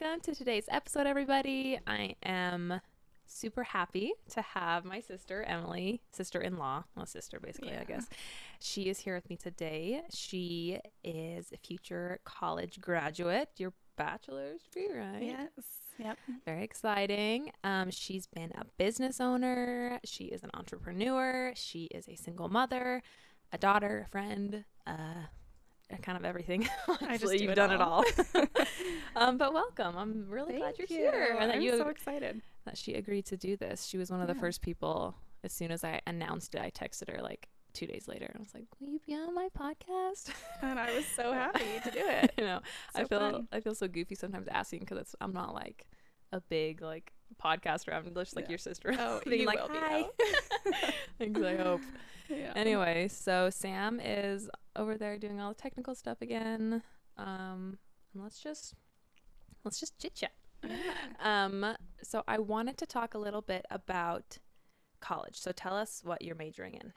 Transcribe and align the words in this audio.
welcome 0.00 0.20
to 0.20 0.34
today's 0.34 0.66
episode, 0.70 1.06
everybody. 1.06 1.78
I 1.86 2.14
am 2.22 2.80
super 3.26 3.62
happy 3.62 4.12
to 4.30 4.40
have 4.40 4.84
my 4.84 5.00
sister, 5.00 5.42
Emily, 5.42 6.00
sister 6.12 6.40
in 6.40 6.56
law, 6.58 6.84
well, 6.96 7.06
sister 7.06 7.40
basically, 7.40 7.72
Yeah. 7.72 7.80
I 7.80 7.84
guess. 7.84 8.06
She 8.60 8.82
is 8.84 8.98
here 9.00 9.14
with 9.14 9.28
me 9.28 9.36
today. 9.36 10.02
She 10.10 10.78
is 11.04 11.52
a 11.52 11.56
future 11.58 12.20
college 12.24 12.80
graduate, 12.80 13.50
your 13.56 13.72
bachelor's 13.96 14.62
degree, 14.62 14.96
right? 14.96 15.22
Yes. 15.22 15.48
Yep. 15.98 16.18
Very 16.46 16.64
exciting. 16.64 17.52
Um, 17.64 17.90
she's 17.90 18.26
been 18.26 18.52
a 18.52 18.64
business 18.78 19.20
owner. 19.20 20.00
She 20.04 20.24
is 20.26 20.42
an 20.42 20.50
entrepreneur. 20.54 21.52
She 21.56 21.84
is 21.86 22.08
a 22.08 22.16
single 22.16 22.48
mother, 22.48 23.02
a 23.52 23.58
daughter, 23.58 24.04
a 24.06 24.10
friend, 24.10 24.64
uh, 24.86 25.26
kind 25.98 26.16
of 26.18 26.24
everything. 26.24 26.68
Honestly, 27.00 27.38
do 27.38 27.44
you've 27.44 27.52
it 27.52 27.56
done 27.56 27.72
it 27.72 27.80
all. 27.80 28.04
all. 28.34 28.44
um, 29.16 29.38
but 29.38 29.52
welcome. 29.52 29.96
I'm 29.96 30.26
really 30.28 30.56
glad 30.56 30.78
you're 30.78 30.86
here, 30.86 31.36
and 31.38 31.50
that 31.50 31.56
I'm 31.56 31.62
you 31.62 31.76
so 31.76 31.88
excited. 31.88 32.40
that 32.64 32.76
she 32.78 32.94
agreed 32.94 33.26
to 33.26 33.36
do 33.36 33.56
this. 33.56 33.86
She 33.86 33.98
was 33.98 34.10
one 34.10 34.20
of 34.20 34.26
the 34.28 34.34
first 34.34 34.62
people. 34.62 35.14
As 35.42 35.52
soon 35.52 35.70
as 35.70 35.84
I 35.84 36.00
announced 36.06 36.54
it, 36.54 36.60
I 36.60 36.70
texted 36.70 37.14
her 37.14 37.22
like 37.22 37.48
two 37.72 37.86
days 37.86 38.06
later. 38.08 38.26
And 38.26 38.36
I 38.36 38.40
was 38.40 38.52
like, 38.54 38.64
"Will 38.78 38.88
you 38.88 39.00
be 39.06 39.14
on 39.14 39.34
my 39.34 39.48
podcast?" 39.58 40.30
And 40.62 40.78
I 40.78 40.94
was 40.94 41.06
so 41.06 41.32
happy 41.32 41.80
to 41.84 41.90
do 41.90 42.02
it. 42.04 42.32
you 42.36 42.44
know, 42.44 42.60
I 42.94 43.04
feel 43.04 43.18
fun. 43.20 43.48
I 43.52 43.60
feel 43.60 43.74
so 43.74 43.88
goofy 43.88 44.14
sometimes 44.14 44.48
asking 44.48 44.80
because 44.80 45.14
I'm 45.20 45.32
not 45.32 45.54
like 45.54 45.86
a 46.32 46.40
big 46.42 46.82
like 46.82 47.12
podcaster. 47.42 47.94
I'm 47.94 48.12
just 48.14 48.36
like 48.36 48.44
Yeah. 48.46 48.50
your 48.50 48.58
sister. 48.58 48.94
Oh, 48.98 49.20
being 49.24 49.40
you 49.42 49.46
like, 49.46 49.60
will 49.60 49.68
be, 49.68 49.78
hi. 49.78 50.02
though. 50.02 50.72
Thanks, 51.18 51.40
I 51.40 51.56
hope. 51.56 51.80
Yeah. 52.30 52.52
Anyway, 52.54 53.08
so 53.08 53.50
Sam 53.50 54.00
is 54.02 54.48
over 54.76 54.96
there 54.96 55.18
doing 55.18 55.40
all 55.40 55.50
the 55.50 55.60
technical 55.60 55.94
stuff 55.94 56.22
again. 56.22 56.82
Um, 57.18 57.78
and 58.14 58.22
let's 58.22 58.40
just 58.40 58.74
let's 59.64 59.80
just 59.80 59.98
chit 59.98 60.14
chat. 60.14 60.32
Um, 61.20 61.74
so 62.02 62.22
I 62.28 62.38
wanted 62.38 62.78
to 62.78 62.86
talk 62.86 63.14
a 63.14 63.18
little 63.18 63.42
bit 63.42 63.66
about 63.70 64.38
college. 65.00 65.40
So 65.40 65.52
tell 65.52 65.74
us 65.74 66.02
what 66.04 66.22
you're 66.22 66.36
majoring 66.36 66.74
in. 66.74 66.92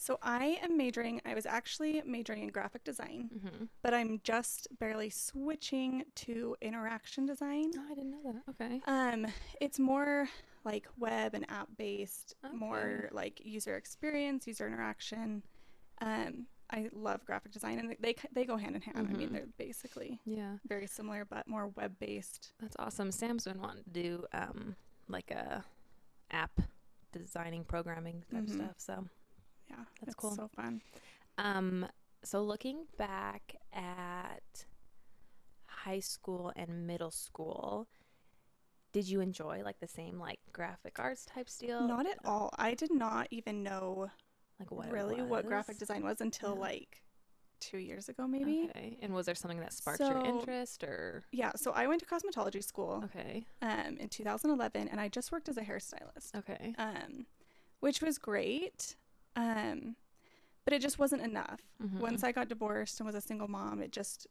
So 0.00 0.16
I 0.22 0.58
am 0.62 0.76
majoring. 0.76 1.20
I 1.24 1.34
was 1.34 1.44
actually 1.44 2.00
majoring 2.06 2.42
in 2.44 2.48
graphic 2.50 2.84
design, 2.84 3.30
Mm-hmm. 3.34 3.64
but 3.82 3.92
I'm 3.92 4.20
just 4.22 4.68
barely 4.78 5.10
switching 5.10 6.04
to 6.26 6.56
interaction 6.62 7.26
design. 7.26 7.72
Oh, 7.76 7.82
I 7.90 7.94
didn't 7.94 8.12
know 8.12 8.32
that. 8.32 8.42
Okay. 8.50 8.80
Um, 8.86 9.26
it's 9.60 9.78
more 9.80 10.28
like 10.64 10.86
web 10.98 11.34
and 11.34 11.44
app 11.50 11.68
based, 11.76 12.34
Okay. 12.44 12.54
more 12.56 13.08
like 13.12 13.40
user 13.44 13.74
experience, 13.76 14.46
user 14.46 14.68
interaction. 14.68 15.42
Um, 16.00 16.46
I 16.70 16.88
love 16.92 17.24
graphic 17.24 17.50
design, 17.50 17.80
and 17.80 17.96
they 17.98 18.14
they 18.32 18.44
go 18.44 18.56
hand 18.56 18.76
in 18.76 18.82
hand. 18.82 19.08
I 19.10 19.12
mean, 19.12 19.30
Mhm. 19.30 19.32
they're 19.32 19.46
basically 19.58 20.20
Yeah, 20.26 20.58
very 20.68 20.86
similar, 20.86 21.24
but 21.24 21.48
more 21.48 21.68
web 21.68 21.98
based. 21.98 22.52
that's 22.60 22.76
awesome. 22.78 23.10
Sam's 23.10 23.44
been 23.46 23.60
wanting 23.60 23.82
to 23.84 23.90
do 23.90 24.26
um 24.32 24.76
like 25.08 25.30
a 25.32 25.64
app 26.30 26.60
designing, 27.10 27.64
programming 27.64 28.22
type 28.30 28.44
Mhm. 28.44 28.50
stuff. 28.54 28.78
So 28.78 29.08
Yeah, 29.68 29.76
That's 30.02 30.14
cool. 30.14 30.32
So 30.34 30.48
fun. 30.54 30.82
Um, 31.36 31.86
so 32.24 32.42
looking 32.42 32.84
back 32.96 33.54
at 33.72 34.66
high 35.66 36.00
school 36.00 36.52
and 36.56 36.86
middle 36.86 37.10
school, 37.10 37.88
did 38.92 39.08
you 39.08 39.20
enjoy 39.20 39.62
like 39.64 39.78
the 39.80 39.86
same 39.88 40.18
like 40.18 40.40
graphic 40.52 40.98
arts 40.98 41.24
type 41.26 41.48
style? 41.48 41.86
Not 41.86 42.06
at 42.06 42.18
all. 42.24 42.50
I 42.58 42.74
did 42.74 42.92
not 42.92 43.28
even 43.30 43.62
know 43.62 44.10
Like 44.58 44.70
what 44.70 44.90
really 44.90 45.22
what 45.22 45.46
graphic 45.46 45.78
design 45.78 46.02
was 46.02 46.20
until 46.20 46.54
Yeah. 46.54 46.60
like 46.60 47.02
two 47.60 47.78
years 47.78 48.08
ago, 48.08 48.26
maybe. 48.26 48.68
Okay. 48.70 48.98
And 49.02 49.12
was 49.12 49.26
there 49.26 49.34
something 49.34 49.60
that 49.60 49.72
sparked 49.72 50.00
your 50.00 50.18
interest 50.24 50.82
or 50.84 51.24
Yeah. 51.32 51.52
So 51.56 51.72
I 51.72 51.86
went 51.86 52.00
to 52.00 52.06
cosmetology 52.06 52.62
school 52.62 53.02
okay. 53.06 53.44
um, 53.62 53.96
in 53.98 54.08
2011, 54.08 54.88
and 54.88 55.00
I 55.00 55.08
just 55.08 55.32
worked 55.32 55.48
as 55.48 55.56
a 55.56 55.62
hairstylist, 55.62 56.34
Okay. 56.36 56.74
um, 56.78 57.26
which 57.80 58.00
was 58.00 58.16
great. 58.18 58.96
Um, 59.38 59.96
but 60.64 60.72
it 60.74 60.82
just 60.82 60.98
wasn't 60.98 61.22
enough. 61.22 61.60
Mhm. 61.82 62.00
Once 62.00 62.22
I 62.24 62.32
got 62.32 62.48
divorced 62.48 63.00
and 63.00 63.06
was 63.06 63.14
a 63.14 63.20
single 63.20 63.48
mom, 63.48 63.80
it 63.80 63.92
just 63.92 64.26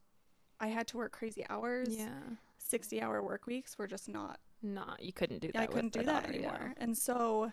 I 0.59 0.67
had 0.67 0.87
to 0.89 0.97
work 0.97 1.11
crazy 1.11 1.45
hours. 1.49 1.89
yeah. 1.95 2.19
60 2.59 3.01
hour 3.01 3.23
work 3.23 3.45
weeks 3.47 3.77
were 3.77 3.87
just 3.87 4.09
not 4.09 4.39
Not 4.61 5.01
you 5.01 5.13
couldn't 5.13 5.39
do 5.39 5.51
that. 5.53 5.61
I 5.61 5.67
couldn't 5.67 5.93
do 5.93 6.03
that 6.03 6.23
daughter, 6.23 6.33
yeah. 6.37 6.49
anymore. 6.51 6.73
And 6.77 6.97
so 6.97 7.51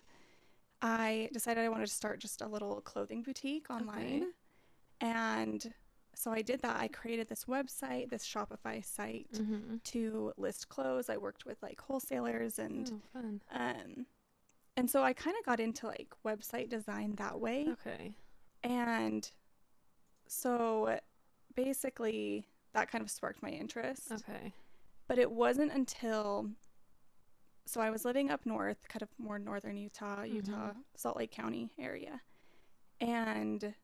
I 0.82 1.28
decided 1.32 1.62
I 1.64 1.68
wanted 1.68 1.86
to 1.86 1.94
start 1.94 2.18
just 2.18 2.40
a 2.42 2.48
little 2.48 2.80
clothing 2.80 3.22
boutique 3.22 3.70
online. 3.70 4.32
And 5.00 5.72
so 6.14 6.30
I 6.32 6.42
did 6.42 6.60
that. 6.62 6.76
I 6.80 6.88
created 6.88 7.28
this 7.28 7.44
website, 7.44 8.08
this 8.10 8.24
Shopify 8.26 8.84
site 8.84 9.30
Mm-hmm. 9.32 9.76
to 9.84 10.32
list 10.36 10.68
clothes. 10.68 11.08
I 11.08 11.16
worked 11.16 11.44
with 11.46 11.62
like 11.62 11.80
wholesalers 11.80 12.58
and 12.58 13.00
Oh, 13.14 13.40
um 13.52 14.06
and 14.76 14.90
so 14.90 15.02
I 15.02 15.12
kind 15.12 15.36
of 15.38 15.44
got 15.44 15.60
into 15.60 15.86
like 15.86 16.12
website 16.24 16.68
design 16.68 17.14
that 17.16 17.38
way. 17.38 17.68
Okay. 17.72 18.16
And 18.62 19.28
so 20.26 20.98
basically 21.54 22.46
that 22.72 22.90
kind 22.90 23.02
of 23.02 23.10
sparked 23.10 23.42
my 23.42 23.50
interest. 23.50 24.12
Okay. 24.12 24.52
But 25.06 25.18
it 25.18 25.30
wasn't 25.30 25.72
until 25.72 26.50
so 27.66 27.80
I 27.80 27.90
was 27.90 28.04
living 28.04 28.30
up 28.30 28.44
north, 28.44 28.88
kind 28.88 29.02
of 29.02 29.08
more 29.18 29.38
northern 29.38 29.76
Utah, 29.76 30.22
Utah, 30.22 30.50
mm-hmm. 30.50 30.80
Salt 30.96 31.16
Lake 31.16 31.30
County 31.30 31.70
area. 31.78 32.20
And 33.00 33.74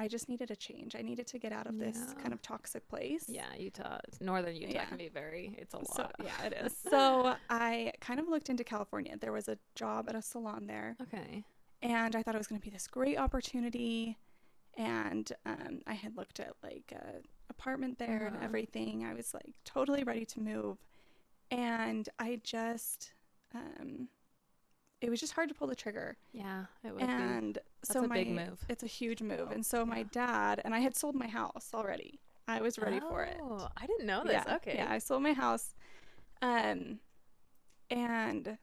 I 0.00 0.06
just 0.06 0.28
needed 0.28 0.50
a 0.52 0.56
change. 0.56 0.94
I 0.94 1.02
needed 1.02 1.26
to 1.26 1.38
get 1.40 1.52
out 1.52 1.66
of 1.66 1.76
this 1.78 1.98
Yeah. 1.98 2.22
kind 2.22 2.32
of 2.32 2.40
toxic 2.40 2.88
place. 2.88 3.24
Yeah, 3.28 3.52
Utah, 3.56 3.98
northern 4.20 4.54
Utah 4.54 4.72
Yeah. 4.74 4.84
can 4.84 4.96
be 4.96 5.08
very. 5.08 5.56
It's 5.58 5.74
a 5.74 5.84
So 5.84 6.02
lot. 6.04 6.14
yeah, 6.24 6.42
it 6.44 6.52
is. 6.64 6.72
So 6.90 7.36
I 7.50 7.92
kind 8.00 8.20
of 8.20 8.28
looked 8.28 8.48
into 8.48 8.62
California. 8.62 9.16
There 9.18 9.32
was 9.32 9.48
a 9.48 9.58
job 9.74 10.08
at 10.08 10.14
a 10.14 10.22
salon 10.22 10.66
there, 10.68 10.96
Okay. 11.02 11.44
and 11.82 12.14
I 12.14 12.22
thought 12.22 12.36
it 12.36 12.38
was 12.38 12.46
going 12.46 12.60
to 12.60 12.64
be 12.64 12.70
this 12.70 12.86
great 12.86 13.18
opportunity. 13.18 14.16
And 14.76 15.30
um, 15.44 15.80
I 15.88 15.94
had 15.94 16.16
looked 16.16 16.38
at 16.38 16.52
like 16.62 16.92
an 16.94 17.24
apartment 17.50 17.98
there 17.98 18.26
and 18.26 18.36
Uh-huh. 18.36 18.44
everything. 18.44 19.04
I 19.04 19.12
was 19.14 19.34
like 19.34 19.52
totally 19.64 20.04
ready 20.04 20.24
to 20.26 20.40
move, 20.40 20.78
and 21.50 22.08
I 22.20 22.40
just, 22.44 23.12
um, 23.52 24.08
it 25.00 25.10
was 25.10 25.20
just 25.20 25.32
hard 25.34 25.48
to 25.48 25.54
pull 25.54 25.68
the 25.68 25.76
trigger. 25.76 26.16
Yeah, 26.32 26.64
it 26.84 26.92
would 26.94 26.98
be. 26.98 27.04
And 27.04 27.54
That's 27.82 27.92
so 27.92 28.04
a 28.04 28.08
my 28.08 28.14
big 28.16 28.30
move. 28.30 28.64
it's 28.68 28.82
a 28.82 28.86
huge 28.88 29.22
move. 29.22 29.48
Oh, 29.48 29.52
and 29.52 29.64
so 29.64 29.84
my 29.86 30.02
dad 30.04 30.60
and 30.64 30.74
I 30.74 30.80
had 30.80 30.96
sold 30.96 31.14
my 31.14 31.28
house 31.28 31.70
already. 31.74 32.20
I 32.48 32.60
was 32.60 32.78
ready 32.78 32.98
for 33.00 33.24
it. 33.24 33.36
Oh, 33.40 33.68
I 33.76 33.86
didn't 33.86 34.06
know 34.06 34.22
this. 34.24 34.42
Yeah, 34.46 34.56
okay. 34.56 34.74
Yeah, 34.76 34.90
I 34.90 34.98
sold 34.98 35.22
my 35.22 35.32
house. 35.34 35.74
Um 36.42 36.98
and 37.90 38.58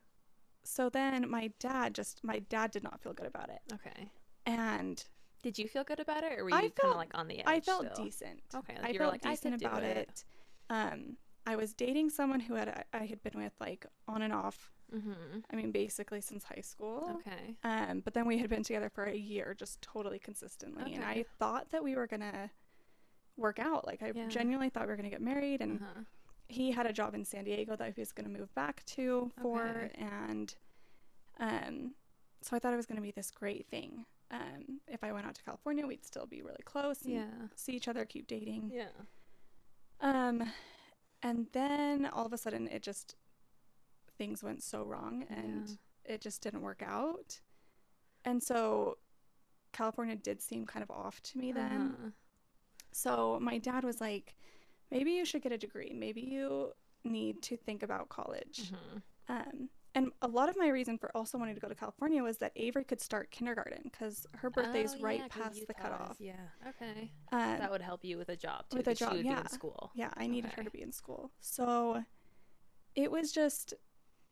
so 0.63 0.89
then 0.89 1.29
my 1.29 1.51
dad 1.59 1.93
just 1.95 2.23
my 2.23 2.39
dad 2.39 2.71
did 2.71 2.83
not 2.83 2.99
feel 3.01 3.13
good 3.13 3.27
about 3.27 3.49
it. 3.49 3.61
Okay. 3.73 4.09
And 4.45 5.03
Did 5.43 5.57
you 5.59 5.67
feel 5.67 5.83
good 5.83 5.99
about 5.99 6.23
it, 6.23 6.37
or 6.39 6.43
were 6.43 6.49
you 6.49 6.55
kind 6.71 6.91
of 6.91 6.97
like 6.97 7.11
on 7.13 7.27
the 7.27 7.39
edge? 7.39 7.45
I 7.47 7.59
felt 7.59 7.85
still? 7.91 8.05
decent. 8.05 8.41
Okay, 8.55 8.75
like 8.75 8.85
I 8.85 8.87
you 8.89 8.93
were 8.93 8.99
felt 9.05 9.13
like, 9.13 9.25
I 9.25 9.29
decent 9.31 9.61
about 9.63 9.83
it. 9.83 9.97
it. 10.09 10.23
Um 10.69 11.17
I 11.47 11.55
was 11.55 11.73
dating 11.73 12.09
someone 12.09 12.39
who 12.39 12.55
had 12.55 12.85
I 12.93 13.05
had 13.05 13.21
been 13.23 13.39
with 13.41 13.53
like 13.59 13.85
on 14.07 14.21
and 14.23 14.33
off. 14.33 14.71
Mm-hmm. 14.95 15.39
I 15.51 15.55
mean 15.55 15.71
basically 15.71 16.21
since 16.21 16.43
high 16.45 16.61
school. 16.61 17.19
Okay. 17.19 17.55
Um, 17.63 17.99
but 17.99 18.13
then 18.13 18.25
we 18.25 18.37
had 18.37 18.49
been 18.49 18.63
together 18.63 18.89
for 18.89 19.03
a 19.05 19.15
year, 19.15 19.53
just 19.57 19.81
totally 19.81 20.19
consistently, 20.19 20.83
okay. 20.83 20.93
and 20.93 21.03
I 21.03 21.25
thought 21.39 21.69
that 21.71 21.83
we 21.83 21.95
were 21.95 22.07
gonna 22.07 22.51
work 23.37 23.59
out. 23.59 23.85
Like 23.85 24.01
I 24.01 24.11
Yeah. 24.15 24.27
genuinely 24.27 24.69
thought 24.69 24.83
we 24.83 24.89
were 24.89 24.95
gonna 24.97 25.09
get 25.09 25.21
married, 25.21 25.61
and 25.61 25.81
Uh-huh. 25.81 26.01
he 26.47 26.71
had 26.71 26.85
a 26.85 26.93
job 26.93 27.13
in 27.15 27.25
San 27.25 27.43
Diego 27.43 27.75
that 27.75 27.93
he 27.95 28.01
was 28.01 28.11
gonna 28.13 28.29
move 28.29 28.53
back 28.55 28.85
to 28.85 29.31
for, 29.41 29.61
Okay. 29.67 29.91
and 29.95 30.55
um, 31.37 31.95
so 32.41 32.55
I 32.55 32.59
thought 32.59 32.71
it 32.73 32.77
was 32.77 32.85
gonna 32.85 33.01
be 33.01 33.11
this 33.11 33.31
great 33.31 33.67
thing. 33.67 34.05
Um, 34.31 34.79
if 34.87 35.03
I 35.03 35.11
went 35.11 35.25
out 35.27 35.35
to 35.35 35.43
California, 35.43 35.85
we'd 35.85 36.05
still 36.05 36.25
be 36.25 36.41
really 36.41 36.63
close 36.63 37.01
and 37.03 37.13
Yeah. 37.13 37.47
see 37.55 37.73
each 37.73 37.87
other, 37.87 38.05
keep 38.05 38.27
dating. 38.27 38.71
Yeah. 38.71 38.89
Um, 39.99 40.51
and 41.21 41.47
then 41.51 42.05
all 42.05 42.25
of 42.25 42.33
a 42.33 42.37
sudden, 42.37 42.67
it 42.67 42.81
just 42.83 43.15
things 44.17 44.43
went 44.43 44.63
so 44.63 44.83
wrong, 44.83 45.23
and 45.29 45.67
Yeah. 46.05 46.13
it 46.15 46.21
just 46.21 46.41
didn't 46.41 46.61
work 46.61 46.81
out. 46.85 47.41
And 48.23 48.41
so 48.41 48.97
California 49.73 50.15
did 50.15 50.41
seem 50.41 50.65
kind 50.65 50.83
of 50.83 50.89
off 50.91 51.21
to 51.23 51.37
me 51.37 51.51
then. 51.51 51.81
Uh-huh. 51.97 52.09
So 52.91 53.39
my 53.41 53.57
dad 53.57 53.83
was 53.83 53.99
like, 54.01 54.35
maybe 54.89 55.11
you 55.11 55.25
should 55.25 55.41
get 55.41 55.51
a 55.51 55.57
degree. 55.57 55.91
Maybe 55.93 56.21
you 56.21 56.71
need 57.03 57.41
to 57.43 57.57
think 57.57 57.83
about 57.83 58.09
college. 58.09 58.71
Mhm. 58.71 59.01
Um, 59.27 59.69
and 59.93 60.11
a 60.21 60.27
lot 60.27 60.49
of 60.49 60.57
my 60.57 60.67
reason 60.69 60.97
for 60.97 61.09
also 61.15 61.37
wanting 61.37 61.55
to 61.55 61.61
go 61.61 61.67
to 61.69 61.75
California 61.75 62.21
was 62.23 62.37
that 62.39 62.51
Avery 62.55 62.83
could 62.83 62.99
start 63.01 63.31
kindergarten 63.31 63.81
because 63.83 64.25
her 64.35 64.49
birthday's 64.49 64.95
Oh, 64.95 65.01
right 65.01 65.19
yeah, 65.21 65.27
'cause 65.27 65.43
past 65.43 65.67
the 65.67 65.73
cutoff. 65.73 66.17
Yeah. 66.19 66.47
Okay. 66.67 67.11
Um, 67.31 67.57
that 67.59 67.71
would 67.71 67.81
help 67.81 68.03
you 68.03 68.17
with 68.17 68.29
a 68.29 68.35
job 68.35 68.69
too. 68.69 68.77
with 68.77 68.87
a 68.87 68.95
job, 68.95 69.15
yeah. 69.17 69.41
in 69.41 69.47
school. 69.47 69.91
yeah, 69.95 70.11
I 70.17 70.27
needed 70.27 70.51
her 70.53 70.63
to 70.63 70.69
be 70.71 70.81
in 70.81 70.91
school. 70.91 71.31
So 71.39 72.03
it 72.95 73.09
was 73.11 73.31
just, 73.31 73.73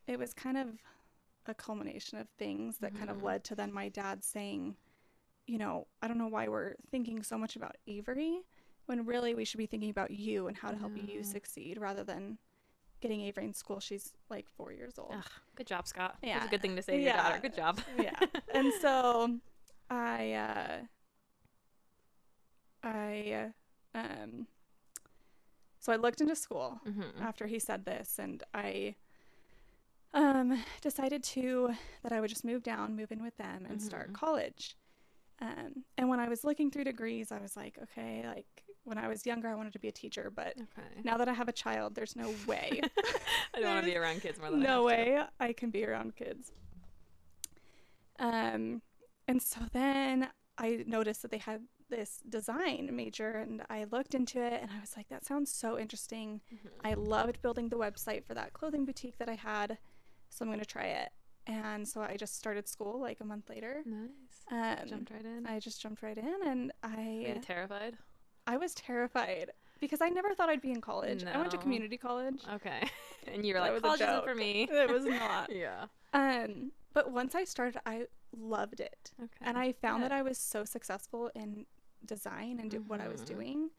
it 0.06 0.18
was 0.18 0.34
kind 0.34 0.56
of 0.56 0.68
a 1.46 1.54
culmination 1.54 2.18
of 2.18 2.28
things 2.38 2.78
that 2.78 2.94
kind 2.94 3.10
of 3.10 3.18
Mhm. 3.18 3.22
led 3.22 3.44
to 3.44 3.54
then 3.54 3.72
my 3.72 3.88
dad 3.88 4.24
saying, 4.24 4.76
you 5.46 5.58
know, 5.58 5.86
I 6.00 6.08
don't 6.08 6.18
know 6.18 6.28
why 6.28 6.48
we're 6.48 6.76
thinking 6.90 7.22
so 7.22 7.36
much 7.38 7.56
about 7.56 7.76
Avery 7.86 8.40
when 8.86 9.04
really 9.06 9.34
we 9.34 9.44
should 9.44 9.58
be 9.58 9.66
thinking 9.66 9.90
about 9.90 10.10
you 10.10 10.46
and 10.46 10.56
how 10.56 10.70
to 10.70 10.76
help 10.76 10.96
you 10.96 11.22
succeed 11.22 11.78
rather 11.78 12.04
than 12.04 12.38
getting 13.00 13.20
Avery 13.22 13.44
in 13.44 13.52
school. 13.54 13.80
She's 13.80 14.14
like 14.30 14.48
four 14.56 14.72
years 14.72 14.98
old. 14.98 15.12
Ugh, 15.14 15.30
good 15.54 15.66
job, 15.66 15.86
Scott. 15.86 16.16
That's 16.22 16.36
Yeah. 16.36 16.46
a 16.46 16.48
good 16.48 16.62
thing 16.62 16.76
to 16.76 16.82
say 16.82 16.92
to 16.96 17.02
your 17.02 17.12
Yeah. 17.12 17.22
daughter. 17.22 17.38
Good 17.40 17.54
job. 17.54 17.80
yeah. 17.98 18.18
And 18.54 18.72
so 18.80 19.38
I 19.90 20.32
uh 20.32 20.86
I 22.82 23.50
uh, 23.94 23.98
um 23.98 24.46
so 25.78 25.92
I 25.92 25.96
looked 25.96 26.20
into 26.20 26.36
school 26.36 26.80
hmm 26.84 27.02
after 27.22 27.46
he 27.46 27.58
said 27.58 27.84
this 27.84 28.18
and 28.18 28.42
I 28.54 28.94
um 30.14 30.58
decided 30.80 31.22
to 31.22 31.74
that 32.02 32.12
I 32.12 32.20
would 32.20 32.30
just 32.30 32.44
move 32.44 32.62
down, 32.62 32.96
move 32.96 33.12
in 33.12 33.22
with 33.22 33.36
them 33.36 33.66
and 33.68 33.80
start 33.82 34.10
Mhm. 34.10 34.14
college. 34.14 34.76
Um 35.40 35.84
and 35.98 36.08
when 36.08 36.20
I 36.20 36.28
was 36.28 36.44
looking 36.44 36.70
through 36.70 36.84
degrees, 36.84 37.30
I 37.32 37.40
was 37.40 37.56
like, 37.56 37.78
okay, 37.82 38.22
like 38.26 38.64
when 38.84 38.98
I 38.98 39.08
was 39.08 39.26
younger 39.26 39.48
I 39.48 39.54
wanted 39.54 39.72
to 39.74 39.78
be 39.78 39.88
a 39.88 39.92
teacher, 39.92 40.30
but 40.30 40.54
Okay. 40.56 41.00
now 41.02 41.16
that 41.18 41.28
I 41.28 41.32
have 41.34 41.48
a 41.48 41.52
child, 41.52 41.94
there's 41.94 42.16
no 42.16 42.32
way. 42.46 42.80
I 43.54 43.60
don't 43.60 43.74
want 43.74 43.84
to 43.84 43.90
be 43.92 43.96
around 43.96 44.20
kids 44.22 44.38
more 44.38 44.50
than 44.50 44.60
I 44.60 44.64
no 44.64 44.78
to. 44.80 44.84
way 44.84 45.22
I 45.40 45.52
can 45.52 45.70
be 45.70 45.84
around 45.84 46.14
kids. 46.16 46.52
Um, 48.18 48.82
and 49.26 49.42
so 49.42 49.60
then 49.72 50.28
I 50.58 50.84
noticed 50.86 51.22
that 51.22 51.30
they 51.30 51.38
had 51.38 51.62
this 51.90 52.20
design 52.28 52.90
major, 52.92 53.30
and 53.30 53.62
I 53.68 53.84
looked 53.84 54.14
into 54.14 54.40
it, 54.40 54.62
and 54.62 54.70
I 54.70 54.80
was 54.80 54.96
like, 54.96 55.08
that 55.08 55.24
sounds 55.24 55.50
so 55.52 55.78
interesting. 55.78 56.40
Mhm. 56.52 56.70
I 56.84 56.94
loved 56.94 57.42
building 57.42 57.68
the 57.68 57.76
website 57.76 58.24
for 58.24 58.34
that 58.34 58.52
clothing 58.52 58.84
boutique 58.84 59.18
that 59.18 59.28
I 59.28 59.34
had, 59.34 59.78
so 60.34 60.44
I'm 60.44 60.50
gonna 60.50 60.64
try 60.64 60.84
it. 60.86 61.10
And 61.46 61.86
so 61.86 62.00
I 62.00 62.16
just 62.16 62.36
started 62.36 62.66
school 62.68 62.98
like 63.00 63.20
a 63.20 63.24
month 63.24 63.48
later. 63.50 63.82
Nice. 63.84 64.08
Um, 64.80 64.88
Jumped 64.88 65.10
right 65.10 65.24
in. 65.24 65.46
I 65.46 65.58
just 65.60 65.80
jumped 65.80 66.02
right 66.02 66.16
in, 66.16 66.34
and 66.46 66.72
Were 66.82 66.90
I 66.98 67.24
you 67.34 67.40
terrified? 67.42 67.96
I 68.46 68.56
was 68.56 68.74
terrified 68.74 69.50
because 69.80 70.00
I 70.00 70.08
never 70.08 70.34
thought 70.34 70.48
I'd 70.48 70.62
be 70.62 70.70
in 70.70 70.80
college. 70.80 71.24
I 71.24 71.36
went 71.38 71.50
to 71.50 71.58
community 71.58 71.96
college. 71.98 72.40
Okay. 72.54 72.88
and 73.32 73.44
you 73.44 73.54
were 73.54 73.60
like, 73.60 73.72
was 73.72 73.80
a 73.80 73.82
college 73.82 74.00
isn't 74.00 74.24
for 74.24 74.34
me. 74.34 74.66
It 74.70 74.90
was 74.90 75.04
not. 75.04 75.50
yeah. 75.54 75.84
Um, 76.14 76.72
but 76.94 77.10
once 77.10 77.34
I 77.34 77.44
started, 77.44 77.80
I 77.86 78.06
loved 78.36 78.80
it. 78.80 79.12
Okay. 79.22 79.30
And 79.42 79.56
I 79.58 79.72
found 79.72 80.02
that. 80.02 80.12
I 80.12 80.22
was 80.22 80.38
so 80.38 80.64
successful 80.64 81.30
in 81.34 81.66
design 82.06 82.58
and 82.60 82.70
do- 82.70 82.84
what 82.86 83.00
I 83.00 83.08
was 83.08 83.22
Mhm. 83.22 83.26
doing. 83.26 83.70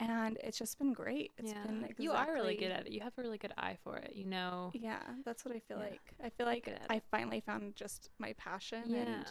And 0.00 0.38
it's 0.42 0.58
just 0.58 0.78
been 0.78 0.92
great. 0.94 1.30
It's 1.36 1.52
yeah. 1.52 1.62
been 1.62 1.80
exactly, 1.82 2.04
You 2.04 2.12
are 2.12 2.32
really 2.32 2.56
good 2.56 2.70
at 2.70 2.86
it. 2.86 2.92
You 2.92 3.00
have 3.02 3.12
a 3.18 3.22
really 3.22 3.36
good 3.38 3.52
eye 3.58 3.76
for 3.84 3.96
it. 3.98 4.14
You 4.16 4.24
know. 4.24 4.70
Yeah, 4.74 5.02
that's 5.24 5.44
what 5.44 5.54
I 5.54 5.60
feel 5.60 5.76
Yeah. 5.78 5.90
like. 5.90 6.00
I 6.24 6.30
feel 6.30 6.46
like 6.46 6.74
I 6.88 7.00
finally 7.10 7.40
found 7.40 7.76
just 7.76 8.08
my 8.18 8.32
passion 8.34 8.84
Yeah. 8.86 8.98
and 8.98 9.26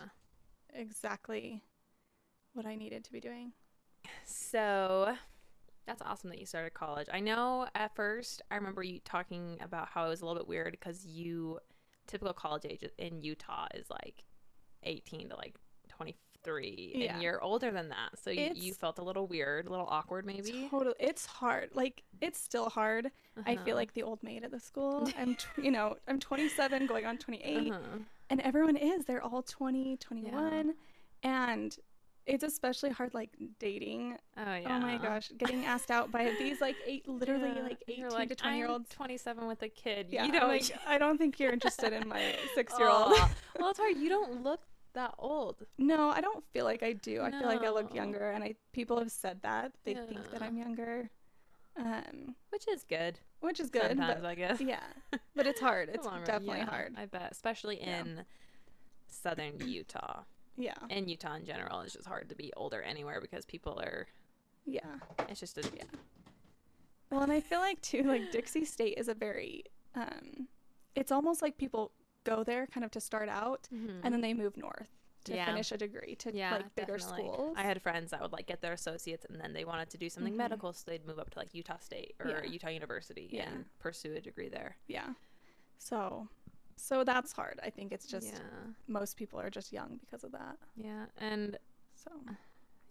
exactly 0.73 1.63
what 2.53 2.65
I 2.65 2.75
needed 2.75 3.03
to 3.05 3.11
be 3.11 3.19
doing. 3.19 3.53
So 4.25 5.15
that's 5.85 6.01
awesome 6.03 6.29
that 6.29 6.39
you 6.39 6.45
started 6.45 6.73
college. 6.75 7.07
I 7.11 7.19
know 7.19 7.67
at 7.73 7.95
first 7.95 8.41
I 8.51 8.55
remember 8.55 8.83
you 8.83 8.99
talking 8.99 9.57
about 9.61 9.89
how 9.89 10.05
it 10.05 10.09
was 10.09 10.21
a 10.21 10.25
little 10.25 10.39
bit 10.39 10.47
weird 10.47 10.71
because 10.71 11.05
you 11.05 11.59
typical 12.05 12.33
college 12.33 12.65
age 12.65 12.83
in 12.97 13.21
Utah 13.21 13.67
is 13.73 13.89
like 13.89 14.23
18 14.83 15.29
to 15.29 15.35
like 15.35 15.55
23 16.49 16.93
Yeah. 16.95 17.13
and 17.13 17.23
you're 17.23 17.41
older 17.43 17.71
than 17.71 17.89
that. 17.89 18.17
So 18.21 18.29
you, 18.29 18.51
you 18.55 18.73
felt 18.73 18.99
a 18.99 19.03
little 19.03 19.27
weird, 19.27 19.67
a 19.67 19.69
little 19.69 19.87
awkward 19.89 20.25
maybe. 20.25 20.67
Totally. 20.69 20.95
It's 20.99 21.25
hard. 21.25 21.69
Like, 21.73 22.03
it's 22.21 22.39
still 22.39 22.69
hard. 22.69 23.11
I 23.45 23.53
Uh-huh. 23.53 23.63
feel 23.65 23.75
like 23.75 23.93
the 23.93 24.03
old 24.03 24.21
maid 24.23 24.43
at 24.43 24.51
the 24.51 24.59
school. 24.59 25.07
I'm, 25.19 25.37
you 25.61 25.71
know, 25.71 25.97
I'm 26.07 26.19
27 26.19 26.85
going 26.87 27.05
on 27.05 27.17
28. 27.17 27.71
Uh-huh. 27.71 27.79
and 28.29 28.41
everyone 28.41 28.75
is 28.77 29.05
they're 29.05 29.23
all 29.23 29.41
20 29.41 29.97
21 29.97 30.73
and 31.23 31.77
it's 32.27 32.43
especially 32.43 32.91
hard 32.91 33.11
like 33.15 33.31
dating 33.57 34.15
Oh 34.37 34.41
yeah. 34.55 34.77
oh 34.77 34.79
my 34.79 34.97
gosh 34.97 35.31
getting 35.37 35.65
asked 35.73 35.89
out 35.89 36.11
by 36.11 36.31
these 36.37 36.61
like 36.61 36.75
eight 36.85 37.07
literally 37.07 37.51
Yeah. 37.55 37.63
like 37.63 37.83
And 37.87 37.97
18 37.97 37.99
you're 37.99 38.09
to 38.27 38.35
20 38.35 38.57
year 38.57 38.65
"I'm 38.67 38.71
olds 38.73 38.89
27 38.89 39.47
with 39.47 39.63
a 39.63 39.67
kid. 39.69 40.07
yeah 40.11 40.25
you 40.25 40.33
I'm 40.39 40.47
like 40.47 40.71
i 40.87 40.97
don't 40.99 41.17
think 41.17 41.39
you're 41.39 41.51
interested 41.51 41.91
in 41.91 42.07
my 42.07 42.35
six 42.53 42.77
year 42.77 42.87
old 42.87 43.11
well, 43.59 43.69
it's 43.71 43.79
hard. 43.79 43.97
You 43.97 44.09
don't 44.09 44.43
look 44.43 44.61
that 44.93 45.13
old. 45.17 45.63
no 45.77 46.09
i 46.09 46.19
don't 46.21 46.43
feel 46.51 46.65
like 46.65 46.81
i 46.83 46.93
do 46.93 47.21
i 47.21 47.29
feel 47.31 47.45
like 47.47 47.61
i 47.63 47.69
look 47.69 47.89
No. 47.91 47.95
younger 47.95 48.31
and 48.31 48.43
i 48.43 48.55
people 48.73 48.97
have 48.99 49.11
said 49.11 49.41
that 49.43 49.71
they 49.83 49.93
think 49.93 50.29
that 50.31 50.41
Yeah. 50.41 50.47
i'm 50.47 50.57
younger 50.57 51.09
um 51.77 52.35
Which 52.49 52.67
is 52.67 52.83
good. 52.83 53.19
which 53.39 53.59
is 53.59 53.69
good 53.69 53.89
Sometimes, 53.97 54.23
I 54.25 54.35
guess. 54.35 54.59
yeah 54.59 54.79
but 55.35 55.47
it's 55.47 55.59
hard 55.61 55.89
In 55.93 55.95
it's 55.95 56.07
definitely 56.25 56.59
yeah, 56.59 56.65
hard 56.65 56.95
I 56.97 57.05
bet, 57.05 57.29
especially 57.31 57.79
Yeah. 57.79 57.99
in 58.01 58.25
southern 59.07 59.53
Utah. 59.67 60.23
yeah 60.57 60.73
And 60.89 61.09
Utah 61.09 61.35
in 61.35 61.45
general, 61.45 61.79
it's 61.81 61.93
just 61.93 62.07
hard 62.07 62.29
to 62.29 62.35
be 62.35 62.51
older 62.57 62.81
anywhere 62.81 63.21
because 63.21 63.45
people 63.45 63.79
are. 63.79 64.07
yeah 64.65 64.81
It's 65.29 65.39
just 65.39 65.57
a 65.57 65.61
Yeah. 65.75 65.83
Well, 67.11 67.21
and 67.21 67.31
I 67.31 67.39
feel 67.39 67.59
like 67.59 67.81
too, 67.81 68.03
like 68.03 68.31
Dixie 68.31 68.65
State 68.65 68.95
is 68.97 69.07
a 69.07 69.15
very, 69.15 69.63
um, 69.95 70.47
it's 70.95 71.11
almost 71.11 71.41
like 71.41 71.57
people 71.57 71.91
go 72.23 72.43
there 72.43 72.67
kind 72.67 72.83
of 72.83 72.91
to 72.91 72.99
start 73.01 73.29
out, 73.29 73.67
and 73.71 74.03
then 74.13 74.21
they 74.21 74.33
move 74.33 74.57
north 74.57 74.89
to 75.25 75.31
Mm-hmm. 75.31 75.37
Yeah. 75.37 75.45
finish 75.47 75.71
a 75.73 75.77
degree 75.77 76.15
to 76.15 76.33
yeah, 76.35 76.53
like 76.53 76.75
bigger 76.75 76.97
definitely. 76.97 77.25
schools. 77.27 77.53
I 77.57 77.63
had 77.63 77.81
friends 77.81 78.11
that 78.11 78.21
would 78.21 78.31
like 78.31 78.47
get 78.47 78.61
their 78.61 78.71
associates 78.73 79.25
and 79.29 79.39
then 79.39 79.51
they 79.51 79.65
wanted 79.65 79.89
to 79.89 79.97
do 79.97 80.09
something 80.09 80.33
Mhm. 80.33 80.37
medical, 80.37 80.71
so 80.71 80.83
they'd 80.89 81.05
move 81.05 81.19
up 81.19 81.29
to 81.31 81.39
like 81.39 81.53
Utah 81.53 81.77
State 81.79 82.15
or 82.21 82.29
Yeah. 82.29 82.43
Utah 82.49 82.69
University 82.69 83.37
and 83.37 83.65
pursue 83.79 84.13
a 84.15 84.21
degree 84.21 84.47
there. 84.49 84.77
yeah, 84.87 85.13
so, 85.77 86.29
so 86.77 87.03
that's 87.03 87.33
hard. 87.33 87.59
I 87.61 87.69
think 87.69 87.91
it's 87.91 88.07
just 88.07 88.41
most 88.87 89.17
people 89.17 89.39
are 89.41 89.49
just 89.49 89.73
young 89.73 89.97
because 89.97 90.23
of 90.23 90.31
that. 90.31 90.57
yeah, 90.77 91.05
and 91.17 91.57
So 91.95 92.11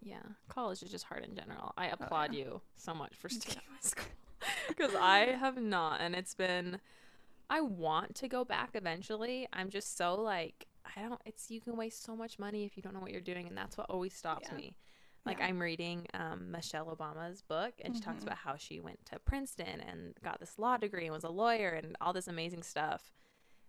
yeah, 0.02 0.20
college 0.48 0.82
is 0.82 0.90
just 0.90 1.04
hard 1.04 1.24
in 1.24 1.34
general. 1.34 1.72
I 1.78 1.88
Oh, 1.90 1.94
applaud 1.94 2.34
yeah. 2.34 2.40
you 2.44 2.60
so 2.76 2.92
much 2.94 3.14
for 3.16 3.28
sticking 3.38 3.62
with 3.72 3.84
school 3.84 4.04
because 4.68 4.94
I 4.94 5.32
have 5.32 5.56
not, 5.60 6.00
and 6.02 6.14
it's 6.14 6.34
been. 6.34 6.78
I 7.50 7.60
want 7.60 8.14
to 8.16 8.28
go 8.28 8.44
back 8.44 8.70
eventually. 8.74 9.48
I'm 9.52 9.70
just 9.70 9.96
so 9.96 10.14
like 10.14 10.66
I 10.96 11.02
don't. 11.02 11.20
It's 11.26 11.50
you 11.50 11.60
can 11.60 11.76
waste 11.76 12.02
so 12.04 12.16
much 12.16 12.38
money 12.38 12.64
if 12.64 12.76
you 12.76 12.82
don't 12.82 12.94
know 12.94 13.00
what 13.00 13.10
you're 13.12 13.20
doing, 13.20 13.46
and 13.48 13.56
that's 13.56 13.76
what 13.76 13.88
always 13.90 14.14
stops 14.14 14.48
Yeah. 14.50 14.56
me. 14.56 14.76
Like 15.26 15.38
Yeah. 15.38 15.46
I'm 15.46 15.58
reading 15.58 16.06
um, 16.14 16.50
Michelle 16.50 16.86
Obama's 16.94 17.42
book, 17.42 17.74
and 17.84 17.94
she 17.94 18.00
talks 18.02 18.20
Mhm. 18.20 18.28
about 18.28 18.38
how 18.38 18.56
she 18.56 18.80
went 18.80 19.04
to 19.06 19.18
Princeton 19.18 19.80
and 19.80 20.14
got 20.22 20.40
this 20.40 20.58
law 20.58 20.76
degree 20.76 21.04
and 21.06 21.12
was 21.14 21.24
a 21.24 21.28
lawyer 21.30 21.70
and 21.70 21.96
all 22.00 22.12
this 22.12 22.28
amazing 22.28 22.62
stuff. 22.62 23.12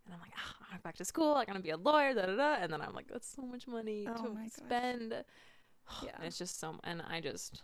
And 0.06 0.14
I'm 0.14 0.22
like, 0.22 0.32
oh, 0.38 0.66
I'm 0.74 0.80
back 0.82 0.96
to 0.98 1.06
school. 1.06 1.36
I'm 1.36 1.46
gonna 1.46 1.60
be 1.60 1.70
a 1.72 1.78
lawyer, 1.78 2.14
da 2.14 2.26
da 2.26 2.36
da. 2.36 2.54
And 2.56 2.72
then 2.72 2.82
I'm 2.82 2.94
like, 2.94 3.08
that's 3.08 3.28
so 3.28 3.42
much 3.42 3.68
money 3.68 4.08
Oh 4.08 4.14
to 4.36 4.50
spend. 4.50 5.24
Yeah. 6.04 6.12
And 6.18 6.26
it's 6.26 6.38
just 6.38 6.60
so, 6.60 6.80
and 6.84 7.02
I 7.02 7.20
just, 7.20 7.64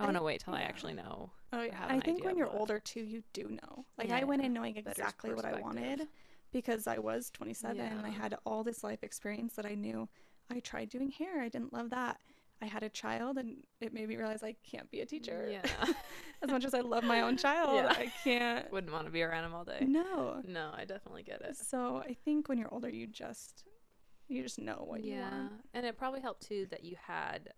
I 0.00 0.04
want 0.04 0.16
to 0.16 0.22
wait 0.22 0.40
till 0.44 0.54
I 0.54 0.62
actually 0.62 0.94
know. 0.94 1.30
oh 1.52 1.62
yeah, 1.62 1.86
I 1.88 2.00
think 2.00 2.24
when 2.24 2.36
you're 2.36 2.50
older 2.50 2.78
too, 2.78 3.00
you 3.00 3.22
do 3.32 3.48
know. 3.48 3.84
Like 3.98 4.10
I 4.10 4.24
went 4.24 4.44
in 4.44 4.52
knowing 4.52 4.76
exactly 4.76 5.32
what 5.34 5.44
I 5.44 5.60
wanted 5.60 6.06
because 6.52 6.86
I 6.86 6.98
was 6.98 7.30
27 7.30 7.78
and 7.80 8.06
I 8.06 8.10
had 8.10 8.36
all 8.46 8.64
this 8.64 8.82
life 8.84 9.02
experience 9.02 9.54
that 9.54 9.66
I 9.66 9.74
knew. 9.74 10.08
I 10.50 10.60
tried 10.60 10.88
doing 10.88 11.10
hair. 11.10 11.42
I 11.42 11.48
didn't 11.48 11.72
love 11.72 11.90
that. 11.90 12.18
I 12.62 12.66
had 12.66 12.82
a 12.82 12.88
child 12.88 13.38
and 13.38 13.58
it 13.80 13.92
made 13.92 14.08
me 14.08 14.16
realize 14.16 14.42
I 14.42 14.56
can't 14.68 14.90
be 14.90 15.00
a 15.00 15.06
teacher. 15.06 15.48
Yeah. 15.50 15.62
as 16.42 16.50
much 16.50 16.64
as 16.64 16.74
I 16.74 16.80
love 16.80 17.04
my 17.04 17.20
own 17.20 17.36
child, 17.46 17.74
Yeah. 17.76 17.88
I 17.96 18.10
can't. 18.24 18.72
Wouldn't 18.72 18.92
want 18.92 19.04
to 19.06 19.12
be 19.12 19.22
around 19.22 19.44
him 19.44 19.54
all 19.54 19.64
day. 19.64 19.84
No. 19.86 20.40
No, 20.46 20.70
I 20.76 20.84
definitely 20.84 21.22
get 21.22 21.40
it. 21.42 21.56
So 21.56 22.02
I 22.08 22.14
think 22.24 22.48
when 22.48 22.58
you're 22.58 22.72
older, 22.72 22.88
you 22.88 23.06
just 23.06 23.64
you 24.28 24.42
just 24.42 24.58
know 24.58 24.84
what 24.86 25.04
you 25.04 25.18
want. 25.20 25.32
yeah, 25.32 25.48
and 25.74 25.86
it 25.86 25.96
probably 25.96 26.20
helped 26.20 26.42
too 26.46 26.66
that 26.70 26.82
you 26.84 26.96
had. 27.00 27.52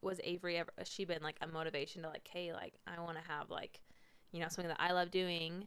Was 0.00 0.20
Avery 0.22 0.56
ever? 0.58 0.72
Has 0.78 0.88
she 0.88 1.04
been 1.04 1.22
like 1.22 1.36
a 1.40 1.46
motivation 1.46 2.02
to 2.02 2.08
like, 2.08 2.28
hey, 2.32 2.52
like 2.52 2.74
I 2.86 3.00
want 3.00 3.16
to 3.16 3.24
have 3.30 3.50
like, 3.50 3.80
you 4.32 4.40
know, 4.40 4.46
something 4.48 4.68
that 4.68 4.80
I 4.80 4.92
love 4.92 5.10
doing, 5.10 5.66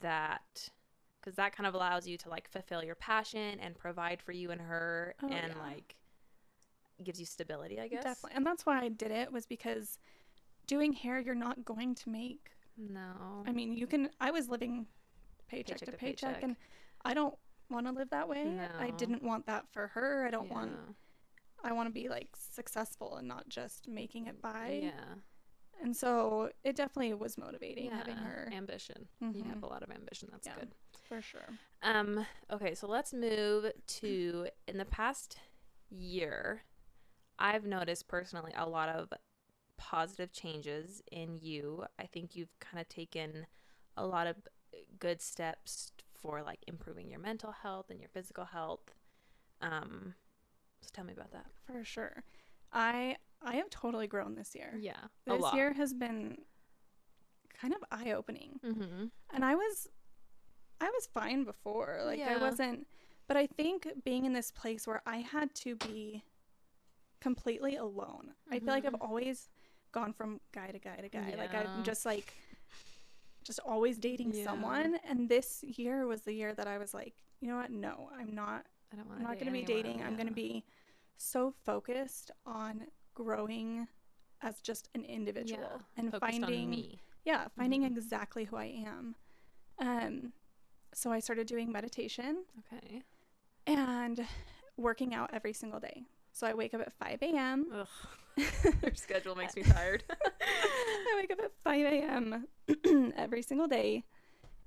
that, 0.00 0.70
because 1.20 1.34
that 1.36 1.54
kind 1.56 1.66
of 1.66 1.74
allows 1.74 2.06
you 2.06 2.16
to 2.18 2.28
like 2.28 2.48
fulfill 2.50 2.84
your 2.84 2.94
passion 2.94 3.58
and 3.60 3.74
provide 3.76 4.22
for 4.22 4.32
you 4.32 4.50
and 4.50 4.60
her, 4.60 5.14
Oh, 5.22 5.28
and 5.28 5.54
yeah. 5.56 5.62
like, 5.62 5.96
gives 7.02 7.18
you 7.20 7.26
stability, 7.26 7.80
I 7.80 7.88
guess. 7.88 8.04
Definitely, 8.04 8.36
and 8.36 8.46
that's 8.46 8.66
why 8.66 8.80
I 8.80 8.88
did 8.88 9.10
it 9.10 9.32
was 9.32 9.46
because 9.46 9.98
doing 10.66 10.92
hair, 10.92 11.18
you're 11.18 11.34
not 11.34 11.64
going 11.64 11.94
to 11.96 12.10
make. 12.10 12.50
No. 12.76 13.42
I 13.46 13.52
mean, 13.52 13.72
you 13.76 13.86
can. 13.88 14.10
I 14.20 14.30
was 14.30 14.48
living 14.48 14.86
paycheck, 15.48 15.78
Paycheck 15.80 15.92
to 15.94 15.98
paycheck, 15.98 16.28
paycheck. 16.34 16.42
and 16.44 16.56
I 17.04 17.14
don't 17.14 17.34
want 17.70 17.86
to 17.86 17.92
live 17.92 18.10
that 18.10 18.28
way. 18.28 18.56
I 18.78 18.90
didn't 18.90 19.22
want 19.22 19.46
that 19.46 19.64
for 19.72 19.88
her. 19.88 20.26
I 20.26 20.30
don't 20.30 20.48
want. 20.50 20.70
I 21.64 21.72
want 21.72 21.88
to 21.88 21.92
be 21.92 22.08
like 22.08 22.28
successful 22.36 23.16
and 23.16 23.26
not 23.28 23.48
just 23.48 23.88
making 23.88 24.26
it 24.26 24.40
by. 24.40 24.80
Yeah. 24.84 25.14
And 25.82 25.96
so 25.96 26.50
it 26.64 26.74
definitely 26.76 27.14
was 27.14 27.38
motivating 27.38 27.86
Yeah. 27.86 27.98
having 27.98 28.16
her 28.16 28.48
Ambition. 28.52 29.08
You 29.20 29.44
have 29.44 29.62
a 29.62 29.66
lot 29.66 29.82
of 29.82 29.90
ambition. 29.90 30.28
That's 30.32 30.46
Yeah. 30.46 30.54
good. 30.56 30.74
for 31.08 31.22
sure. 31.22 31.48
Um, 31.82 32.26
okay, 32.50 32.74
so 32.74 32.86
let's 32.86 33.14
move 33.14 33.72
to 33.86 34.48
in 34.66 34.76
the 34.76 34.84
past 34.84 35.38
year, 35.88 36.62
I've 37.38 37.64
noticed 37.64 38.08
personally 38.08 38.52
a 38.56 38.68
lot 38.68 38.88
of 38.90 39.10
positive 39.78 40.32
changes 40.32 41.00
in 41.10 41.38
you. 41.40 41.84
I 41.98 42.04
think 42.06 42.34
you've 42.36 42.58
kind 42.58 42.80
of 42.80 42.88
taken 42.88 43.46
a 43.96 44.04
lot 44.04 44.26
of 44.26 44.36
good 44.98 45.22
steps 45.22 45.92
for 46.20 46.42
like 46.42 46.58
improving 46.66 47.08
your 47.10 47.20
mental 47.20 47.52
health 47.52 47.86
and 47.90 48.00
your 48.00 48.10
physical 48.10 48.44
health. 48.44 48.92
Um, 49.62 50.14
so 50.80 50.88
tell 50.92 51.04
me 51.04 51.12
about 51.12 51.32
that. 51.32 51.46
For 51.66 51.84
sure. 51.84 52.22
I 52.72 53.16
I 53.42 53.56
have 53.56 53.70
totally 53.70 54.06
grown 54.06 54.34
this 54.34 54.54
year. 54.54 54.74
Yeah, 54.78 54.96
This 55.26 55.42
year 55.54 55.72
has 55.72 55.92
been 55.94 56.38
kind 57.60 57.74
of 57.74 57.82
eye 57.90 58.12
opening. 58.12 58.58
Mm-hmm. 58.64 59.06
And 59.34 59.44
I 59.44 59.54
was 59.54 59.88
I 60.80 60.86
was 60.90 61.06
fine 61.12 61.44
before. 61.44 62.00
Like 62.04 62.20
I 62.20 62.36
wasn't 62.38 62.86
but 63.26 63.36
I 63.36 63.46
think 63.46 63.86
being 64.04 64.24
in 64.24 64.32
this 64.32 64.50
place 64.50 64.86
where 64.86 65.02
I 65.06 65.18
had 65.18 65.54
to 65.56 65.76
be 65.76 66.24
completely 67.20 67.76
alone. 67.76 68.32
I 68.50 68.58
feel 68.58 68.68
like 68.68 68.86
I've 68.86 68.92
Mhm. 68.92 69.02
always 69.08 69.48
gone 69.92 70.12
from 70.12 70.40
guy 70.52 70.70
to 70.70 70.78
guy 70.78 70.96
to 70.96 71.08
guy. 71.08 71.34
Like 71.36 71.54
I'm 71.54 71.82
just 71.84 72.06
like 72.06 72.32
just 73.44 73.60
always 73.60 73.98
dating 73.98 74.32
Yeah. 74.34 74.44
someone 74.44 74.96
and 75.04 75.28
this 75.28 75.62
year 75.62 76.06
was 76.06 76.22
the 76.22 76.32
year 76.34 76.54
that 76.54 76.66
I 76.66 76.78
was 76.78 76.92
like, 76.94 77.14
you 77.40 77.48
know 77.48 77.56
what? 77.56 77.70
No, 77.70 78.10
I'm 78.14 78.34
not 78.34 78.66
I 78.92 78.96
don't 78.96 79.06
want 79.08 79.20
I'm 79.20 79.26
not 79.26 79.34
going 79.34 79.46
to 79.46 79.52
be 79.52 79.62
dating. 79.62 80.02
I'm 80.02 80.14
going 80.16 80.28
to 80.28 80.32
be 80.34 80.64
so 81.16 81.52
focused 81.66 82.30
on 82.46 82.82
growing 83.14 83.86
as 84.42 84.60
just 84.60 84.88
an 84.94 85.04
individual 85.04 85.82
and 85.96 86.12
focused 86.12 86.40
finding 86.40 86.64
on 86.66 86.70
me. 86.70 87.00
yeah, 87.24 87.48
finding 87.56 87.82
Mhm. 87.82 87.86
exactly 87.96 88.44
who 88.44 88.56
I 88.56 88.84
am. 88.86 89.16
Um 89.78 90.32
so 90.94 91.12
I 91.12 91.18
started 91.20 91.46
doing 91.46 91.70
meditation 91.70 92.44
Okay. 92.72 93.02
and 93.66 94.26
working 94.76 95.12
out 95.14 95.30
every 95.34 95.52
single 95.52 95.80
day. 95.80 96.04
So 96.32 96.46
I 96.46 96.54
wake 96.54 96.72
up 96.72 96.80
at 96.80 96.92
5 96.94 97.18
a.m. 97.22 97.66
Ugh. 97.72 97.88
Your 98.82 98.94
schedule 98.94 99.34
makes 99.34 99.56
me 99.56 99.64
tired. 99.64 100.04
I 100.40 101.14
wake 101.16 101.32
up 101.32 101.40
at 101.40 101.52
5 101.64 101.84
a.m. 101.86 102.46
every 103.16 103.42
single 103.42 103.66
day 103.66 104.04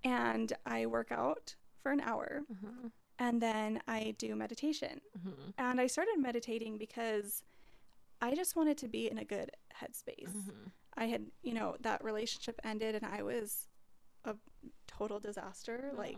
and 0.03 0.51
I 0.65 0.85
work 0.85 1.11
out 1.11 1.55
for 1.81 1.91
an 1.91 2.01
hour 2.01 2.41
mm-hmm. 2.51 2.87
And 3.21 3.39
then 3.39 3.79
I 3.87 4.15
do 4.17 4.35
meditation. 4.35 4.99
Mm-hmm. 5.17 5.51
And 5.59 5.79
I 5.79 5.85
started 5.85 6.15
meditating 6.17 6.79
because 6.79 7.43
I 8.19 8.33
just 8.33 8.55
wanted 8.55 8.79
to 8.79 8.87
be 8.87 9.09
in 9.09 9.19
a 9.19 9.23
good 9.23 9.51
headspace. 9.79 10.31
Mm-hmm. 10.31 10.69
I 10.97 11.05
had, 11.05 11.27
you 11.43 11.53
know, 11.53 11.75
that 11.81 12.03
relationship 12.03 12.59
ended 12.63 12.95
and 12.95 13.05
I 13.05 13.21
was 13.21 13.67
a 14.25 14.33
total 14.87 15.19
disaster, 15.19 15.91
like 15.95 16.17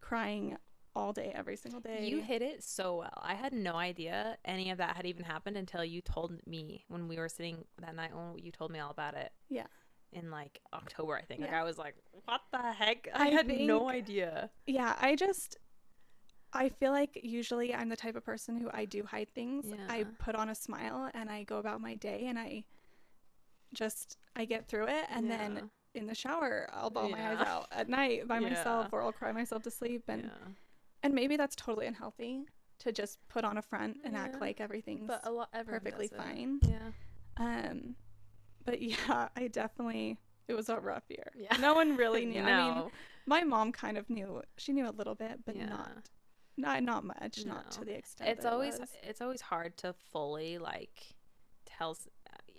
crying 0.00 0.56
all 0.96 1.12
day, 1.12 1.32
every 1.34 1.56
single 1.56 1.80
day. 1.80 2.04
You 2.04 2.20
hit 2.20 2.42
it 2.42 2.64
so 2.64 2.96
well. 2.96 3.22
I 3.22 3.34
had 3.34 3.52
no 3.52 3.74
idea 3.76 4.36
any 4.44 4.70
of 4.70 4.78
that 4.78 4.96
had 4.96 5.06
even 5.06 5.24
happened 5.24 5.56
until 5.56 5.84
you 5.84 6.00
told 6.00 6.32
me 6.48 6.84
when 6.88 7.06
we 7.06 7.16
were 7.16 7.28
sitting 7.28 7.64
that 7.80 7.94
night 7.94 8.10
when 8.12 8.38
you 8.38 8.50
told 8.50 8.72
me 8.72 8.80
all 8.80 8.90
about 8.90 9.14
it. 9.14 9.30
Yeah. 9.48 9.66
In 10.12 10.32
like 10.32 10.60
October, 10.72 11.16
I 11.16 11.22
think. 11.22 11.42
Like 11.42 11.52
I 11.52 11.64
was 11.64 11.78
like, 11.78 11.96
"What 12.24 12.42
the 12.52 12.58
heck?" 12.72 13.08
I, 13.12 13.26
I 13.26 13.28
had 13.30 13.48
no 13.48 13.88
idea. 13.88 14.50
yeah, 14.64 14.94
I 15.00 15.16
just, 15.16 15.58
I 16.54 16.68
feel 16.68 16.92
like 16.92 17.18
usually 17.22 17.74
I'm 17.74 17.88
the 17.88 17.96
type 17.96 18.14
of 18.16 18.24
person 18.24 18.56
who 18.56 18.70
I 18.72 18.84
do 18.84 19.02
hide 19.02 19.28
things. 19.34 19.66
I 19.88 20.04
put 20.18 20.36
on 20.36 20.48
a 20.48 20.54
smile 20.54 21.10
and 21.12 21.28
I 21.28 21.42
go 21.42 21.58
about 21.58 21.80
my 21.80 21.96
day 21.96 22.26
and 22.28 22.38
I 22.38 22.64
just, 23.72 24.18
I 24.36 24.44
get 24.44 24.68
through 24.68 24.86
it. 24.86 25.06
And 25.10 25.28
then 25.30 25.70
in 25.94 26.06
the 26.06 26.14
shower, 26.14 26.68
I'll 26.72 26.90
bawl 26.90 27.08
my 27.08 27.32
eyes 27.32 27.44
out 27.46 27.66
at 27.72 27.88
night 27.88 28.28
by 28.28 28.38
myself 28.38 28.88
or 28.92 29.02
I'll 29.02 29.12
cry 29.12 29.32
myself 29.32 29.62
to 29.64 29.70
sleep. 29.70 30.04
And, 30.08 30.24
yeah. 30.24 30.52
and 31.02 31.12
maybe 31.12 31.36
that's 31.36 31.56
totally 31.56 31.86
unhealthy 31.86 32.44
to 32.78 32.92
just 32.92 33.18
put 33.28 33.44
on 33.44 33.58
a 33.58 33.62
front 33.62 33.98
and 34.04 34.16
act 34.16 34.40
like 34.40 34.60
everything's 34.60 35.06
but 35.06 35.20
a 35.24 35.30
lot 35.30 35.48
perfectly 35.66 36.08
fine. 36.08 36.60
Yeah. 36.62 36.90
Um, 37.36 37.96
but 38.64 38.80
yeah, 38.82 39.28
I 39.36 39.48
definitely 39.48 40.18
it 40.46 40.54
was 40.54 40.68
a 40.68 40.78
rough 40.78 41.04
year. 41.08 41.32
Yeah. 41.36 41.56
No 41.58 41.74
one 41.74 41.96
really 41.96 42.24
knew. 42.26 42.42
I 42.42 42.44
mean, 42.44 42.74
No. 42.76 42.90
my 43.26 43.42
mom 43.42 43.72
kind 43.72 43.96
of 43.96 44.08
knew. 44.10 44.42
She 44.58 44.72
knew 44.72 44.88
a 44.88 44.92
little 44.92 45.14
bit, 45.14 45.40
but 45.44 45.56
Yeah. 45.56 45.66
not 45.66 45.90
not 46.56 46.82
not 46.82 47.04
much. 47.04 47.44
Not 47.44 47.70
to 47.72 47.84
the 47.84 47.94
extent. 47.94 48.30
it's 48.30 48.44
it 48.44 48.48
always 48.52 48.78
it's 49.02 49.20
always 49.20 49.40
hard 49.40 49.76
to 49.78 49.92
fully 50.12 50.58
like 50.58 51.14
tell 51.66 51.96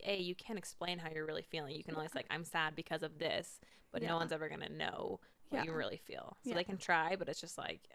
A, 0.05 0.17
you 0.19 0.35
can't 0.35 0.59
explain 0.59 0.99
how 0.99 1.09
you're 1.13 1.25
really 1.25 1.41
feeling 1.43 1.75
you 1.75 1.83
can 1.83 1.95
always 1.95 2.13
like 2.13 2.25
i'm 2.29 2.43
sad 2.43 2.75
because 2.75 3.01
of 3.03 3.17
this 3.17 3.59
but 3.91 4.01
Yeah. 4.01 4.09
no 4.09 4.17
one's 4.17 4.31
ever 4.31 4.49
gonna 4.49 4.69
know 4.69 5.19
what 5.49 5.63
you 5.65 5.71
really 5.73 5.97
feel 5.97 6.35
so 6.43 6.49
Yeah. 6.49 6.55
they 6.55 6.63
can 6.63 6.77
try 6.77 7.15
but 7.15 7.29
it's 7.29 7.39
just 7.39 7.57
like 7.57 7.87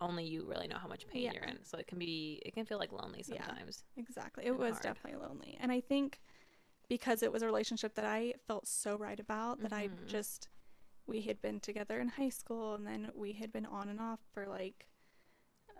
only 0.00 0.24
you 0.26 0.44
really 0.46 0.66
know 0.66 0.76
how 0.78 0.88
much 0.88 1.06
pain 1.06 1.30
you're 1.32 1.44
in 1.44 1.62
so 1.64 1.78
it 1.78 1.86
can 1.86 1.98
be 1.98 2.42
it 2.44 2.52
can 2.52 2.66
feel 2.66 2.78
like 2.78 2.92
lonely 2.92 3.22
Yeah. 3.28 3.46
sometimes 3.46 3.84
exactly. 3.96 4.44
It 4.44 4.56
was 4.58 4.72
hard. 4.72 4.82
definitely 4.82 5.20
lonely, 5.26 5.56
and 5.60 5.70
I 5.72 5.80
think 5.80 6.20
because 6.88 7.22
it 7.22 7.32
was 7.32 7.42
a 7.42 7.46
relationship 7.46 7.94
that 7.94 8.04
I 8.04 8.34
felt 8.46 8.66
so 8.68 8.96
right 8.96 9.18
about 9.18 9.60
that 9.60 9.72
I 9.72 9.88
Mhm. 9.88 10.06
just 10.06 10.48
we 11.06 11.20
had 11.22 11.40
been 11.40 11.60
together 11.60 12.00
in 12.00 12.08
high 12.08 12.28
school, 12.28 12.74
and 12.74 12.86
then 12.86 13.10
we 13.14 13.32
had 13.32 13.52
been 13.52 13.64
on 13.66 13.88
and 13.88 14.00
off 14.00 14.20
for 14.34 14.46
like 14.46 14.86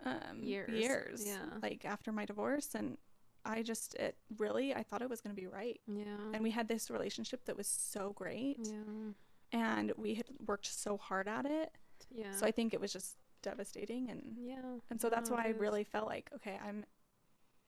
um 0.05 0.41
Years. 0.43 0.69
years 0.71 1.23
Yeah. 1.27 1.45
like 1.61 1.85
after 1.85 2.11
my 2.11 2.25
divorce 2.25 2.75
and 2.75 2.97
i 3.45 3.61
just 3.63 3.95
it 3.95 4.15
really 4.37 4.73
i 4.75 4.83
thought 4.83 5.01
it 5.01 5.09
was 5.09 5.21
going 5.21 5.35
to 5.35 5.41
be 5.41 5.47
right. 5.47 5.79
Yeah. 5.87 6.05
And 6.33 6.41
we 6.43 6.51
had 6.51 6.67
this 6.67 6.89
relationship 6.89 7.45
that 7.45 7.55
was 7.57 7.67
so 7.67 8.11
great. 8.13 8.57
Yeah. 8.61 9.11
And 9.53 9.93
we 9.97 10.15
had 10.15 10.25
worked 10.45 10.65
so 10.67 10.97
hard 10.97 11.27
at 11.27 11.45
it. 11.45 11.71
Yeah. 12.11 12.31
So 12.31 12.45
i 12.45 12.51
think 12.51 12.73
it 12.73 12.81
was 12.81 12.91
just 12.93 13.17
devastating 13.43 14.09
and 14.09 14.35
yeah. 14.37 14.61
and 14.89 14.99
so 14.99 15.09
that's 15.09 15.29
No, 15.29 15.35
why 15.37 15.43
i 15.45 15.49
really 15.49 15.83
felt 15.83 16.07
like 16.07 16.29
okay 16.35 16.57
i'm 16.67 16.83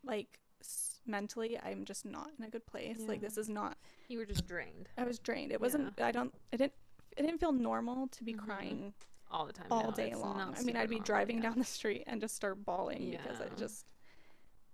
like 0.04 0.40
s- 0.62 1.00
mentally 1.06 1.58
i'm 1.64 1.86
just 1.86 2.06
not 2.06 2.32
in 2.38 2.44
a 2.46 2.50
good 2.50 2.66
place. 2.66 3.00
Like 3.08 3.22
this 3.22 3.38
is 3.38 3.50
not 3.50 3.78
you 4.08 4.18
were 4.18 4.26
just 4.26 4.46
drained. 4.48 4.90
I 4.98 5.04
was 5.04 5.20
drained. 5.20 5.52
It 5.52 5.62
wasn't 5.62 6.00
i 6.02 6.12
don't 6.12 6.34
i 6.54 6.58
didn't 6.58 6.74
it 7.18 7.22
didn't 7.24 7.40
feel 7.40 7.52
normal 7.54 8.08
to 8.08 8.24
be 8.24 8.34
Mhm. 8.34 8.38
crying 8.46 8.94
all 9.32 9.46
the 9.46 9.54
time 9.54 9.68
all 9.70 9.84
no, 9.86 9.92
day 9.92 10.14
long 10.16 10.56
i 10.58 10.62
mean 10.64 10.76
i'd 10.76 10.90
be 10.90 10.96
normal, 10.96 11.06
driving 11.06 11.38
yeah. 11.38 11.44
down 11.44 11.58
the 11.60 11.64
street 11.66 12.04
and 12.08 12.20
just 12.22 12.36
start 12.36 12.64
bawling 12.66 13.12
because 13.12 13.40
i 13.40 13.46
Yeah. 13.46 13.50
just 13.58 13.86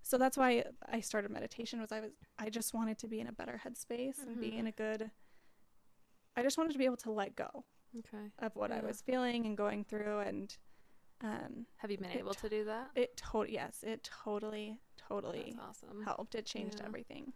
so 0.02 0.16
that's 0.18 0.36
why 0.36 0.64
i 0.90 1.00
started 1.00 1.30
meditation 1.30 1.80
was 1.80 1.92
i 1.92 2.00
was 2.00 2.10
i 2.38 2.48
just 2.48 2.72
wanted 2.74 2.98
to 2.98 3.08
be 3.08 3.20
in 3.20 3.26
a 3.26 3.32
better 3.32 3.60
headspace 3.64 4.18
and 4.26 4.40
be 4.40 4.50
Mhm. 4.52 4.58
in 4.60 4.66
a 4.68 4.72
good 4.72 5.10
i 6.36 6.42
just 6.42 6.56
wanted 6.58 6.72
to 6.72 6.78
be 6.78 6.84
able 6.86 6.96
to 6.98 7.10
let 7.10 7.36
go 7.36 7.64
okay 7.98 8.30
of 8.40 8.54
what 8.56 8.70
I 8.70 8.80
was 8.80 9.00
feeling 9.00 9.46
and 9.46 9.56
going 9.56 9.84
through 9.84 10.18
and 10.20 10.54
um 11.22 11.66
have 11.76 11.90
you 11.90 11.96
been 11.98 12.10
It 12.10 12.18
able 12.18 12.34
to 12.34 12.48
do 12.48 12.64
that 12.64 12.90
it 12.94 13.16
totally 13.16 13.54
yes 13.54 13.82
it 13.82 14.02
totally 14.24 14.80
totally 14.96 15.56
awesome 15.60 16.02
helped 16.04 16.34
it 16.34 16.44
changed 16.46 16.80
Yeah. 16.80 16.86
everything 16.86 17.32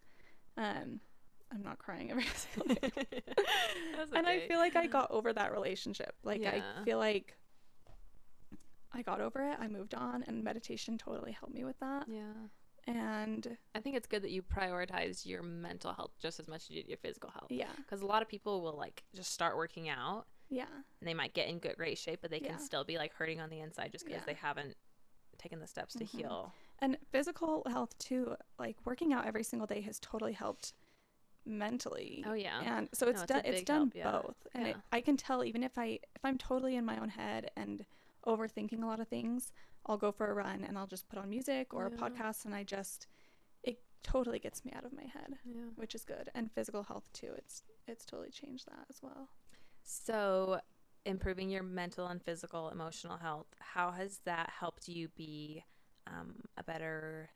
um 0.59 1.01
i'm 1.53 1.63
not 1.63 1.79
crying 1.79 2.11
every 2.11 2.25
single 2.35 2.75
day 2.75 2.93
and 4.15 4.27
i 4.27 4.41
feel 4.47 4.59
like 4.59 4.77
i 4.77 4.87
got 4.87 5.11
over 5.11 5.33
that 5.33 5.53
relationship 5.53 6.15
like 6.23 6.41
Yeah. 6.41 6.63
i 6.81 6.85
feel 6.85 6.99
like 6.99 7.37
i 8.93 9.03
got 9.03 9.21
over 9.21 9.43
it 9.43 9.57
i 9.61 9.69
moved 9.69 9.95
on 9.95 10.23
and 10.27 10.43
meditation 10.43 10.99
totally 10.99 11.33
helped 11.33 11.55
me 11.55 11.65
with 11.65 11.79
that 11.81 12.07
yeah 12.09 12.33
and 12.87 13.57
I 13.75 13.81
think 13.81 13.95
it's 13.95 14.07
good 14.09 14.23
that 14.23 14.31
you 14.31 14.43
prioritize 14.43 15.27
your 15.27 15.43
mental 15.43 15.93
health 15.93 16.13
just 16.19 16.41
as 16.41 16.49
much 16.49 16.63
as 16.63 16.71
you 16.71 16.77
did 16.83 16.89
your 16.89 16.97
physical 16.97 17.29
health. 17.31 17.49
yeah 17.51 17.67
Because 17.77 18.01
a 18.01 18.07
lot 18.07 18.23
of 18.23 18.29
people 18.29 18.63
will 18.63 18.77
like 18.77 19.05
just 19.15 19.33
start 19.33 19.55
working 19.57 19.91
out 19.91 20.25
yeah 20.49 20.65
and 20.65 21.09
they 21.09 21.13
might 21.13 21.35
get 21.35 21.49
in 21.49 21.59
good 21.59 21.77
great 21.77 21.99
shape, 21.99 22.21
but 22.23 22.31
they 22.31 22.41
Yeah. 22.41 22.49
can 22.49 22.59
still 22.59 22.83
be 22.83 22.97
like 22.97 23.13
hurting 23.13 23.39
on 23.39 23.51
the 23.51 23.61
inside 23.61 23.93
just 23.93 24.07
because 24.07 24.21
Yeah. 24.23 24.27
they 24.33 24.35
haven't 24.35 24.77
taken 25.37 25.61
the 25.61 25.67
steps 25.69 25.95
to 25.97 26.05
Mhm. 26.05 26.09
heal. 26.19 26.53
and 26.81 26.97
physical 27.13 27.63
health 27.69 27.97
too 27.99 28.35
like 28.59 28.77
working 28.87 29.13
out 29.13 29.27
every 29.27 29.45
single 29.45 29.67
day 29.67 29.83
has 29.83 30.01
totally 30.01 30.33
helped 30.33 30.73
mentally 31.47 32.25
Oh 32.27 32.35
yeah. 32.35 32.61
and 32.77 32.89
so 32.93 33.07
No, 33.07 33.13
it's 33.13 33.23
it's 33.23 33.33
done 33.33 33.43
it's 33.45 33.59
big 33.59 33.67
done 33.67 33.77
help, 33.79 33.95
yeah. 33.95 34.11
both 34.23 34.37
and 34.55 34.67
it, 34.69 34.77
i 34.93 35.01
can 35.01 35.17
tell 35.17 35.45
even 35.45 35.63
if 35.63 35.77
i 35.79 35.99
if 36.15 36.25
i'm 36.25 36.39
totally 36.39 36.77
in 36.77 36.85
my 36.85 36.99
own 36.99 37.09
head 37.09 37.51
and 37.57 37.85
overthinking 38.27 38.83
a 38.83 38.87
lot 38.87 39.01
of 39.01 39.09
things 39.09 39.53
i'll 39.87 39.97
go 39.97 40.13
for 40.13 40.31
a 40.31 40.35
run 40.35 40.65
and 40.67 40.79
i'll 40.79 40.87
just 40.87 41.09
put 41.09 41.19
on 41.19 41.29
music 41.31 41.73
or 41.73 41.87
a 41.87 41.91
podcast 41.91 42.45
and 42.45 42.55
i 42.55 42.63
just 42.63 43.07
it 43.63 43.81
totally 44.03 44.39
gets 44.39 44.65
me 44.65 44.73
out 44.77 44.85
of 44.85 44.93
my 44.93 45.05
head 45.05 45.35
yeah. 45.45 45.63
which 45.77 45.95
is 45.95 46.05
good 46.05 46.31
and 46.35 46.51
physical 46.53 46.83
health 46.83 47.05
too 47.13 47.33
it's 47.37 47.63
it's 47.89 48.05
totally 48.05 48.31
changed 48.31 48.67
that 48.67 48.85
as 48.91 49.01
well 49.03 49.29
So, 49.83 50.61
improving 51.07 51.49
your 51.51 51.63
mental 51.63 52.07
and 52.09 52.23
physical 52.23 52.69
emotional 52.69 53.17
health, 53.17 53.47
how 53.59 53.91
has 53.93 54.21
that 54.27 54.51
helped 54.61 54.87
you 54.87 55.09
be 55.17 55.65
um, 56.07 56.35
a 56.59 56.63
better? 56.63 57.31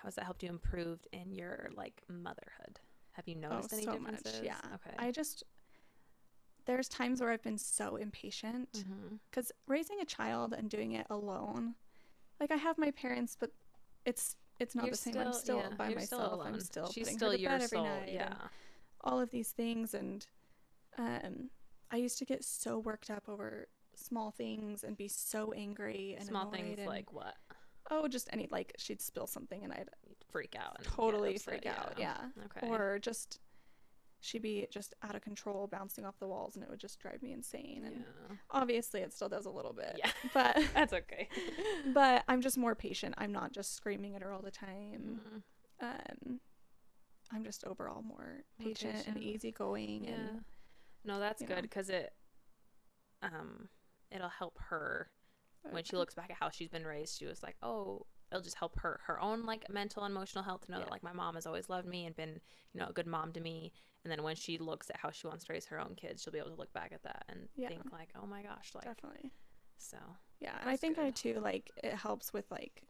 How 0.00 0.06
has 0.06 0.14
that 0.14 0.24
helped 0.24 0.42
you 0.42 0.48
improve 0.48 0.98
in 1.12 1.32
your 1.32 1.70
like 1.74 2.02
motherhood? 2.08 2.80
Have 3.12 3.28
you 3.28 3.34
noticed 3.34 3.72
any 3.72 3.86
Oh, 3.86 3.92
so 3.94 3.98
much, 3.98 4.20
yeah. 4.42 4.56
Okay. 4.74 4.96
i 4.98 5.10
just 5.10 5.42
there's 6.66 6.88
times 6.88 7.20
where 7.20 7.30
i've 7.30 7.42
been 7.42 7.58
so 7.58 7.96
impatient 7.96 8.70
mm-hmm. 8.72 9.16
because 9.30 9.50
raising 9.66 10.00
a 10.00 10.04
child 10.04 10.54
and 10.56 10.70
doing 10.70 10.92
it 10.92 11.06
alone 11.10 11.74
like 12.38 12.50
i 12.50 12.56
have 12.56 12.78
my 12.78 12.90
parents 12.92 13.36
but 13.38 13.50
it's 14.04 14.36
it's 14.58 14.74
not 14.74 14.84
You're 14.84 14.92
the 14.92 14.96
same 14.96 15.18
i'm 15.18 15.32
still 15.32 15.58
yeah, 15.58 15.74
by 15.76 15.88
you're 15.88 16.00
still 16.00 16.18
myself 16.20 16.42
i'm 16.46 16.60
still 16.60 16.90
She's 16.92 17.04
putting 17.04 17.18
still 17.18 17.30
her 17.32 17.36
to 17.36 17.42
your 17.42 17.50
bed 17.50 17.62
every 17.62 17.78
soul. 17.78 17.84
night 17.84 18.10
yeah. 18.12 18.34
all 19.02 19.20
of 19.20 19.30
these 19.30 19.50
things 19.50 19.94
and 19.94 20.26
um 20.98 21.50
i 21.90 21.96
used 21.96 22.18
to 22.18 22.24
get 22.24 22.44
so 22.44 22.78
worked 22.78 23.10
up 23.10 23.24
over 23.28 23.66
small 23.96 24.30
things 24.30 24.84
and 24.84 24.96
be 24.96 25.08
so 25.08 25.52
angry 25.52 26.14
and 26.18 26.26
Small 26.28 26.50
things 26.50 26.78
and- 26.78 26.86
like 26.86 27.12
what? 27.12 27.34
Oh 27.90 28.08
just 28.08 28.28
any 28.32 28.46
like 28.50 28.72
she'd 28.78 29.00
spill 29.00 29.26
something 29.26 29.62
and 29.64 29.72
i'd 29.72 29.88
Freak 30.30 30.54
out. 30.56 30.76
And 30.78 30.86
totally 30.86 31.34
upset, 31.34 31.42
freak 31.62 31.66
out 31.66 31.94
yeah 31.98 32.16
Okay. 32.44 32.68
or 32.68 33.00
just 33.00 33.40
she'd 34.20 34.42
be 34.42 34.66
just 34.70 34.94
out 35.02 35.16
of 35.16 35.22
control 35.22 35.66
bouncing 35.66 36.04
off 36.04 36.18
the 36.20 36.28
walls 36.28 36.54
and 36.54 36.62
it 36.62 36.70
would 36.70 36.78
just 36.78 37.00
drive 37.00 37.20
me 37.22 37.32
insane 37.32 37.82
and 37.84 37.96
yeah. 37.96 38.36
obviously 38.52 39.00
it 39.00 39.12
still 39.12 39.28
does 39.28 39.46
a 39.46 39.50
little 39.50 39.72
bit 39.72 39.96
Yeah. 39.98 40.10
but 40.34 40.56
That's 40.74 40.92
okay. 40.92 41.28
but 41.92 42.22
i'm 42.28 42.40
just 42.42 42.56
more 42.58 42.74
patient 42.76 43.14
i'm 43.18 43.32
not 43.32 43.50
just 43.52 43.74
screaming 43.74 44.14
at 44.14 44.22
her 44.22 44.32
all 44.32 44.42
the 44.42 44.50
time 44.52 45.20
Mhm. 45.82 45.86
um 46.28 46.40
i'm 47.32 47.42
just 47.42 47.64
overall 47.64 48.02
more 48.02 48.44
More 48.60 48.68
patient, 48.68 48.94
and 49.06 49.16
patient. 49.16 49.24
easygoing 49.24 50.04
Yeah. 50.04 50.10
and 50.12 50.44
No, 51.04 51.18
that's 51.18 51.42
good 51.42 51.62
because 51.62 51.88
it, 51.90 52.12
um, 53.22 53.68
it'll 54.12 54.28
help 54.28 54.58
her 54.68 55.08
when 55.70 55.84
she 55.84 55.96
looks 55.96 56.14
back 56.14 56.30
at 56.30 56.36
how 56.38 56.50
she's 56.50 56.68
been 56.68 56.84
raised. 56.86 57.18
She 57.18 57.26
was 57.26 57.42
like, 57.42 57.56
oh, 57.62 58.06
it'll 58.30 58.42
just 58.42 58.56
help 58.58 58.78
her 58.80 59.00
her 59.06 59.20
own 59.20 59.44
like 59.44 59.68
mental 59.70 60.04
and 60.04 60.12
emotional 60.14 60.44
health 60.44 60.64
to 60.66 60.72
know 60.72 60.78
that 60.78 60.90
like 60.90 61.02
my 61.02 61.12
mom 61.12 61.34
has 61.34 61.46
always 61.46 61.68
loved 61.68 61.86
me 61.88 62.06
and 62.06 62.14
been 62.14 62.40
you 62.72 62.80
know 62.80 62.86
a 62.88 62.92
good 62.92 63.06
mom 63.06 63.32
to 63.32 63.40
me. 63.40 63.72
And 64.04 64.10
then 64.10 64.22
when 64.22 64.36
she 64.36 64.56
looks 64.56 64.88
at 64.88 64.96
how 64.96 65.10
she 65.10 65.26
wants 65.26 65.44
to 65.44 65.52
raise 65.52 65.66
her 65.66 65.78
own 65.78 65.94
kids, 65.94 66.22
she'll 66.22 66.32
be 66.32 66.38
able 66.38 66.50
to 66.50 66.56
look 66.56 66.72
back 66.72 66.92
at 66.94 67.02
that 67.02 67.24
and 67.28 67.48
Yeah. 67.56 67.68
think 67.68 67.92
like, 67.92 68.10
oh 68.20 68.26
my 68.26 68.42
gosh, 68.42 68.70
like 68.74 68.84
definitely. 68.84 69.32
so. 69.76 69.98
Yeah, 70.40 70.56
and 70.60 70.70
I 70.70 70.76
think 70.76 70.98
I 70.98 71.10
too 71.10 71.38
like 71.42 71.70
it 71.84 71.94
helps 71.94 72.32
with 72.32 72.50
like 72.50 72.84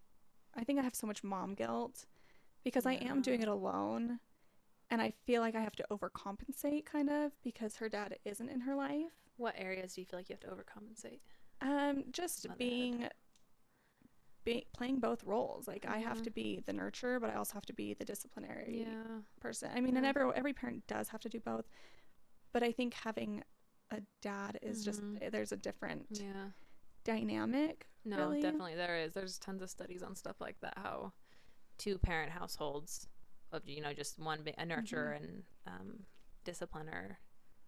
I 0.54 0.62
think 0.64 0.78
I 0.78 0.82
have 0.82 0.94
so 0.94 1.06
much 1.06 1.24
mom 1.24 1.54
guilt 1.54 2.06
because 2.64 2.86
I 2.86 2.94
am 2.94 3.22
doing 3.22 3.40
it 3.42 3.48
alone 3.48 4.20
and 4.90 5.00
I 5.00 5.12
feel 5.24 5.40
like 5.40 5.54
I 5.54 5.60
have 5.62 5.76
to 5.76 5.84
overcompensate 5.90 6.84
kind 6.84 7.08
of 7.08 7.32
because 7.42 7.76
her 7.76 7.88
dad 7.88 8.18
isn't 8.24 8.48
in 8.48 8.60
her 8.60 8.74
life. 8.74 9.12
What 9.36 9.54
areas 9.56 9.94
do 9.94 10.00
you 10.00 10.04
feel 10.04 10.18
like 10.18 10.28
you 10.28 10.34
have 10.34 10.40
to 10.40 10.54
overcompensate? 10.54 11.20
Um 11.60 12.04
just 12.12 12.48
Motherhood. 12.48 12.58
being 12.58 13.08
be, 14.44 14.66
playing 14.72 15.00
both 15.00 15.22
roles. 15.24 15.68
Like 15.68 15.84
I 15.86 15.98
have 15.98 16.18
Mhm. 16.18 16.24
to 16.24 16.30
be 16.30 16.60
the 16.64 16.72
nurturer, 16.72 17.20
but 17.20 17.28
I 17.30 17.34
also 17.34 17.52
have 17.54 17.66
to 17.66 17.74
be 17.74 17.92
the 17.94 18.06
disciplinary 18.06 18.80
Yeah. 18.86 19.20
person. 19.38 19.70
I 19.74 19.80
mean, 19.80 19.96
and 19.96 20.04
Yeah. 20.04 20.10
every 20.10 20.32
every 20.34 20.52
parent 20.54 20.86
does 20.86 21.08
have 21.10 21.20
to 21.20 21.28
do 21.28 21.40
both. 21.40 21.68
But 22.52 22.62
I 22.62 22.72
think 22.72 22.94
having 22.94 23.44
a 23.90 24.00
dad 24.22 24.58
is 24.62 24.84
just 24.84 25.02
Mhm. 25.02 25.30
there's 25.30 25.52
a 25.52 25.56
different 25.58 26.06
Yeah. 26.18 26.52
dynamic. 27.04 27.86
No, 28.04 28.16
really. 28.16 28.40
definitely 28.40 28.76
there 28.76 28.96
is. 28.96 29.12
There's 29.12 29.38
tons 29.38 29.60
of 29.62 29.68
studies 29.68 30.02
on 30.02 30.16
stuff 30.16 30.40
like 30.40 30.58
that. 30.60 30.78
How 30.78 31.12
two 31.76 31.98
parent 31.98 32.32
households 32.32 33.08
of 33.52 33.68
you 33.68 33.80
know 33.82 33.92
just 33.92 34.18
one 34.18 34.42
be- 34.42 34.52
a 34.52 34.64
nurturer 34.64 35.16
and 35.16 35.44
um, 35.66 36.06
discipliner, 36.44 37.18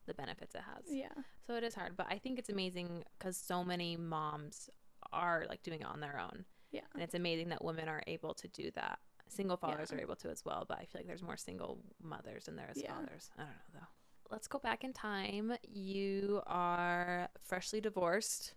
the 0.07 0.15
benefits 0.15 0.55
it 0.55 0.63
has. 0.63 0.85
Yeah. 0.89 1.09
So 1.47 1.55
it 1.55 1.65
is 1.65 1.75
hard, 1.75 1.97
but 1.97 2.07
I 2.11 2.19
think 2.19 2.39
it's 2.39 2.49
amazing 2.51 3.05
because 3.19 3.37
so 3.37 3.65
many 3.65 3.97
moms 3.97 4.69
are 5.13 5.45
like 5.49 5.63
doing 5.63 5.81
it 5.81 5.87
on 5.87 6.01
their 6.01 6.19
own, 6.19 6.45
Yeah. 6.71 6.83
and 6.95 7.03
it's 7.03 7.15
amazing 7.15 7.49
that 7.51 7.65
women 7.65 7.89
are 7.89 8.03
able 8.07 8.35
to 8.35 8.49
do 8.49 8.71
that. 8.73 8.99
Single 9.29 9.57
fathers 9.57 9.91
Yeah. 9.91 9.99
are 9.99 10.01
able 10.01 10.17
to 10.17 10.31
as 10.31 10.45
well, 10.45 10.65
but 10.69 10.79
I 10.79 10.85
feel 10.85 11.01
like 11.01 11.07
there's 11.07 11.23
more 11.23 11.37
single 11.37 11.83
mothers 12.03 12.45
than 12.45 12.57
there 12.57 12.71
is 12.71 12.83
Yeah. 12.83 12.95
fathers. 12.95 13.31
I 13.37 13.43
don't 13.43 13.51
know 13.51 13.81
though. 13.81 13.87
Let's 14.31 14.49
go 14.49 14.59
back 14.59 14.83
in 14.85 14.93
time. 14.93 15.53
You 15.69 16.43
are 16.47 17.29
freshly 17.43 17.81
divorced 17.81 18.55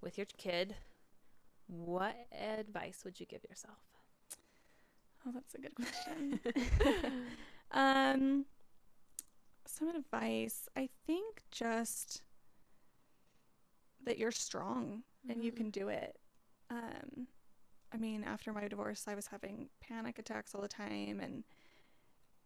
with 0.00 0.16
your 0.16 0.26
kid. 0.38 0.76
What 1.66 2.14
advice 2.32 3.04
would 3.04 3.18
you 3.20 3.26
give 3.26 3.44
yourself? 3.44 3.78
Oh, 5.26 5.32
that's 5.32 5.54
a 5.54 5.58
good 5.58 5.74
question. 5.74 6.40
um, 7.70 8.46
some 9.74 9.88
advice. 9.88 10.68
I 10.76 10.88
think 11.06 11.42
just 11.50 12.22
that 14.04 14.18
you're 14.18 14.30
strong 14.32 15.02
and 15.28 15.42
you 15.42 15.52
can 15.52 15.70
do 15.70 15.88
it. 15.88 16.16
Um, 16.70 17.26
I 17.92 17.96
mean, 17.96 18.24
after 18.24 18.52
my 18.52 18.68
divorce, 18.68 19.04
I 19.08 19.14
was 19.14 19.26
having 19.28 19.68
panic 19.80 20.18
attacks 20.18 20.54
all 20.54 20.60
the 20.60 20.68
time, 20.68 21.20
and 21.20 21.44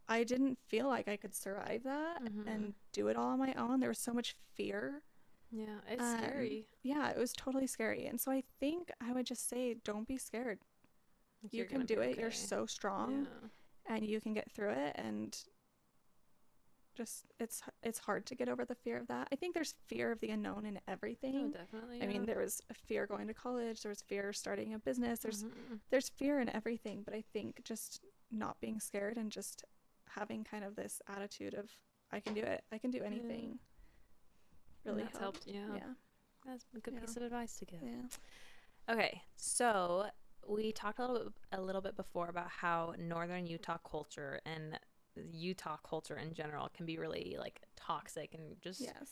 I 0.08 0.24
didn't 0.24 0.58
feel 0.68 0.86
like 0.86 1.08
I 1.08 1.16
could 1.16 1.34
survive 1.34 1.82
that 1.84 2.22
Mhm. 2.22 2.46
and 2.46 2.74
do 2.92 3.08
it 3.08 3.16
all 3.16 3.28
on 3.30 3.38
my 3.38 3.52
own. 3.54 3.80
There 3.80 3.88
was 3.88 3.98
so 3.98 4.12
much 4.12 4.34
fear. 4.54 5.02
Yeah, 5.50 5.80
it's 5.88 6.02
Um, 6.02 6.18
scary. 6.18 6.68
Yeah, 6.82 7.08
it 7.10 7.16
was 7.18 7.32
totally 7.32 7.66
scary. 7.66 8.06
And 8.06 8.20
so 8.20 8.30
I 8.30 8.42
think 8.60 8.90
I 9.00 9.12
would 9.12 9.26
just 9.26 9.48
say, 9.48 9.74
don't 9.74 10.06
be 10.06 10.18
scared. 10.18 10.60
Like, 11.42 11.52
You 11.54 11.64
can 11.64 11.86
do 11.86 12.00
it. 12.00 12.18
You're 12.18 12.30
so 12.30 12.66
strong. 12.66 13.24
Yeah. 13.24 13.48
and 13.90 14.04
you 14.06 14.20
can 14.20 14.34
get 14.34 14.50
through 14.52 14.68
it 14.68 14.94
and 14.96 15.42
just 16.98 17.24
it's 17.38 17.62
it's 17.82 17.98
hard 18.00 18.26
to 18.26 18.34
get 18.34 18.48
over 18.48 18.64
the 18.64 18.74
fear 18.74 18.98
of 18.98 19.06
that. 19.06 19.28
I 19.32 19.36
think 19.36 19.54
there's 19.54 19.74
fear 19.86 20.10
of 20.12 20.20
the 20.20 20.30
unknown 20.30 20.66
in 20.66 20.78
everything. 20.88 21.52
Oh, 21.54 21.58
definitely. 21.58 22.02
I 22.02 22.06
mean, 22.06 22.26
there 22.26 22.38
was 22.40 22.60
a 22.70 22.74
fear 22.74 23.06
going 23.06 23.26
to 23.28 23.34
college, 23.34 23.82
there 23.82 23.88
was 23.90 24.02
fear 24.02 24.32
starting 24.32 24.74
a 24.74 24.78
business, 24.78 25.20
there's 25.20 25.44
Mhm. 25.44 25.78
there's 25.90 26.08
fear 26.10 26.40
in 26.40 26.48
everything, 26.50 27.02
but 27.04 27.14
I 27.14 27.22
think 27.22 27.62
just 27.64 28.02
not 28.30 28.60
being 28.60 28.80
scared 28.80 29.16
and 29.16 29.30
just 29.32 29.64
having 30.08 30.42
kind 30.44 30.64
of 30.64 30.74
this 30.76 31.00
attitude 31.06 31.54
of 31.54 31.70
I 32.10 32.20
can 32.20 32.34
do 32.34 32.42
it. 32.42 32.64
I 32.72 32.78
can 32.78 32.90
do 32.90 33.02
anything. 33.02 33.58
And 34.84 34.96
Really 34.96 35.02
helped. 35.02 35.18
helped. 35.18 35.46
Yeah. 35.46 35.74
Yeah. 35.74 35.94
That's 36.44 36.64
a 36.74 36.80
good 36.80 36.94
Yeah. 36.94 37.00
piece 37.00 37.16
of 37.16 37.22
advice 37.22 37.56
to 37.58 37.64
give. 37.64 37.82
Yeah. 37.82 38.08
Okay, 38.88 39.22
so 39.36 40.10
we 40.46 40.72
talked 40.72 40.98
a 40.98 41.06
little 41.06 41.30
bit, 41.30 41.42
a 41.52 41.60
little 41.60 41.82
bit 41.82 41.94
before 41.94 42.28
about 42.28 42.48
how 42.48 42.94
northern 42.98 43.46
Utah 43.46 43.76
culture 43.78 44.40
and 44.46 44.78
Utah 45.32 45.76
culture 45.88 46.16
in 46.16 46.32
general 46.34 46.68
can 46.74 46.86
be 46.86 46.98
really 46.98 47.36
like 47.38 47.60
toxic 47.76 48.34
and 48.34 48.60
just 48.60 48.80
Yes. 48.80 49.10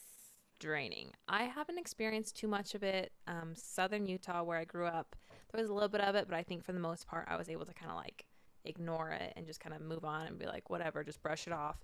draining. 0.58 1.12
I 1.28 1.44
haven't 1.44 1.78
experienced 1.78 2.36
too 2.36 2.48
much 2.48 2.74
of 2.74 2.82
it. 2.82 3.12
Um, 3.26 3.54
southern 3.54 4.06
Utah, 4.06 4.42
where 4.42 4.58
I 4.58 4.64
grew 4.64 4.86
up, 4.86 5.16
there 5.52 5.60
was 5.60 5.70
a 5.70 5.74
little 5.74 5.88
bit 5.88 6.00
of 6.00 6.14
it, 6.14 6.26
but 6.28 6.36
I 6.36 6.42
think 6.42 6.64
for 6.64 6.72
the 6.72 6.80
most 6.80 7.06
part, 7.06 7.26
I 7.28 7.36
was 7.36 7.48
able 7.48 7.66
to 7.66 7.74
kind 7.74 7.90
of 7.90 7.96
like 7.96 8.24
ignore 8.64 9.10
it 9.10 9.32
and 9.36 9.46
just 9.46 9.60
kind 9.60 9.74
of 9.74 9.80
move 9.82 10.04
on 10.04 10.26
and 10.26 10.38
be 10.38 10.46
like, 10.46 10.70
whatever, 10.70 11.04
just 11.04 11.22
brush 11.22 11.46
it 11.46 11.52
off. 11.52 11.78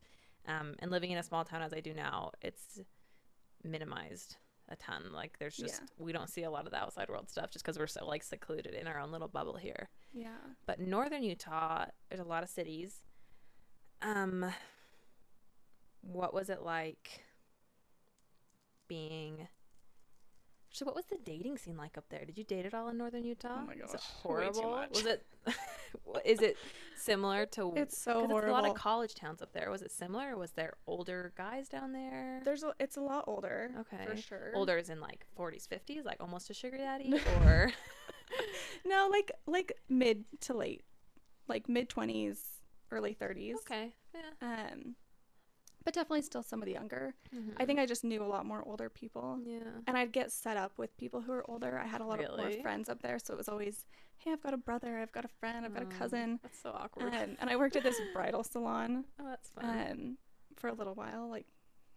Um, 0.47 0.75
and 0.81 0.91
living 0.91 1.11
in 1.13 1.19
a 1.19 1.23
small 1.23 1.45
town 1.45 1.63
as 1.63 1.73
I 1.73 1.81
do 1.81 1.95
now, 1.95 2.33
it's 2.41 2.81
minimized 3.63 4.37
a 4.69 4.77
ton. 4.77 5.13
Like, 5.13 5.39
there's 5.39 5.59
Yeah. 5.59 5.67
just, 5.67 5.83
we 5.99 6.13
don't 6.13 6.29
see 6.31 6.43
a 6.45 6.51
lot 6.51 6.65
of 6.65 6.71
the 6.73 6.79
outside 6.79 7.09
world 7.09 7.29
stuff 7.31 7.51
just 7.51 7.65
because 7.65 7.79
we're 7.79 7.87
so 7.87 8.07
like 8.07 8.23
secluded 8.23 8.75
in 8.75 8.87
our 8.87 8.99
own 8.99 9.13
little 9.13 9.29
bubble 9.29 9.57
here. 9.57 9.89
Yeah. 10.13 10.37
But 10.67 10.81
northern 10.81 11.23
Utah, 11.23 11.87
there's 12.09 12.21
a 12.21 12.25
lot 12.25 12.43
of 12.43 12.49
cities. 12.49 13.05
Um, 14.03 14.47
what 16.01 16.35
was 16.35 16.51
it 16.51 16.63
like 16.63 17.23
being? 18.89 19.49
So, 20.71 20.87
what 20.87 20.95
was 20.95 21.05
the 21.05 21.19
dating 21.23 21.59
scene 21.59 21.77
like 21.77 21.99
up 21.99 22.05
there? 22.09 22.25
Did 22.25 22.39
you 22.39 22.45
date 22.45 22.65
at 22.65 22.73
all 22.73 22.89
in 22.89 22.97
northern 22.97 23.25
Utah? 23.25 23.59
Oh 23.61 23.67
my 23.67 23.75
Is 23.75 23.79
it 23.79 23.83
gosh, 23.83 23.93
way 24.25 24.47
too 24.47 24.61
horrible? 24.63 24.89
Was 24.93 25.07
it? 25.07 25.27
is 26.25 26.41
it 26.41 26.57
similar 26.97 27.45
to? 27.47 27.73
It's 27.77 27.99
so 27.99 28.27
horrible. 28.27 28.39
It's 28.39 28.47
a 28.49 28.51
lot 28.53 28.67
of 28.67 28.75
college 28.75 29.15
towns 29.15 29.43
up 29.43 29.53
there. 29.53 29.71
Was 29.71 29.83
it 29.83 29.91
similar? 29.91 30.35
Or 30.35 30.39
was 30.39 30.53
there 30.53 30.75
older 30.87 31.33
guys 31.37 31.69
down 31.69 31.93
there? 31.93 32.41
There's 32.45 32.63
a, 32.63 32.73
it's 32.81 32.97
a 32.97 33.03
lot 33.03 33.25
older. 33.27 33.71
Okay. 33.81 34.05
For 34.07 34.17
sure. 34.17 34.53
Older 34.55 34.79
is 34.79 34.89
in 34.89 35.01
like 35.01 35.27
40s, 35.39 35.69
50s, 35.69 36.05
like 36.07 36.21
almost 36.21 36.49
a 36.49 36.55
sugar 36.55 36.79
daddy, 36.79 37.15
or 37.45 37.71
No, 38.85 39.09
like 39.11 39.31
like 39.47 39.73
mid 39.89 40.25
to 40.41 40.55
late, 40.55 40.83
like 41.49 41.69
mid 41.69 41.89
twenties, 41.89 42.52
early 42.93 43.15
thirties. 43.15 43.57
okay, 43.61 43.95
yeah. 44.15 44.21
Um, 44.73 44.95
but 45.85 45.95
definitely 45.95 46.23
still 46.23 46.45
some 46.45 46.61
of 46.63 46.67
the 46.67 46.73
younger. 46.73 47.15
I 47.33 47.37
Mhm. 47.37 47.67
think 47.67 47.79
I 47.81 47.87
just 47.87 48.05
knew 48.05 48.23
a 48.23 48.27
lot 48.27 48.47
more 48.47 48.63
older 48.65 48.89
people, 48.89 49.41
yeah. 49.43 49.59
and 49.89 49.99
I'd 49.99 50.13
get 50.13 50.31
set 50.31 50.57
up 50.57 50.79
with 50.79 50.97
people 50.97 51.23
who 51.23 51.33
were 51.33 51.45
older. 51.51 51.77
I 51.79 51.87
had 51.87 52.01
a 52.01 52.05
lot 52.07 52.23
of 52.23 52.37
more 52.39 52.53
friends 52.63 52.89
up 52.89 53.03
there, 53.03 53.19
so 53.19 53.35
it 53.35 53.37
was 53.37 53.49
always, 53.49 53.85
hey, 54.19 54.31
I've 54.31 54.41
got 54.43 54.55
a 54.55 54.59
brother, 54.59 54.99
I've 54.99 55.11
got 55.11 55.25
a 55.25 55.29
friend, 55.41 55.67
I've 55.67 55.75
got 55.75 55.83
a 55.83 55.87
Oh, 55.87 55.99
cousin. 55.99 56.39
That's 56.43 56.59
so 56.61 56.71
awkward. 56.71 57.13
Um, 57.15 57.37
and 57.41 57.51
I 57.51 57.57
worked 57.57 57.75
at 57.75 57.83
this 57.83 58.01
bridal 58.15 58.45
salon 58.45 59.07
oh, 59.19 59.25
that's 59.25 59.51
fun. 59.51 59.65
um, 59.91 60.19
for 60.57 60.69
a 60.69 60.73
little 60.73 60.95
while, 60.95 61.29
like 61.29 61.47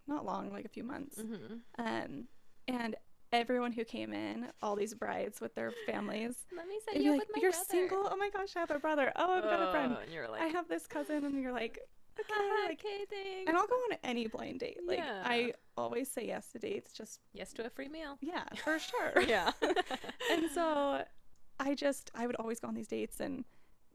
not 0.08 0.24
long, 0.24 0.50
like 0.50 0.64
a 0.64 0.68
few 0.68 0.82
months. 0.82 1.18
mm-hmm. 1.22 1.58
Um, 1.78 2.26
and 2.66 2.96
everyone 3.36 3.72
who 3.72 3.84
came 3.84 4.12
in, 4.12 4.48
all 4.62 4.76
these 4.76 4.94
brides 4.94 5.40
with 5.40 5.54
their 5.54 5.72
families, 5.86 6.36
Let 6.56 6.66
me 6.68 6.78
set 6.84 6.94
they'd 6.94 7.02
you 7.04 7.12
up 7.12 7.18
like, 7.18 7.28
with 7.28 7.36
my 7.36 7.42
"You're 7.42 7.50
brother." 7.52 7.64
single? 7.68 8.08
Oh 8.10 8.16
my 8.16 8.30
gosh, 8.30 8.56
I 8.56 8.60
have 8.60 8.70
a 8.70 8.78
brother. 8.78 9.12
Oh, 9.16 9.32
I've 9.34 9.44
got 9.44 9.68
a 9.68 9.70
friend. 9.70 9.94
Oh, 9.98 10.02
and 10.02 10.12
you're 10.12 10.28
like, 10.28 10.42
I 10.42 10.46
have 10.46 10.68
this 10.68 10.86
cousin," 10.86 11.24
and 11.24 11.40
you're 11.42 11.52
like, 11.52 11.78
"Okay." 12.18 12.28
"Haha, 12.32 12.68
like, 12.68 12.80
okay, 12.84 13.04
thanks. 13.10 13.48
and 13.48 13.56
I'll 13.56 13.66
go 13.66 13.74
on 13.74 13.98
any 14.04 14.26
blind 14.26 14.60
date. 14.60 14.78
Like 14.86 14.98
Yeah. 14.98 15.22
I 15.24 15.52
always 15.76 16.10
say 16.10 16.26
yes 16.26 16.48
to 16.52 16.58
dates. 16.58 16.92
Just 16.92 17.20
yes 17.32 17.52
to 17.54 17.66
a 17.66 17.70
free 17.70 17.88
meal. 17.88 18.18
yeah, 18.20 18.44
for 18.64 18.78
sure. 18.90 19.20
yeah. 19.26 19.52
and 20.30 20.50
so 20.50 21.02
I 21.60 21.74
just 21.74 22.10
I 22.14 22.26
would 22.26 22.36
always 22.36 22.60
go 22.60 22.68
on 22.68 22.74
these 22.74 22.88
dates, 22.88 23.20
and 23.20 23.44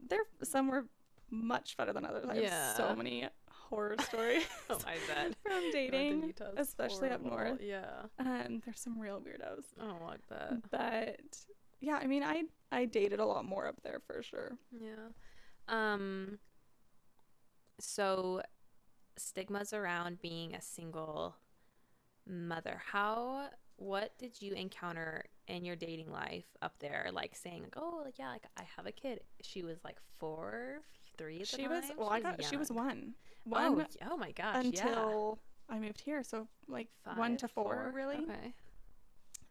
there 0.08 0.20
some 0.42 0.68
were 0.68 0.86
much 1.30 1.76
better 1.76 1.92
than 1.92 2.04
others. 2.04 2.26
I 2.28 2.34
have 2.34 2.42
Yeah. 2.42 2.74
so 2.74 2.94
many 2.94 3.26
horror 3.72 3.96
stories 4.02 4.44
oh, 4.70 4.78
I 4.86 4.96
bet. 5.08 5.34
from 5.42 5.70
dating. 5.72 6.34
Especially 6.58 7.08
up 7.08 7.24
north. 7.24 7.60
Yeah. 7.62 8.02
Um, 8.18 8.60
there's 8.64 8.80
some 8.80 8.98
real 8.98 9.18
weirdos, 9.18 9.64
I 9.80 9.86
don't 9.86 10.06
like 10.06 10.26
that. 10.28 10.70
but 10.70 11.38
yeah, 11.80 11.98
I 12.00 12.06
mean, 12.06 12.22
I 12.22 12.44
I 12.70 12.84
dated 12.84 13.18
a 13.18 13.24
lot 13.24 13.46
more 13.46 13.66
up 13.66 13.82
there 13.82 14.00
for 14.06 14.22
sure. 14.22 14.52
Yeah. 14.70 15.08
Um. 15.68 16.38
So, 17.80 18.42
stigmas 19.16 19.72
around 19.72 20.20
being 20.20 20.54
a 20.54 20.60
single 20.60 21.34
mother. 22.28 22.80
How? 22.92 23.48
What 23.76 24.16
did 24.18 24.40
you 24.40 24.52
encounter 24.52 25.24
in 25.48 25.64
your 25.64 25.74
dating 25.76 26.12
life 26.12 26.44
up 26.60 26.74
there? 26.78 27.10
Like 27.12 27.34
saying, 27.34 27.62
like, 27.62 27.76
"Oh, 27.76 28.02
like 28.04 28.18
yeah, 28.18 28.28
like 28.28 28.46
I 28.56 28.62
have 28.76 28.86
a 28.86 28.92
kid." 28.92 29.22
She 29.40 29.62
was 29.62 29.78
like 29.82 29.96
four, 30.18 30.82
three 31.18 31.36
at 31.36 31.40
the 31.40 31.46
She 31.56 31.62
time. 31.62 31.70
was 31.70 31.84
well, 31.96 32.08
I 32.10 32.16
She's 32.18 32.22
got 32.24 32.44
she 32.44 32.56
was 32.56 32.70
one, 32.72 33.14
Oh, 33.46 33.50
one 33.50 33.76
y- 33.78 33.86
oh 34.10 34.16
my 34.16 34.30
gosh! 34.32 34.64
yeah. 34.64 34.86
until 34.86 35.38
I 35.68 35.78
moved 35.78 36.00
here, 36.00 36.22
so 36.22 36.48
like 36.68 36.88
one 37.16 37.36
to 37.38 37.48
Five, 37.48 37.54
four, 37.54 37.92
really. 37.94 38.16
Okay. 38.16 38.54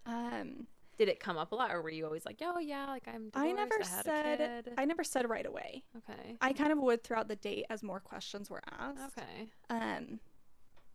Um, 0.06 0.68
Did 0.98 1.10
it 1.10 1.20
come 1.20 1.38
up 1.38 1.52
a 1.52 1.56
lot, 1.56 1.72
or 1.72 1.82
were 1.82 1.90
you 1.90 2.06
always 2.06 2.26
like, 2.26 2.38
"Oh 2.42 2.60
yeah, 2.60 2.86
like 2.88 3.08
I'm 3.08 3.30
divorced, 3.30 3.36
I 3.36 3.52
never 3.52 3.76
had 3.78 3.86
said- 4.06 4.42
a 4.42 4.64
kid." 4.64 4.74
I 4.78 4.86
never 4.86 5.04
said 5.04 5.30
right 5.30 5.46
away. 5.46 5.84
okay. 5.98 6.38
I 6.42 6.54
kind 6.54 6.72
of 6.72 6.78
would 6.80 7.04
throughout 7.04 7.28
the 7.28 7.36
date 7.38 7.66
as 7.70 7.82
more 7.84 8.00
questions 8.00 8.50
were 8.50 8.62
asked. 8.80 9.18
Okay. 9.18 9.50
Um, 9.70 10.20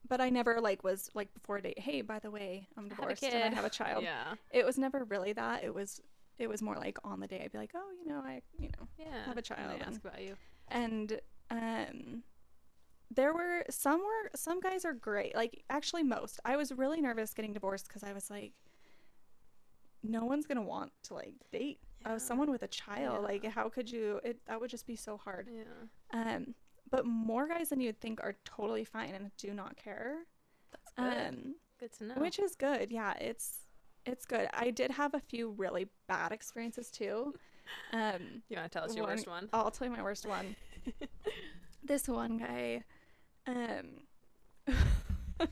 but 0.08 0.20
I 0.20 0.30
never 0.30 0.60
like 0.60 0.84
was 0.84 1.10
like 1.14 1.32
before 1.34 1.56
a 1.56 1.62
date. 1.62 1.78
Hey, 1.78 2.00
by 2.02 2.18
the 2.20 2.30
way, 2.30 2.68
I'm 2.76 2.86
I 2.86 2.88
divorced 2.90 3.24
and 3.24 3.52
I 3.52 3.56
have 3.56 3.64
a 3.64 3.70
child. 3.80 4.04
Yeah. 4.04 4.34
It 4.52 4.64
was 4.64 4.78
never 4.78 5.04
really 5.04 5.32
that. 5.32 5.64
It 5.64 5.74
was 5.74 6.00
it 6.38 6.48
was 6.48 6.62
more 6.62 6.76
like 6.76 6.98
on 7.02 7.18
the 7.18 7.26
day 7.26 7.40
I'd 7.44 7.50
be 7.52 7.58
like, 7.58 7.72
oh, 7.74 7.90
you 8.00 8.06
know, 8.08 8.20
I 8.24 8.42
you 8.60 8.68
know, 8.68 8.86
Yeah. 8.98 9.24
Have 9.24 9.36
a 9.36 9.38
and 9.38 9.44
child 9.44 9.70
They 9.70 9.74
and- 9.74 9.82
ask 9.82 10.00
about 10.04 10.20
you. 10.22 10.36
And 10.68 11.20
um 11.50 12.22
there 13.10 13.32
were 13.32 13.64
some 13.70 14.00
were 14.00 14.30
some 14.34 14.60
guys 14.60 14.84
are 14.84 14.92
great 14.92 15.34
like 15.34 15.62
actually 15.70 16.02
most 16.02 16.40
i 16.44 16.56
was 16.56 16.72
really 16.72 17.00
nervous 17.00 17.32
getting 17.34 17.52
divorced 17.52 17.86
because 17.88 18.02
i 18.02 18.12
was 18.12 18.28
like 18.30 18.52
no 20.02 20.24
one's 20.24 20.46
gonna 20.46 20.62
want 20.62 20.92
to 21.04 21.14
like 21.14 21.34
date 21.52 21.78
uh, 22.04 22.10
Yeah. 22.12 22.18
someone 22.18 22.50
with 22.50 22.62
a 22.62 22.68
child 22.68 23.18
Yeah. 23.20 23.26
like 23.28 23.44
how 23.44 23.68
could 23.68 23.90
you 23.90 24.20
it 24.24 24.38
that 24.46 24.60
would 24.60 24.70
just 24.70 24.86
be 24.86 24.96
so 24.96 25.16
hard 25.16 25.48
Yeah. 25.52 25.64
um 26.34 26.54
but 26.90 27.04
more 27.06 27.48
guys 27.48 27.70
than 27.70 27.80
you'd 27.80 28.00
think 28.00 28.20
are 28.22 28.36
totally 28.44 28.84
fine 28.84 29.14
and 29.14 29.30
do 29.36 29.52
not 29.52 29.76
care 29.76 30.18
That's 30.72 30.92
good. 30.96 31.26
um 31.28 31.54
good 31.80 31.92
to 31.94 32.04
know. 32.04 32.14
which 32.16 32.38
is 32.38 32.54
good 32.54 32.90
yeah 32.90 33.14
it's 33.20 33.60
it's 34.04 34.24
good 34.24 34.48
i 34.52 34.70
did 34.70 34.90
have 34.92 35.14
a 35.14 35.20
few 35.20 35.50
really 35.50 35.88
bad 36.06 36.30
experiences 36.32 36.90
too 36.90 37.34
um 37.92 38.42
you 38.48 38.56
want 38.56 38.70
to 38.70 38.78
tell 38.78 38.84
us 38.84 38.94
your 38.94 39.04
one- 39.04 39.12
worst 39.14 39.26
one? 39.26 39.48
I'll 39.52 39.70
tell 39.70 39.86
you 39.86 39.92
my 39.92 40.02
worst 40.02 40.26
one. 40.26 40.56
this 41.84 42.08
one 42.08 42.38
guy, 42.38 42.82
um, 43.46 43.86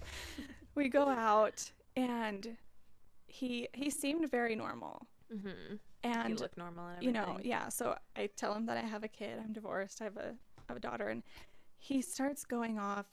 we 0.74 0.88
go 0.88 1.08
out 1.08 1.70
and 1.96 2.56
he 3.26 3.68
he 3.72 3.90
seemed 3.90 4.30
very 4.30 4.54
normal 4.54 5.06
mm-hmm. 5.32 5.74
You 5.74 5.78
and 6.02 6.38
look 6.40 6.56
normal 6.56 6.88
and 6.88 7.02
you 7.02 7.12
know 7.12 7.38
yeah. 7.42 7.68
So 7.68 7.96
I 8.16 8.28
tell 8.36 8.54
him 8.54 8.66
that 8.66 8.76
I 8.76 8.82
have 8.82 9.04
a 9.04 9.08
kid. 9.08 9.38
I'm 9.42 9.52
divorced. 9.52 10.00
I 10.02 10.04
have 10.04 10.16
a 10.16 10.28
I 10.58 10.62
have 10.68 10.76
a 10.76 10.80
daughter, 10.80 11.08
and 11.08 11.22
he 11.78 12.02
starts 12.02 12.44
going 12.44 12.78
off, 12.78 13.06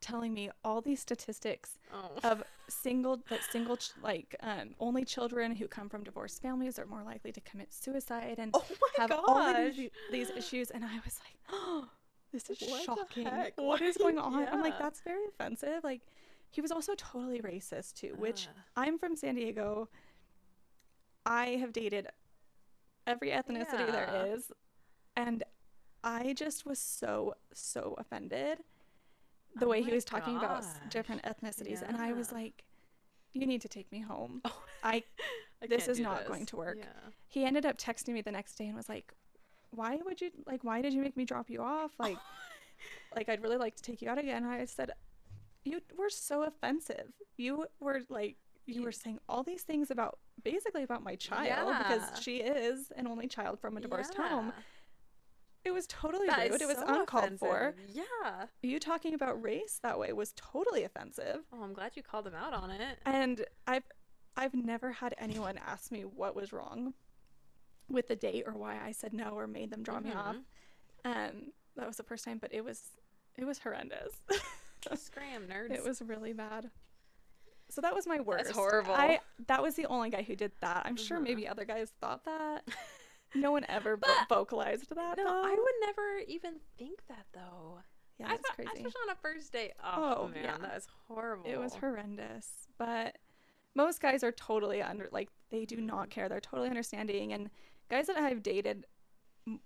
telling 0.00 0.32
me 0.34 0.50
all 0.64 0.80
these 0.80 1.00
statistics 1.00 1.78
Oh. 1.92 2.10
of 2.22 2.42
single 2.68 3.20
that 3.28 3.40
single 3.50 3.76
ch- 3.76 3.90
like 4.02 4.34
um, 4.40 4.70
only 4.80 5.04
children 5.04 5.54
who 5.54 5.66
come 5.68 5.88
from 5.88 6.02
divorced 6.04 6.40
families 6.42 6.78
are 6.78 6.86
more 6.86 7.02
likely 7.02 7.32
to 7.32 7.40
commit 7.42 7.72
suicide 7.72 8.36
and 8.38 8.50
oh 8.54 8.64
my 8.80 8.88
have 9.02 9.10
gosh. 9.10 9.20
all 9.26 9.38
of 9.38 9.74
these, 9.76 9.90
these 10.10 10.30
issues. 10.30 10.70
And 10.70 10.84
i 10.84 10.94
was 11.04 11.18
like 11.24 11.36
oh 11.50 11.86
this 12.32 12.48
is 12.48 12.58
What 12.68 12.82
shocking. 12.84 13.28
what 13.56 13.82
is 13.82 13.96
going 13.96 14.18
on? 14.18 14.48
I'm 14.48 14.62
like 14.62 14.78
that's 14.78 15.00
very 15.02 15.24
offensive. 15.28 15.84
Like 15.84 16.00
he 16.50 16.60
was 16.60 16.70
also 16.72 16.94
totally 16.96 17.40
racist 17.40 17.94
too 17.94 18.14
which 18.18 18.48
Ugh. 18.48 18.54
i'm 18.76 18.98
from 18.98 19.16
san 19.16 19.34
diego. 19.34 19.88
I 21.24 21.46
have 21.60 21.72
dated 21.72 22.08
every 23.06 23.30
ethnicity 23.30 23.86
Yeah. 23.86 23.90
there 23.90 24.26
is. 24.34 24.50
And 25.16 25.42
i 26.04 26.32
just 26.32 26.64
was 26.66 26.78
so 26.78 27.34
so 27.52 27.94
offended 27.98 28.58
the 29.58 29.66
Oh 29.66 29.68
way 29.68 29.82
he 29.82 29.92
was 29.92 30.04
talking 30.04 30.36
about 30.36 30.64
different 30.90 31.22
ethnicities 31.22 31.82
and 31.86 31.96
i 31.96 32.12
was 32.12 32.32
like 32.32 32.64
you 33.32 33.46
need 33.46 33.60
to 33.62 33.68
take 33.68 33.90
me 33.92 34.00
home 34.00 34.40
Oh, 34.44 34.62
I- 34.84 35.04
I 35.62 35.66
this 35.68 35.88
is 35.88 36.00
not 36.00 36.18
this. 36.20 36.28
going 36.28 36.46
to 36.46 36.56
work. 36.56 36.76
Yeah. 36.78 36.86
he 37.28 37.44
ended 37.44 37.64
up 37.66 37.78
texting 37.78 38.14
me 38.14 38.20
the 38.22 38.32
next 38.32 38.54
day 38.56 38.66
and 38.66 38.76
was 38.76 38.88
like 38.88 39.12
why 39.70 39.98
would 40.04 40.20
you 40.20 40.30
like 40.46 40.62
why 40.64 40.82
did 40.82 40.92
you 40.92 41.00
make 41.00 41.16
me 41.16 41.24
drop 41.24 41.48
you 41.48 41.60
off 41.62 41.92
like 41.98 42.18
like 43.16 43.28
i'd 43.28 43.42
really 43.42 43.56
like 43.56 43.74
to 43.76 43.82
take 43.82 44.02
you 44.02 44.08
out 44.08 44.18
again 44.18 44.44
i 44.44 44.64
said 44.64 44.90
you 45.64 45.80
were 45.96 46.10
so 46.10 46.42
offensive 46.42 47.12
you 47.36 47.64
were 47.80 48.00
like 48.08 48.36
you 48.66 48.82
were 48.82 48.92
saying 48.92 49.18
all 49.28 49.42
these 49.42 49.62
things 49.62 49.90
about 49.90 50.18
basically 50.44 50.82
about 50.82 51.02
my 51.02 51.14
child 51.16 51.46
Yeah. 51.46 51.78
because 51.78 52.20
she 52.22 52.38
is 52.38 52.92
an 52.96 53.06
only 53.06 53.26
child 53.28 53.58
from 53.60 53.76
a 53.76 53.80
divorced 53.80 54.14
home 54.14 54.46
Yeah. 54.56 54.62
It 55.64 55.70
was 55.72 55.86
totally 55.86 56.26
That 56.26 56.50
rude 56.50 56.60
it 56.62 56.66
was 56.68 56.76
so 56.76 56.86
uncalled 57.00 57.38
for 57.38 57.68
offensive. 57.68 57.94
Yeah. 57.94 58.46
you 58.62 58.78
talking 58.80 59.14
about 59.14 59.40
race 59.42 59.78
that 59.82 59.98
way 59.98 60.12
was 60.12 60.32
totally 60.36 60.84
offensive 60.84 61.38
Oh, 61.52 61.62
I'm 61.62 61.72
glad 61.72 61.92
you 61.96 62.02
called 62.02 62.26
him 62.26 62.34
out 62.34 62.52
on 62.52 62.70
it. 62.70 62.98
and 63.04 63.44
i've 63.66 63.84
i've 64.36 64.54
never 64.54 64.92
had 64.92 65.14
anyone 65.18 65.58
ask 65.66 65.92
me 65.92 66.02
what 66.02 66.34
was 66.34 66.52
wrong 66.52 66.94
with 67.88 68.08
the 68.08 68.16
date 68.16 68.44
or 68.46 68.52
why 68.54 68.78
i 68.84 68.90
said 68.92 69.12
no 69.12 69.30
or 69.30 69.46
made 69.46 69.70
them 69.70 69.82
draw 69.82 70.00
me 70.00 70.12
off 70.12 70.36
um 71.04 71.52
that 71.76 71.86
was 71.86 71.96
the 71.96 72.02
first 72.02 72.24
time 72.24 72.38
but 72.38 72.52
it 72.52 72.64
was 72.64 72.80
it 73.36 73.44
was 73.44 73.58
horrendous 73.58 74.12
Scram, 74.94 75.42
nerds. 75.48 75.70
it 75.72 75.84
was 75.84 76.02
really 76.02 76.32
bad 76.32 76.70
so 77.70 77.80
that 77.80 77.94
was 77.94 78.06
my 78.06 78.20
worst 78.20 78.44
That's 78.46 78.56
horrible. 78.56 78.94
i 78.94 79.20
that 79.46 79.62
was 79.62 79.74
the 79.74 79.86
only 79.86 80.10
guy 80.10 80.22
who 80.22 80.34
did 80.34 80.52
that 80.60 80.82
i'm 80.86 80.96
sure 80.96 81.18
Mhm. 81.18 81.24
maybe 81.24 81.48
other 81.48 81.64
guys 81.64 81.92
thought 82.00 82.24
that 82.24 82.64
no 83.44 83.50
one 83.52 83.64
ever 83.68 83.96
But- 83.96 84.10
vocalized 84.28 84.88
that 84.94 85.16
No, 85.16 85.24
though. 85.24 85.42
I 85.44 85.50
would 85.50 85.74
never 85.86 86.18
even 86.28 86.54
think 86.78 87.00
that 87.08 87.26
though. 87.32 87.78
yeah 88.18 88.26
I 88.26 88.30
that's 88.30 88.46
thought- 88.48 88.56
crazy 88.56 88.70
Especially 88.76 89.00
on 89.08 89.10
a 89.10 89.16
first 89.20 89.52
date. 89.52 89.72
Oh, 89.82 90.16
Oh, 90.22 90.28
man, 90.28 90.44
yeah. 90.44 90.58
that 90.58 90.76
is 90.76 90.86
horrible. 91.08 91.50
it 91.50 91.58
was 91.58 91.74
horrendous 91.74 92.48
but 92.78 93.16
most 93.74 94.00
guys 94.00 94.22
are 94.22 94.32
totally 94.32 94.82
under 94.82 95.08
like 95.12 95.28
they 95.50 95.64
do 95.64 95.80
not 95.80 96.10
care 96.10 96.28
they're 96.28 96.40
totally 96.40 96.68
understanding 96.68 97.32
and 97.32 97.48
guys 97.90 98.06
that 98.06 98.16
i've 98.18 98.42
dated 98.42 98.86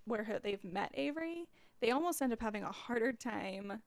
where 0.04 0.38
they've 0.42 0.62
met 0.64 0.90
avery 0.94 1.48
they 1.80 1.90
almost 1.90 2.22
end 2.22 2.32
up 2.32 2.40
having 2.40 2.62
a 2.62 2.70
harder 2.72 3.12
time 3.12 3.82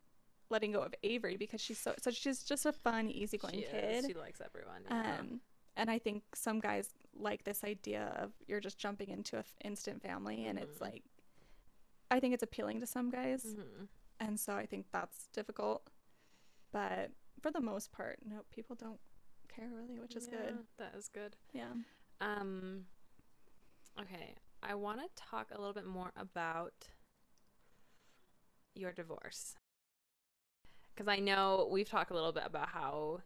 letting 0.49 0.71
go 0.71 0.81
of 0.81 0.93
avery 1.03 1.37
because 1.37 1.61
she's 1.61 1.77
so 1.79 1.93
so 2.01 2.11
she's 2.11 2.43
just 2.43 2.65
a 2.65 2.71
fun 2.73 3.09
easygoing 3.09 3.55
She 3.55 3.61
kid. 3.63 4.05
She 4.07 4.13
likes 4.13 4.41
everyone. 4.43 4.81
Yeah. 4.89 5.19
um 5.19 5.39
and 5.79 5.89
i 5.89 5.97
think 5.97 6.23
some 6.35 6.59
guys 6.59 6.89
like 7.15 7.43
this 7.43 7.63
idea 7.63 8.13
of 8.21 8.31
you're 8.47 8.59
just 8.59 8.77
jumping 8.77 9.09
into 9.09 9.37
an 9.37 9.43
instant 9.63 10.01
family 10.01 10.45
and 10.45 10.59
it's 10.59 10.77
Mhm. 10.77 10.81
like 10.81 11.03
i 12.11 12.19
think 12.19 12.33
it's 12.33 12.43
appealing 12.43 12.79
to 12.81 12.85
some 12.87 13.09
guys 13.09 13.43
Mhm. 13.45 13.87
and 14.19 14.39
so 14.39 14.55
i 14.55 14.65
think 14.65 14.85
that's 14.91 15.27
difficult 15.39 15.89
but 16.71 17.11
for 17.41 17.51
the 17.51 17.61
most 17.61 17.91
part 17.91 18.19
no 18.25 18.43
people 18.51 18.75
don't 18.75 18.99
care 19.47 19.69
really 19.69 19.99
which 19.99 20.15
is 20.15 20.27
good 20.27 20.65
That 20.77 20.93
is 20.95 21.07
good. 21.09 21.35
yeah 21.53 21.73
Um. 22.21 22.85
Okay, 23.99 24.35
I 24.61 24.75
want 24.75 24.99
to 25.01 25.07
talk 25.29 25.51
a 25.51 25.57
little 25.57 25.73
bit 25.73 25.85
more 25.85 26.11
about 26.17 26.89
your 28.75 28.91
divorce 28.91 29.55
because 30.93 31.07
I 31.07 31.17
know 31.19 31.67
we've 31.71 31.87
talked 31.89 32.11
a 32.11 32.13
little 32.13 32.31
bit 32.33 32.43
about 32.45 32.69
how, 32.69 33.21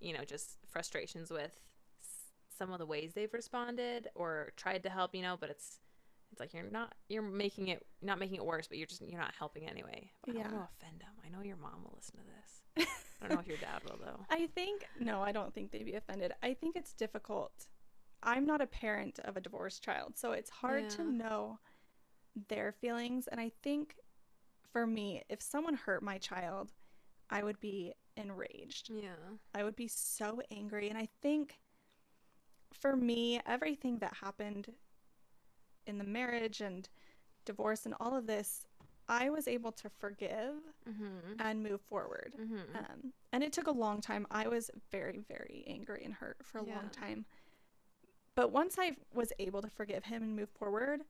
you 0.00 0.12
know, 0.12 0.24
just 0.24 0.58
frustrations 0.68 1.30
with 1.30 1.58
some 2.56 2.72
of 2.72 2.78
the 2.78 2.86
ways 2.86 3.12
they've 3.14 3.32
responded 3.32 4.08
or 4.14 4.52
tried 4.56 4.82
to 4.84 4.90
help. 4.90 5.14
You 5.14 5.22
know, 5.22 5.36
but 5.38 5.50
it's 5.50 5.78
it's 6.32 6.40
like 6.40 6.52
you're 6.54 6.64
not 6.70 6.94
you're 7.08 7.22
making 7.22 7.68
it 7.68 7.84
not 8.02 8.18
making 8.18 8.36
it 8.36 8.44
worse, 8.44 8.66
but 8.68 8.78
you're 8.78 8.86
just 8.86 9.02
you're 9.02 9.20
not 9.20 9.34
helping 9.38 9.68
anyway. 9.68 10.10
But 10.26 10.36
I 10.36 10.42
don't 10.42 10.52
want 10.52 10.68
to 10.70 10.84
offend 10.84 11.00
them. 11.00 11.08
I 11.24 11.28
know 11.28 11.42
your 11.42 11.56
mom 11.56 11.84
will 11.84 11.94
listen 11.96 12.16
to 12.16 12.22
this. 12.24 12.86
I 13.22 13.26
don't 13.28 13.36
know 13.36 13.40
if 13.40 13.46
your 13.46 13.56
dad 13.58 13.82
will 13.84 13.98
though. 14.04 14.20
i 14.30 14.46
think 14.54 14.86
no 15.00 15.22
i 15.22 15.32
don't 15.32 15.54
think 15.54 15.70
they'd 15.70 15.86
be 15.86 15.94
offended 15.94 16.32
i 16.42 16.52
think 16.52 16.76
it's 16.76 16.92
difficult 16.92 17.66
i'm 18.22 18.44
not 18.44 18.60
a 18.60 18.66
parent 18.66 19.18
of 19.20 19.38
a 19.38 19.40
divorced 19.40 19.82
child 19.82 20.12
so 20.18 20.32
it's 20.32 20.50
hard 20.50 20.90
to 20.90 21.02
know 21.02 21.58
their 22.48 22.72
feelings 22.72 23.26
and 23.28 23.40
i 23.40 23.50
think 23.62 23.94
for 24.70 24.86
me 24.86 25.22
if 25.30 25.40
someone 25.40 25.74
hurt 25.74 26.02
my 26.02 26.18
child 26.18 26.72
i 27.30 27.42
would 27.42 27.58
be 27.58 27.94
enraged 28.18 28.90
Yeah. 28.92 29.08
I 29.54 29.64
would 29.64 29.76
be 29.76 29.88
so 29.88 30.40
angry. 30.50 30.88
And 30.90 30.98
I 30.98 31.08
think 31.22 31.58
for 32.72 32.96
me, 32.96 33.40
everything 33.46 33.98
that 33.98 34.14
happened 34.22 34.68
in 35.86 35.98
the 35.98 36.04
marriage 36.04 36.60
and 36.60 36.88
divorce 37.44 37.84
and 37.86 37.94
all 38.00 38.14
of 38.16 38.26
this, 38.26 38.66
I 39.08 39.30
was 39.30 39.46
able 39.46 39.72
to 39.72 39.88
forgive 39.88 40.54
Mm-hmm. 40.88 41.40
and 41.40 41.62
move 41.62 41.80
forward. 41.80 42.34
Mm-hmm. 42.40 42.76
Um, 42.76 43.12
and 43.32 43.42
it 43.42 43.52
took 43.52 43.66
a 43.66 43.72
long 43.72 44.00
time. 44.00 44.24
I 44.30 44.46
was 44.48 44.70
very, 44.92 45.20
very 45.28 45.64
angry 45.66 46.02
and 46.04 46.14
hurt 46.14 46.36
for 46.44 46.58
a 46.60 46.64
Yeah. 46.64 46.76
long 46.76 46.90
time. 46.90 47.24
But 48.36 48.52
once 48.52 48.76
I 48.78 48.96
was 49.14 49.32
able 49.40 49.62
to 49.62 49.68
forgive 49.70 50.04
him 50.04 50.22
and 50.22 50.36
move 50.36 50.50
forward, 50.50 51.02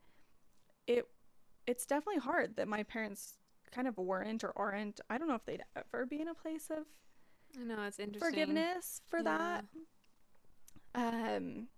it 0.87 1.07
it's 1.67 1.85
definitely 1.85 2.21
hard 2.21 2.57
that 2.57 2.69
my 2.69 2.85
parents 2.85 3.39
kind 3.73 3.89
of 3.89 3.99
weren't 3.99 4.45
or 4.45 4.53
aren't. 4.57 5.01
I 5.11 5.19
don't 5.19 5.27
know 5.29 5.35
if 5.35 5.45
they'd 5.45 5.65
ever 5.77 6.07
be 6.07 6.21
in 6.21 6.29
a 6.29 6.35
place 6.35 6.71
of 6.71 6.85
I 7.61 7.65
know 7.65 7.83
it's 7.83 7.99
interesting. 7.99 8.31
forgiveness 8.31 9.01
for 9.09 9.23
that 9.25 9.65
um 10.97 11.69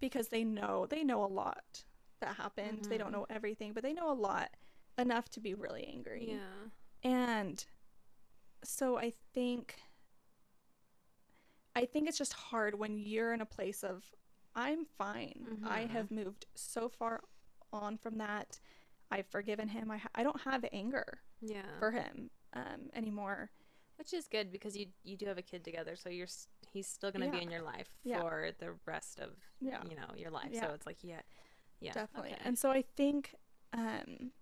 because 0.00 0.28
they 0.28 0.44
know 0.44 0.86
they 0.86 1.04
know 1.04 1.24
a 1.24 1.26
lot 1.26 1.84
that 2.20 2.36
happened 2.36 2.84
they 2.88 2.98
don't 2.98 3.10
Mhm. 3.10 3.12
know 3.12 3.26
everything 3.30 3.72
but 3.72 3.82
they 3.82 3.92
know 3.92 4.10
a 4.10 4.14
lot 4.14 4.50
enough 4.98 5.28
to 5.30 5.40
be 5.40 5.54
really 5.54 5.84
angry 5.86 6.26
Yeah. 6.30 6.68
and 7.02 7.64
so 8.64 8.98
i 8.98 9.12
think 9.34 9.76
i 11.76 11.84
think 11.84 12.08
it's 12.08 12.18
just 12.18 12.32
hard 12.32 12.78
when 12.78 12.96
you're 12.98 13.32
in 13.32 13.40
a 13.40 13.46
place 13.46 13.82
of 13.84 14.04
i'm 14.54 14.84
fine 14.84 15.46
i 15.64 15.82
Mhm. 15.82 15.90
have 15.90 16.10
moved 16.10 16.46
so 16.54 16.88
far 16.88 17.22
on 17.72 17.98
from 17.98 18.18
that 18.18 18.60
i've 19.10 19.26
forgiven 19.26 19.68
him 19.68 19.90
i, 19.90 19.98
ha- 19.98 20.08
I 20.14 20.22
don't 20.22 20.40
have 20.42 20.64
anger 20.72 21.20
Yeah. 21.40 21.78
for 21.78 21.90
him 21.90 22.30
um, 22.54 22.90
anymore 22.94 23.50
Which 23.96 24.12
is 24.12 24.26
good 24.28 24.50
because 24.50 24.76
you 24.76 24.86
you 25.04 25.16
do 25.16 25.26
have 25.26 25.38
a 25.38 25.42
kid 25.42 25.62
together, 25.64 25.94
so 25.96 26.08
you're 26.08 26.26
he's 26.74 26.86
still 26.86 27.10
gonna 27.10 27.30
be 27.30 27.40
in 27.40 27.50
your 27.50 27.62
life 27.62 27.88
Yeah. 28.04 28.20
for 28.20 28.50
the 28.58 28.74
rest 28.84 29.18
of 29.18 29.30
yeah 29.60 29.80
you 29.88 29.96
know 29.96 30.08
your 30.16 30.30
life. 30.30 30.50
Yeah. 30.50 30.68
So 30.68 30.74
it's 30.74 30.86
like 30.86 30.98
yeah, 31.02 31.20
yeah, 31.80 31.92
definitely 31.92 32.32
okay. 32.32 32.42
and 32.44 32.58
so 32.58 32.70
i 32.70 32.82
think 32.96 33.34
um 33.72 34.32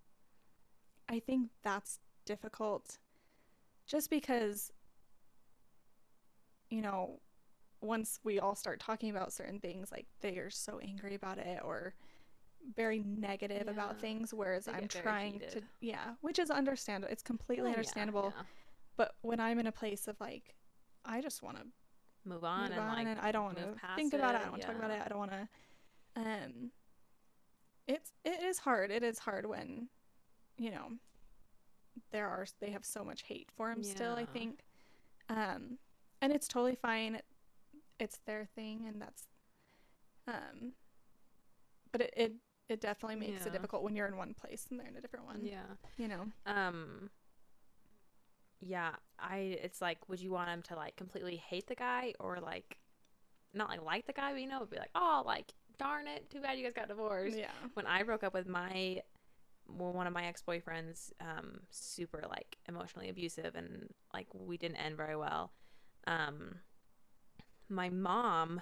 i 1.09 1.21
think 1.21 1.51
that's 1.63 2.01
difficult 2.25 2.99
just 3.87 4.11
because 4.11 4.73
you 6.73 6.81
know, 6.81 7.21
once 7.83 8.19
we 8.25 8.41
all 8.41 8.55
start 8.55 8.81
talking 8.81 9.11
about 9.11 9.31
certain 9.33 9.61
things, 9.61 9.93
like 9.93 10.07
they 10.23 10.39
are 10.39 10.49
so 10.49 10.81
angry 10.83 11.15
about 11.15 11.37
it 11.37 11.61
or 11.63 11.95
very 12.75 13.01
negative 13.05 13.69
about 13.69 14.01
things, 14.01 14.33
whereas 14.33 14.67
I'm 14.69 14.89
trying 14.89 15.41
to, 15.41 15.61
yeah, 15.81 16.15
which 16.23 16.39
is 16.39 16.51
understandable. 16.51 17.13
It's 17.13 17.23
completely 17.23 17.65
yeah, 17.71 17.77
understandable. 17.77 18.33
yeah. 18.35 18.43
But 18.97 19.17
when 19.21 19.39
I'm 19.39 19.59
in 19.59 19.67
a 19.67 19.73
place 19.73 20.09
of 20.09 20.19
like, 20.19 20.55
I 21.05 21.21
just 21.21 21.43
want 21.43 21.59
to 21.59 21.65
Move 22.25 22.45
on 22.45 22.63
move 22.63 22.71
and 22.73 22.81
on 22.81 22.95
like 22.95 23.07
and 23.07 23.21
I 23.21 23.33
don't 23.33 23.45
want 23.45 23.59
to 23.59 23.67
move 23.67 23.77
past 23.77 23.97
think 23.97 24.15
about 24.15 24.35
it. 24.35 24.39
I 24.39 24.43
don't 24.43 24.51
want 24.51 24.63
to 24.63 24.67
talk 24.69 24.77
about 24.77 24.91
it. 24.91 25.03
I 25.05 25.09
don't 25.09 25.19
want 25.19 25.31
to. 25.33 25.49
Um, 26.15 26.71
it's 27.89 28.13
it 28.25 28.43
is 28.43 28.59
hard. 28.59 28.91
It 28.91 29.03
is 29.03 29.19
hard 29.19 29.47
when, 29.47 29.89
you 30.57 30.71
know, 30.71 30.89
there 32.13 32.29
are 32.29 32.47
they 32.61 32.71
have 32.71 32.85
so 32.85 33.05
much 33.05 33.23
hate 33.23 33.49
for 33.57 33.71
him 33.71 33.83
still. 33.83 34.15
I 34.15 34.25
think, 34.25 34.61
um, 35.29 35.79
and 36.21 36.33
it's 36.33 36.47
totally 36.47 36.77
fine. 36.77 37.21
It's 37.99 38.19
their 38.27 38.47
thing, 38.55 38.85
and 38.87 39.01
that's, 39.01 39.27
um, 40.29 40.73
but 41.91 42.03
it 42.03 42.15
it, 42.17 42.33
it 42.69 42.81
definitely 42.81 43.17
makes 43.17 43.45
it 43.47 43.53
difficult 43.53 43.83
when 43.83 43.97
you're 43.97 44.07
in 44.07 44.17
one 44.17 44.35
place 44.35 44.67
and 44.71 44.79
they're 44.79 44.87
in 44.87 44.97
a 44.97 45.01
different 45.01 45.27
one. 45.27 45.41
yeah. 45.43 45.63
You 45.99 46.09
know. 46.09 46.27
Um 46.47 47.11
yeah, 48.65 48.93
I 49.19 49.59
it's 49.63 49.81
like 49.81 50.09
would 50.09 50.21
you 50.21 50.31
want 50.31 50.49
him 50.49 50.63
to 50.63 50.77
like 50.77 50.97
completely 50.97 51.37
hate 51.37 51.67
the 51.67 51.75
guy 51.75 52.15
or 52.21 52.39
like 52.41 52.79
not 53.53 53.69
like 53.69 53.83
like 53.83 54.07
the 54.07 54.13
guy, 54.13 54.33
but 54.33 54.41
you 54.41 54.49
know, 54.49 54.65
be 54.65 54.79
like, 54.79 54.91
"Oh, 54.95 55.23
like 55.27 55.53
darn 55.79 56.07
it, 56.07 56.31
too 56.31 56.41
bad 56.41 56.57
you 56.59 56.65
guys 56.65 56.73
got 56.75 56.89
divorced." 56.89 57.37
Yeah. 57.37 57.51
When 57.75 57.87
I 57.87 58.03
broke 58.05 58.23
up 58.23 58.35
with 58.35 58.47
my 58.47 59.03
well, 59.69 59.93
one 59.93 60.07
of 60.07 60.13
my 60.13 60.27
ex-boyfriends 60.27 61.13
um 61.21 61.61
super 61.71 62.23
like 62.29 62.57
emotionally 62.69 63.09
abusive 63.09 63.55
and 63.55 63.89
like 64.15 64.27
we 64.33 64.57
didn't 64.57 64.77
end 64.77 64.97
very 64.97 65.17
well. 65.17 65.53
Um 66.07 66.57
my 67.69 67.89
mom 67.89 68.61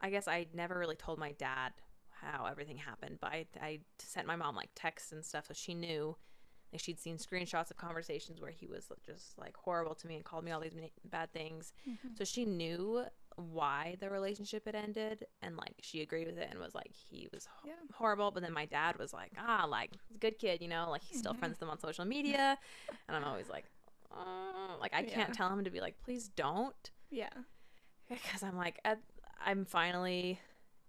I 0.00 0.10
guess 0.10 0.28
I 0.28 0.46
never 0.54 0.78
really 0.78 0.96
told 0.96 1.18
my 1.18 1.32
dad 1.32 1.72
how 2.10 2.46
everything 2.46 2.76
happened, 2.76 3.18
but 3.20 3.32
I, 3.32 3.46
I 3.60 3.80
sent 3.98 4.26
my 4.26 4.36
mom 4.36 4.54
like 4.56 4.70
texts 4.74 5.12
and 5.12 5.24
stuff 5.24 5.46
so 5.48 5.54
she 5.54 5.74
knew. 5.74 6.16
Like 6.72 6.80
she'd 6.80 7.00
seen 7.00 7.16
screenshots 7.16 7.70
of 7.70 7.76
conversations 7.78 8.40
where 8.40 8.50
he 8.50 8.66
was 8.66 8.90
just 9.06 9.38
like 9.38 9.56
horrible 9.56 9.94
to 9.96 10.06
me 10.06 10.16
and 10.16 10.24
called 10.24 10.44
me 10.44 10.50
all 10.50 10.60
these 10.60 10.74
bad 11.04 11.32
things. 11.32 11.72
Mhm. 11.88 12.16
So 12.18 12.24
she 12.24 12.44
knew 12.44 13.04
why 13.36 13.96
the 14.00 14.10
relationship 14.10 14.64
had 14.66 14.74
ended 14.74 15.26
and 15.42 15.56
like 15.56 15.74
she 15.80 16.02
agreed 16.02 16.26
with 16.26 16.38
it 16.38 16.48
and 16.50 16.58
was 16.58 16.74
like 16.74 16.90
he 16.92 17.28
was 17.32 17.46
ho- 17.46 17.68
Yeah. 17.68 17.74
horrible. 17.94 18.30
But 18.32 18.42
then 18.42 18.52
my 18.52 18.66
dad 18.66 18.98
was 18.98 19.12
like, 19.12 19.32
ah, 19.38 19.64
like 19.68 19.92
good 20.20 20.38
kid, 20.38 20.60
you 20.60 20.68
know, 20.68 20.90
like 20.90 21.02
he 21.02 21.14
still 21.14 21.32
Mhm. 21.34 21.38
friends 21.38 21.58
them 21.58 21.70
on 21.70 21.78
social 21.78 22.04
media. 22.04 22.58
and 23.08 23.16
I'm 23.16 23.24
always 23.24 23.48
like, 23.48 23.64
uh, 24.10 24.76
like 24.80 24.92
I 24.92 25.02
can't 25.04 25.32
tell 25.32 25.48
him 25.50 25.64
to 25.64 25.70
be 25.70 25.80
like, 25.80 25.98
please 26.02 26.28
don't 26.28 26.90
Yeah. 27.10 27.30
because 28.08 28.42
I'm 28.42 28.56
like 28.56 28.80
at, 28.84 29.00
I'm 29.40 29.64
finally 29.64 30.40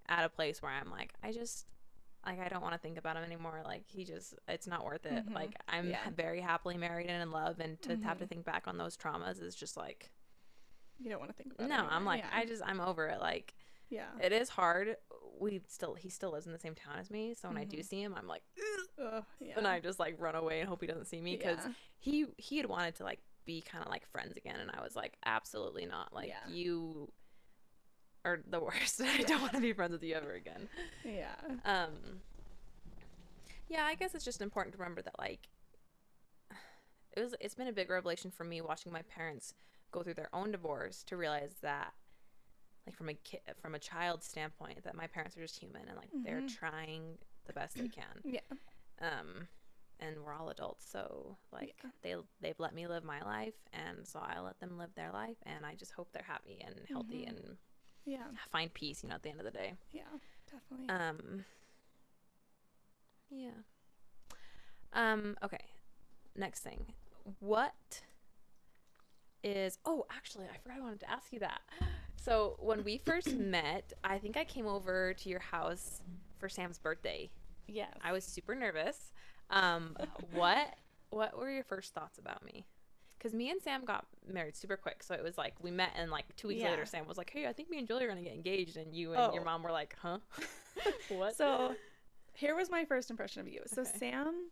at 0.08 0.26
a 0.26 0.30
place 0.30 0.62
where 0.62 0.72
I'm 0.72 0.90
like 0.90 1.14
I 1.24 1.32
just 1.32 1.68
like 2.26 2.40
I 2.40 2.48
don't 2.50 2.62
want 2.62 2.74
to 2.74 2.80
think 2.80 2.98
about 2.98 3.16
him 3.18 3.24
anymore 3.24 3.62
like 3.64 3.84
he 3.88 4.04
just 4.04 4.34
it's 4.48 4.68
not 4.68 4.84
worth 4.86 5.06
it 5.06 5.26
Mhm. 5.28 5.34
like 5.34 5.56
I'm 5.68 5.90
Yeah. 5.90 6.10
very 6.16 6.42
happily 6.42 6.78
married 6.78 7.08
and 7.08 7.22
in 7.24 7.32
love 7.32 7.60
and 7.60 7.82
to 7.84 7.96
have 7.98 8.20
to 8.20 8.26
Mhm. 8.26 8.30
think 8.30 8.46
back 8.46 8.68
on 8.68 8.78
those 8.78 8.98
traumas 8.98 9.42
is 9.42 9.56
just 9.56 9.78
like 9.78 10.12
You 11.00 11.10
don't 11.10 11.20
want 11.20 11.32
to 11.32 11.38
think 11.42 11.54
about 11.54 11.66
it. 11.66 11.70
no. 11.70 11.88
I'm 11.90 12.04
like 12.06 12.20
yeah. 12.22 12.30
I 12.34 12.46
just 12.46 12.62
I'm 12.66 12.82
over 12.82 13.08
it 13.08 13.20
like 13.22 13.54
Yeah. 13.90 14.10
it 14.22 14.32
is 14.34 14.50
hard 14.50 14.98
we 15.40 15.62
still 15.68 15.94
he 15.96 16.10
still 16.10 16.32
lives 16.32 16.46
in 16.46 16.52
the 16.52 16.60
same 16.60 16.76
town 16.76 16.98
as 17.00 17.10
me 17.10 17.34
so 17.34 17.48
when 17.48 17.58
I 17.58 17.64
do 17.64 17.78
Mhm. 17.78 17.86
see 17.86 18.02
him 18.04 18.14
I'm 18.16 18.28
like 18.28 18.44
"Ugh," 19.02 19.26
yeah. 19.40 19.58
and 19.58 19.66
I 19.66 19.80
just 19.80 19.98
like 20.00 20.16
run 20.20 20.36
away 20.36 20.60
and 20.60 20.68
hope 20.68 20.82
he 20.82 20.88
doesn't 20.88 21.06
see 21.06 21.22
me 21.22 21.38
because 21.38 21.60
he 22.00 22.28
he 22.38 22.58
had 22.58 22.66
wanted 22.66 22.96
to 22.96 23.04
like 23.04 23.22
be 23.46 23.62
kind 23.62 23.84
of 23.84 23.90
like 23.90 24.06
friends 24.08 24.36
again 24.36 24.60
and 24.60 24.70
I 24.72 24.82
was 24.82 24.96
like 24.96 25.18
absolutely 25.26 25.86
not 25.86 26.14
like 26.14 26.34
you 26.50 27.12
are 28.26 28.40
the 28.50 28.60
worst 28.60 29.02
I 29.04 29.24
don't 29.24 29.42
want 29.42 29.54
to 29.54 29.62
be 29.62 29.74
friends 29.74 29.92
with 29.94 30.04
you 30.04 30.16
ever 30.16 30.34
again 30.34 30.68
Yeah. 31.06 31.36
um 31.66 32.22
yeah 33.68 33.84
I 33.86 33.96
guess 33.96 34.16
it's 34.16 34.26
just 34.26 34.42
important 34.42 34.74
to 34.76 34.80
remember 34.80 35.02
that 35.04 35.18
like 35.20 35.48
it 37.16 37.20
was 37.22 37.36
it's 37.40 37.56
been 37.56 37.68
a 37.68 37.74
big 37.74 37.90
revelation 37.90 38.32
for 38.32 38.44
me 38.44 38.62
watching 38.62 38.92
my 38.92 39.02
parents 39.04 39.54
go 39.92 40.04
through 40.04 40.14
their 40.16 40.30
own 40.34 40.52
divorce 40.52 41.04
to 41.08 41.18
realize 41.18 41.56
that 41.62 41.94
like 42.86 42.96
from 42.96 43.10
a 43.10 43.14
kid 43.14 43.42
from 43.62 43.76
a 43.76 43.80
child's 43.80 44.26
standpoint 44.26 44.84
that 44.84 44.96
my 44.96 45.08
parents 45.08 45.36
are 45.38 45.42
just 45.42 45.58
human 45.60 45.88
and 45.88 45.98
like 45.98 46.10
they're 46.24 46.42
Mhm. 46.42 46.56
trying 46.58 47.18
the 47.46 47.54
best 47.54 47.76
they 47.78 47.88
can 47.88 48.04
Yeah. 48.24 48.40
um 49.02 49.48
and 50.00 50.16
we're 50.24 50.34
all 50.34 50.50
adults 50.50 50.86
so 50.90 51.38
like 51.52 51.76
Yeah. 51.84 51.90
they 52.02 52.16
they've 52.42 52.60
let 52.60 52.74
me 52.74 52.88
live 52.88 53.04
my 53.04 53.22
life 53.22 53.56
and 53.74 54.08
so 54.08 54.20
i 54.20 54.40
let 54.40 54.60
them 54.60 54.78
live 54.78 54.94
their 54.96 55.12
life 55.12 55.38
and 55.46 55.66
i 55.66 55.74
just 55.76 55.92
hope 55.92 56.10
they're 56.14 56.24
happy 56.24 56.64
and 56.66 56.76
healthy 56.90 57.26
Mhm. 57.26 57.30
and 57.30 57.58
Yeah. 58.10 58.24
find 58.52 58.74
peace 58.74 59.04
you 59.04 59.10
know 59.10 59.16
at 59.16 59.24
the 59.24 59.30
end 59.30 59.40
of 59.40 59.46
the 59.46 59.52
day 59.52 59.74
Yeah. 59.92 60.02
Definitely. 60.52 60.90
um 60.90 61.46
yeah 63.30 63.50
um 64.94 65.38
okay 65.44 65.64
next 66.36 66.62
thing 66.62 66.86
what 67.40 68.02
is 69.44 69.78
oh 69.86 70.06
actually 70.16 70.46
i 70.46 70.58
forgot 70.58 70.78
i 70.78 70.82
wanted 70.82 71.00
to 71.02 71.10
ask 71.10 71.32
you 71.32 71.40
that 71.40 71.62
so 72.16 72.56
when 72.60 72.84
we 72.84 72.98
first 72.98 73.36
met 73.38 73.94
i 74.04 74.18
think 74.18 74.36
i 74.38 74.44
came 74.44 74.66
over 74.66 75.14
to 75.14 75.30
your 75.30 75.40
house 75.40 76.02
for 76.40 76.50
sam's 76.50 76.78
birthday 76.80 77.30
yes. 77.68 77.94
I 78.04 78.12
was 78.14 78.24
super 78.24 78.56
nervous. 78.56 79.14
Um, 79.52 79.96
what 80.34 80.74
what 81.12 81.38
were 81.38 81.52
your 81.52 81.64
first 81.64 81.94
thoughts 81.94 82.18
about 82.18 82.44
me? 82.44 82.66
Because 83.20 83.34
me 83.34 83.50
and 83.52 83.62
Sam 83.62 83.84
got 83.86 84.06
married 84.26 84.56
super 84.56 84.78
quick, 84.78 85.04
so 85.04 85.14
it 85.14 85.22
was 85.22 85.38
like 85.38 85.54
we 85.62 85.70
met 85.72 85.92
and 85.96 86.10
like 86.10 86.34
two 86.38 86.48
weeks 86.48 86.62
Yeah. 86.62 86.72
later, 86.72 86.86
Sam 86.86 87.06
was 87.06 87.18
like, 87.18 87.30
"Hey, 87.30 87.46
I 87.48 87.54
think 87.54 87.70
me 87.70 87.78
and 87.78 87.86
Julie 87.88 88.06
are 88.06 88.08
gonna 88.08 88.22
get 88.24 88.34
engaged," 88.34 88.78
and 88.78 88.96
you 88.96 89.14
and 89.14 89.34
your 89.34 89.42
Oh. 89.44 89.46
mom 89.46 89.62
were 89.64 89.72
like, 89.72 89.96
"Huh? 90.02 90.20
what?" 91.10 91.36
So 91.36 91.76
here 92.34 92.56
was 92.56 92.70
my 92.72 92.86
first 92.86 93.10
impression 93.12 93.42
of 93.42 93.50
you. 93.50 93.62
So 93.68 93.82
Okay. 93.82 93.92
Sam 93.98 94.50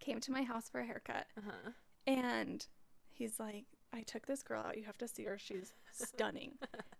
came 0.00 0.18
to 0.20 0.32
my 0.32 0.42
house 0.42 0.68
for 0.68 0.80
a 0.80 0.84
haircut 0.84 1.26
uh-huh. 1.38 1.70
and 2.06 2.66
he's 3.12 3.38
like, 3.40 3.64
I 3.92 4.02
took 4.02 4.26
this 4.26 4.42
girl 4.42 4.60
out. 4.62 4.76
You 4.76 4.82
have 4.84 4.98
to 4.98 5.06
see 5.08 5.24
her. 5.24 5.38
She's 5.38 5.72
stunning. 5.92 6.58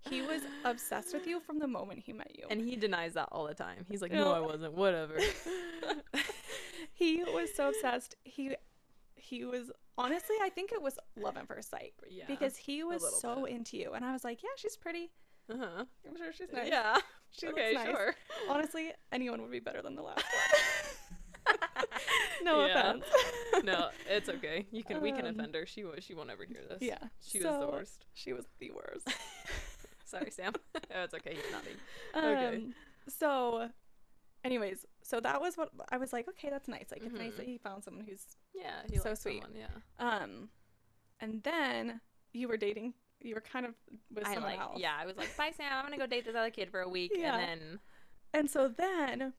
he 0.08 0.22
was 0.22 0.42
obsessed 0.64 1.12
with 1.12 1.26
you 1.26 1.40
from 1.40 1.58
the 1.58 1.66
moment 1.66 1.98
he 2.06 2.12
met 2.12 2.38
you. 2.38 2.44
and 2.48 2.60
he 2.66 2.76
denies 2.76 3.14
that 3.14 3.28
all 3.32 3.46
the 3.46 3.54
time. 3.54 3.84
He's 3.90 4.00
like, 4.00 4.12
No. 4.12 4.24
"No, 4.26 4.32
I 4.32 4.40
wasn't. 4.40 4.72
Whatever." 4.74 5.18
he 6.94 7.22
was 7.24 7.52
so 7.54 7.68
obsessed. 7.70 8.14
He 8.24 8.54
he 9.26 9.44
was 9.44 9.70
honestly, 9.98 10.36
I 10.42 10.48
think 10.50 10.72
it 10.72 10.80
was 10.80 10.98
love 11.16 11.36
at 11.36 11.46
first 11.48 11.70
sight. 11.70 11.94
yeah. 12.10 12.24
Because 12.28 12.56
he 12.56 12.84
was 12.84 13.02
so 13.20 13.44
bit. 13.44 13.54
into 13.54 13.76
you. 13.76 13.92
And 13.92 14.04
I 14.04 14.12
was 14.12 14.24
like, 14.24 14.42
Yeah, 14.42 14.50
she's 14.56 14.76
pretty. 14.76 15.10
uh-huh. 15.52 15.84
I'm 16.08 16.16
sure 16.16 16.32
she's 16.32 16.52
nice. 16.52 16.68
Yeah. 16.68 16.96
She 17.32 17.48
okay. 17.48 17.72
looks 17.74 17.84
nice. 17.84 17.94
Sure. 17.96 18.14
Honestly, 18.48 18.92
anyone 19.12 19.42
would 19.42 19.50
be 19.50 19.60
better 19.60 19.82
than 19.82 19.94
the 19.96 20.02
last 20.02 20.24
one. 21.46 21.56
no 22.42 22.60
offense. 22.62 23.04
no, 23.64 23.88
it's 24.08 24.28
okay. 24.28 24.66
You 24.70 24.82
can. 24.84 25.00
we 25.00 25.12
can 25.12 25.26
Um, 25.26 25.38
offend 25.38 25.54
her. 25.54 25.66
She 25.66 25.84
won't. 25.84 26.02
She 26.02 26.14
won't 26.14 26.30
ever 26.30 26.44
hear 26.44 26.62
this. 26.68 26.78
Yeah. 26.80 26.98
She 27.24 27.38
was 27.38 27.58
the 27.58 27.66
worst. 27.66 28.04
She 28.14 28.32
was 28.32 28.44
the 28.58 28.70
worst. 28.72 29.08
Sorry, 30.04 30.30
Sam. 30.30 30.52
oh, 30.76 31.02
it's 31.04 31.14
okay. 31.14 31.34
He's. 31.34 31.76
Okay. 32.16 32.56
Um, 32.56 32.74
so, 33.08 33.68
anyways, 34.46 34.86
so 35.02 35.20
that 35.20 35.40
was 35.40 35.56
what 35.56 35.70
I 35.90 35.98
was 35.98 36.12
like. 36.12 36.26
Okay, 36.28 36.48
that's 36.50 36.68
nice. 36.68 36.86
Like 36.90 37.02
it's 37.04 37.14
nice 37.14 37.32
Mhm. 37.34 37.36
that 37.38 37.46
he 37.46 37.58
found 37.58 37.84
someone 37.84 38.04
who's 38.08 38.24
Yeah. 38.54 38.82
He 38.90 38.96
So 38.98 39.10
likes 39.10 39.20
sweet. 39.22 39.42
someone, 39.42 39.60
Yeah. 39.60 39.76
um, 39.98 40.50
and 41.20 41.42
then 41.42 42.00
you 42.32 42.48
were 42.48 42.56
dating. 42.56 42.94
You 43.20 43.34
were 43.34 43.40
kind 43.40 43.66
of 43.66 43.74
with 44.10 44.26
I 44.26 44.34
someone 44.34 44.52
like. 44.52 44.60
else. 44.60 44.78
Yeah. 44.80 44.96
I 44.98 45.04
was 45.06 45.16
like, 45.16 45.34
bye, 45.36 45.50
Sam. 45.56 45.72
I'm 45.72 45.84
gonna 45.84 45.98
go 45.98 46.06
date 46.06 46.24
this 46.24 46.36
other 46.36 46.50
kid 46.50 46.70
for 46.70 46.80
a 46.80 46.88
week, 46.88 47.12
Yeah. 47.14 47.36
and 47.36 47.60
then 47.60 47.80
And 48.34 48.50
so 48.50 48.68
then 48.68 49.32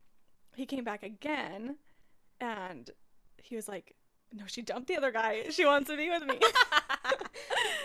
he 0.56 0.66
came 0.66 0.84
back 0.84 1.04
again, 1.04 1.78
and 2.40 2.90
he 3.38 3.56
was 3.56 3.68
like, 3.68 3.96
"No, 4.34 4.46
she 4.48 4.62
dumped 4.64 4.88
the 4.88 4.98
other 4.98 5.12
guy. 5.12 5.50
She 5.50 5.66
wants 5.66 5.90
to 5.90 5.96
be 5.98 6.10
with 6.10 6.24
me." 6.26 6.36
and 6.42 6.44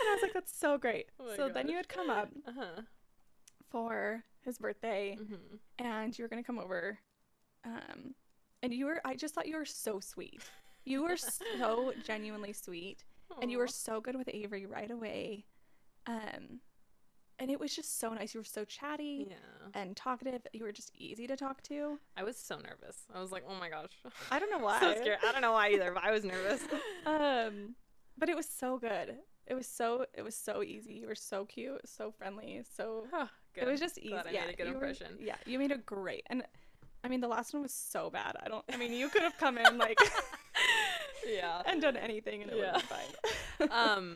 I 0.09 0.11
was 0.13 0.21
like, 0.23 0.33
"That's 0.33 0.55
so 0.57 0.77
great." 0.79 1.07
Oh 1.19 1.25
my 1.27 1.35
so 1.35 1.49
then 1.49 1.67
you 1.67 1.73
gosh. 1.75 1.79
had 1.85 1.89
come 1.89 2.09
up 2.09 2.29
uh 2.47 2.51
huh. 2.59 2.81
for 3.69 4.23
his 4.41 4.57
birthday, 4.57 5.15
hmm 5.15 5.57
and 5.79 6.17
you 6.17 6.23
were 6.23 6.29
gonna 6.29 6.43
come 6.43 6.59
over, 6.59 6.97
um, 7.65 8.13
and 8.61 8.73
you 8.73 8.85
were. 8.85 9.01
I 9.05 9.15
just 9.15 9.33
thought 9.33 9.47
you 9.47 9.57
were 9.57 9.65
so 9.65 9.99
sweet. 9.99 10.41
You 10.85 11.03
were 11.03 11.17
so 11.59 11.93
genuinely 12.03 12.53
sweet, 12.53 13.03
and 13.41 13.51
you 13.51 13.57
were 13.57 13.67
so 13.67 14.01
good 14.01 14.15
with 14.15 14.29
Avery 14.31 14.65
right 14.65 14.91
away. 14.91 15.45
Um, 16.07 16.59
and 17.39 17.49
it 17.49 17.59
was 17.59 17.75
just 17.75 17.99
so 17.99 18.13
nice. 18.13 18.33
You 18.33 18.39
were 18.41 18.45
so 18.45 18.63
chatty 18.63 19.27
Yeah. 19.29 19.35
and 19.81 19.95
talkative. 19.97 20.45
You 20.53 20.63
were 20.63 20.71
just 20.71 20.91
easy 20.95 21.25
to 21.27 21.35
talk 21.35 21.61
to. 21.63 21.97
I 22.15 22.23
was 22.23 22.37
so 22.37 22.57
nervous. 22.57 23.05
I 23.13 23.19
was 23.19 23.31
like, 23.31 23.43
oh 23.49 23.55
my 23.59 23.69
gosh. 23.69 23.89
I 24.29 24.37
don't 24.39 24.51
know 24.51 24.59
why. 24.65 24.79
so 24.79 24.93
scared. 25.01 25.17
I 25.27 25.31
don't 25.31 25.41
know 25.41 25.51
why 25.53 25.69
either, 25.69 25.91
but 25.93 26.03
I 26.03 26.11
was 26.11 26.23
nervous. 26.23 26.61
Um, 27.05 27.75
but 28.17 28.29
it 28.29 28.35
was 28.35 28.45
so 28.47 28.77
good. 28.77 29.15
It 29.47 29.55
was 29.55 29.67
so 29.67 30.05
it 30.13 30.21
was 30.21 30.35
so 30.35 30.61
easy. 30.63 30.93
You 30.93 31.07
were 31.07 31.15
so 31.15 31.43
cute, 31.45 31.81
so 31.89 32.11
friendly, 32.11 32.61
so 32.77 33.07
Oh, 33.11 33.27
good. 33.55 33.63
it 33.63 33.71
was 33.71 33.79
just 33.79 33.97
easy. 33.97 34.09
Glad 34.09 34.27
I 34.27 34.31
yeah, 34.31 34.45
made 34.45 34.53
a 34.53 34.57
good 34.57 34.67
you 34.67 34.73
were- 34.73 34.85
impression. 34.87 35.17
yeah, 35.19 35.35
you 35.45 35.57
made 35.59 35.71
a 35.71 35.77
great. 35.77 36.23
And 36.27 36.43
I 37.03 37.09
mean, 37.09 37.19
the 37.21 37.27
last 37.27 37.53
one 37.53 37.61
was 37.63 37.73
so 37.73 38.09
bad. 38.09 38.35
I 38.43 38.47
don't. 38.47 38.63
I 38.71 38.77
mean, 38.77 38.93
you 38.93 39.09
could 39.09 39.23
have 39.23 39.37
come 39.37 39.57
in 39.57 39.77
like 39.77 39.99
yeah. 41.27 41.61
and 41.65 41.81
done 41.81 41.97
anything, 41.97 42.41
and 42.41 42.51
it 42.51 42.55
would 42.55 42.63
Yeah. 42.63 42.79
have 42.79 42.89
been 43.59 43.67
fine. 43.69 43.69
um 43.97 44.15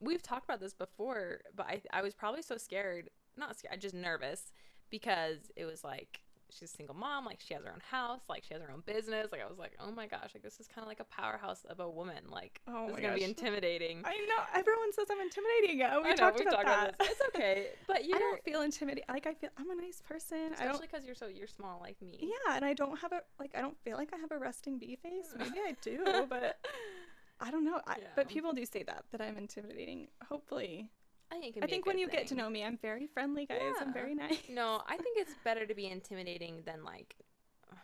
we've 0.00 0.22
talked 0.22 0.44
about 0.44 0.60
this 0.60 0.72
before, 0.74 1.40
but 1.54 1.66
I 1.66 1.82
I 1.92 2.02
was 2.02 2.14
probably 2.14 2.42
so 2.42 2.56
scared, 2.56 3.10
not 3.36 3.58
scared, 3.58 3.80
just 3.80 3.94
nervous 3.94 4.52
because 4.90 5.50
it 5.56 5.64
was 5.64 5.84
like 5.84 6.20
she's 6.50 6.70
a 6.70 6.76
single 6.76 6.94
mom, 6.94 7.24
like 7.24 7.38
she 7.40 7.54
has 7.54 7.64
her 7.64 7.70
own 7.70 7.82
house, 7.90 8.20
like 8.28 8.44
she 8.44 8.54
has 8.54 8.62
her 8.62 8.70
own 8.70 8.82
business. 8.86 9.28
Like 9.32 9.40
I 9.42 9.46
was 9.46 9.58
like, 9.58 9.72
oh 9.80 9.90
my 9.90 10.06
gosh, 10.06 10.30
like 10.34 10.42
this 10.42 10.60
is 10.60 10.66
kind 10.66 10.82
of 10.82 10.88
like 10.88 11.00
a 11.00 11.04
powerhouse 11.04 11.64
of 11.68 11.80
a 11.80 11.88
woman. 11.88 12.24
Like 12.30 12.60
Oh 12.68 12.88
this 12.88 12.96
is 12.96 13.02
gonna 13.02 13.14
be 13.14 13.24
intimidating. 13.24 14.02
I 14.04 14.16
know 14.28 14.42
everyone 14.54 14.92
says 14.92 15.06
I'm 15.10 15.20
intimidating. 15.20 15.78
Yeah, 15.78 15.98
we 15.98 16.06
I 16.06 16.10
know, 16.10 16.16
talked 16.16 16.40
about 16.40 16.64
that. 16.64 16.98
this. 16.98 17.08
It's 17.10 17.20
okay, 17.28 17.66
but 17.86 18.04
you 18.04 18.14
I 18.16 18.18
don't, 18.18 18.42
feel 18.44 18.62
intimidated. 18.62 19.04
Like 19.08 19.26
I 19.26 19.34
feel 19.34 19.50
I'm 19.58 19.70
a 19.70 19.74
nice 19.74 20.02
person. 20.06 20.52
Especially 20.52 20.86
because 20.86 21.04
you're 21.04 21.14
so 21.14 21.26
you're 21.26 21.46
small 21.46 21.78
like 21.80 22.00
me. 22.02 22.18
Yeah, 22.20 22.56
and 22.56 22.64
I 22.64 22.74
don't 22.74 22.98
have 23.00 23.12
a 23.12 23.22
like. 23.38 23.52
I 23.56 23.60
don't 23.60 23.78
feel 23.84 23.96
like 23.96 24.10
I 24.12 24.16
have 24.18 24.32
a 24.32 24.38
resting 24.38 24.78
bee 24.78 24.96
face. 25.02 25.34
Maybe 25.38 25.58
I 25.58 25.76
do, 25.82 26.26
but 26.28 26.58
I 27.40 27.50
don't 27.50 27.64
know. 27.64 27.80
I, 27.86 27.96
Yeah. 27.98 28.06
But 28.16 28.28
people 28.28 28.52
do 28.52 28.64
say 28.64 28.82
that 28.84 29.04
that 29.12 29.20
I'm 29.20 29.36
intimidating. 29.36 30.08
Hopefully, 30.28 30.90
I 31.32 31.38
think 31.38 31.58
I 31.62 31.66
think 31.66 31.86
when 31.86 31.98
you 31.98 32.08
get 32.08 32.26
to 32.28 32.34
know 32.34 32.50
me, 32.50 32.64
I'm 32.64 32.76
very 32.78 33.06
friendly, 33.06 33.46
guys. 33.46 33.74
I'm 33.80 33.92
very 33.92 34.14
nice. 34.14 34.38
No, 34.48 34.82
I 34.88 34.96
think 34.96 35.16
it's 35.18 35.34
better 35.44 35.66
to 35.66 35.74
be 35.74 35.86
intimidating 35.86 36.62
than 36.66 36.84
like, 36.84 37.14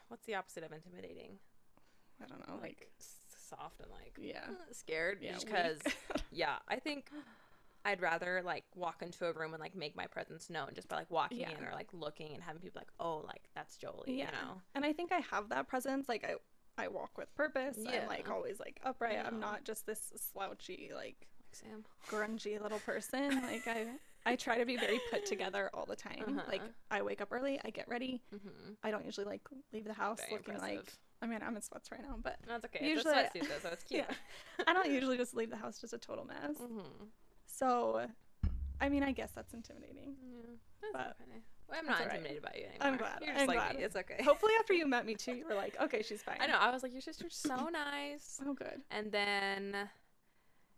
what's 0.08 0.24
the 0.26 0.34
opposite 0.34 0.64
of 0.64 0.72
intimidating? 0.72 1.38
I 2.22 2.26
don't 2.26 2.46
know. 2.48 2.54
Like, 2.54 2.62
Like, 2.62 2.88
soft 3.48 3.80
and 3.80 3.90
like 3.90 4.16
yeah, 4.20 4.40
uh, 4.48 4.72
scared. 4.72 5.18
yeah. 5.20 5.36
because, 5.38 5.78
yeah, 6.32 6.56
I 6.68 6.76
think 6.80 7.10
I'd 7.84 8.00
rather 8.02 8.42
like 8.44 8.64
walk 8.74 9.02
into 9.02 9.26
a 9.26 9.32
room 9.32 9.54
and 9.54 9.60
like 9.60 9.76
make 9.76 9.94
my 9.94 10.06
presence 10.06 10.50
known 10.50 10.70
just 10.74 10.88
by 10.88 10.96
like 10.96 11.10
walking 11.10 11.38
Yeah. 11.40 11.50
in 11.56 11.64
or 11.64 11.70
like 11.72 11.88
looking 11.92 12.34
and 12.34 12.42
having 12.42 12.60
people 12.60 12.80
like, 12.80 12.90
oh, 12.98 13.18
like 13.26 13.42
that's 13.54 13.76
Jolie, 13.76 14.04
Yeah. 14.18 14.24
you 14.26 14.32
know? 14.32 14.60
and 14.74 14.84
I 14.84 14.92
think 14.92 15.12
I 15.12 15.20
have 15.30 15.50
that 15.50 15.68
presence. 15.68 16.08
Like 16.08 16.24
I, 16.24 16.34
I 16.82 16.88
walk 16.88 17.16
with 17.16 17.32
purpose. 17.36 17.76
Yeah. 17.78 18.00
I'm 18.02 18.08
like 18.08 18.28
always 18.28 18.58
like 18.58 18.80
upright. 18.84 19.18
I'm 19.24 19.38
not 19.38 19.64
just 19.64 19.86
this 19.86 20.12
slouchy, 20.32 20.90
like 20.94 21.28
Like 21.52 21.70
Sam. 21.70 21.84
grungy 22.08 22.60
little 22.60 22.78
person. 22.80 23.42
like 23.42 23.66
I, 23.66 23.86
I 24.24 24.36
try 24.36 24.58
to 24.58 24.64
be 24.66 24.76
very 24.76 25.00
put 25.10 25.24
together 25.26 25.70
all 25.74 25.86
the 25.86 25.96
time. 25.96 26.40
Like 26.48 26.60
Uh-huh. 26.60 26.70
I 26.90 27.02
wake 27.02 27.20
up 27.20 27.28
early. 27.32 27.60
I 27.64 27.70
get 27.70 27.88
ready. 27.88 28.22
Mm-hmm. 28.34 28.72
I 28.82 28.90
don't 28.90 29.04
usually 29.04 29.26
like 29.26 29.42
leave 29.72 29.84
the 29.84 29.92
house 29.94 30.18
Very 30.20 30.32
looking 30.32 30.58
like. 30.58 30.92
I 31.22 31.26
mean, 31.26 31.38
I'm 31.42 31.56
in 31.56 31.62
sweats 31.62 31.90
right 31.90 32.02
now, 32.02 32.16
but 32.22 32.36
That's 32.46 32.64
okay. 32.66 32.86
Usually 32.86 33.14
it's 33.14 33.34
a 33.34 33.38
sweatsuit 33.38 33.48
though, 33.48 33.58
so 33.62 33.68
it's 33.72 33.84
cute. 33.90 34.04
Yeah. 34.08 34.64
I 34.66 34.72
don't 34.74 34.90
usually 34.90 35.16
just 35.16 35.34
leave 35.34 35.50
the 35.50 35.56
house 35.56 35.78
just 35.80 35.92
a 35.94 35.98
total 35.98 36.26
mess. 36.26 36.56
mm-hmm. 36.60 36.80
So, 37.46 38.06
I 38.80 38.88
mean, 38.90 39.02
I 39.02 39.12
guess 39.12 39.30
that's 39.34 39.54
intimidating. 39.54 40.14
Yeah, 40.22 40.42
that's 40.82 40.92
But 40.92 41.16
okay. 41.22 41.40
Well, 41.68 41.78
I'm 41.80 41.86
not 41.86 41.98
right. 42.00 42.10
intimidated 42.10 42.42
by 42.42 42.52
you 42.54 42.64
anymore. 42.66 42.78
I'm 42.82 42.96
glad, 42.98 43.18
You're 43.22 43.30
just 43.34 43.40
I'm 43.42 43.46
like 43.48 43.56
glad. 43.56 43.76
me. 43.76 43.82
It's 43.82 43.96
okay. 43.96 44.22
Hopefully, 44.22 44.52
after 44.60 44.74
you 44.74 44.86
met 44.96 45.06
me 45.06 45.14
too, 45.14 45.32
you 45.32 45.46
were 45.48 45.54
like, 45.54 45.74
okay, 45.80 46.02
she's 46.02 46.22
fine. 46.22 46.36
I 46.38 46.46
know. 46.46 46.58
I 46.60 46.70
was 46.70 46.82
like, 46.82 46.92
your 46.92 47.00
sister's 47.00 47.34
so 47.34 47.68
nice. 47.72 48.38
Oh, 48.46 48.52
good. 48.52 48.82
And 48.90 49.10
then 49.10 49.74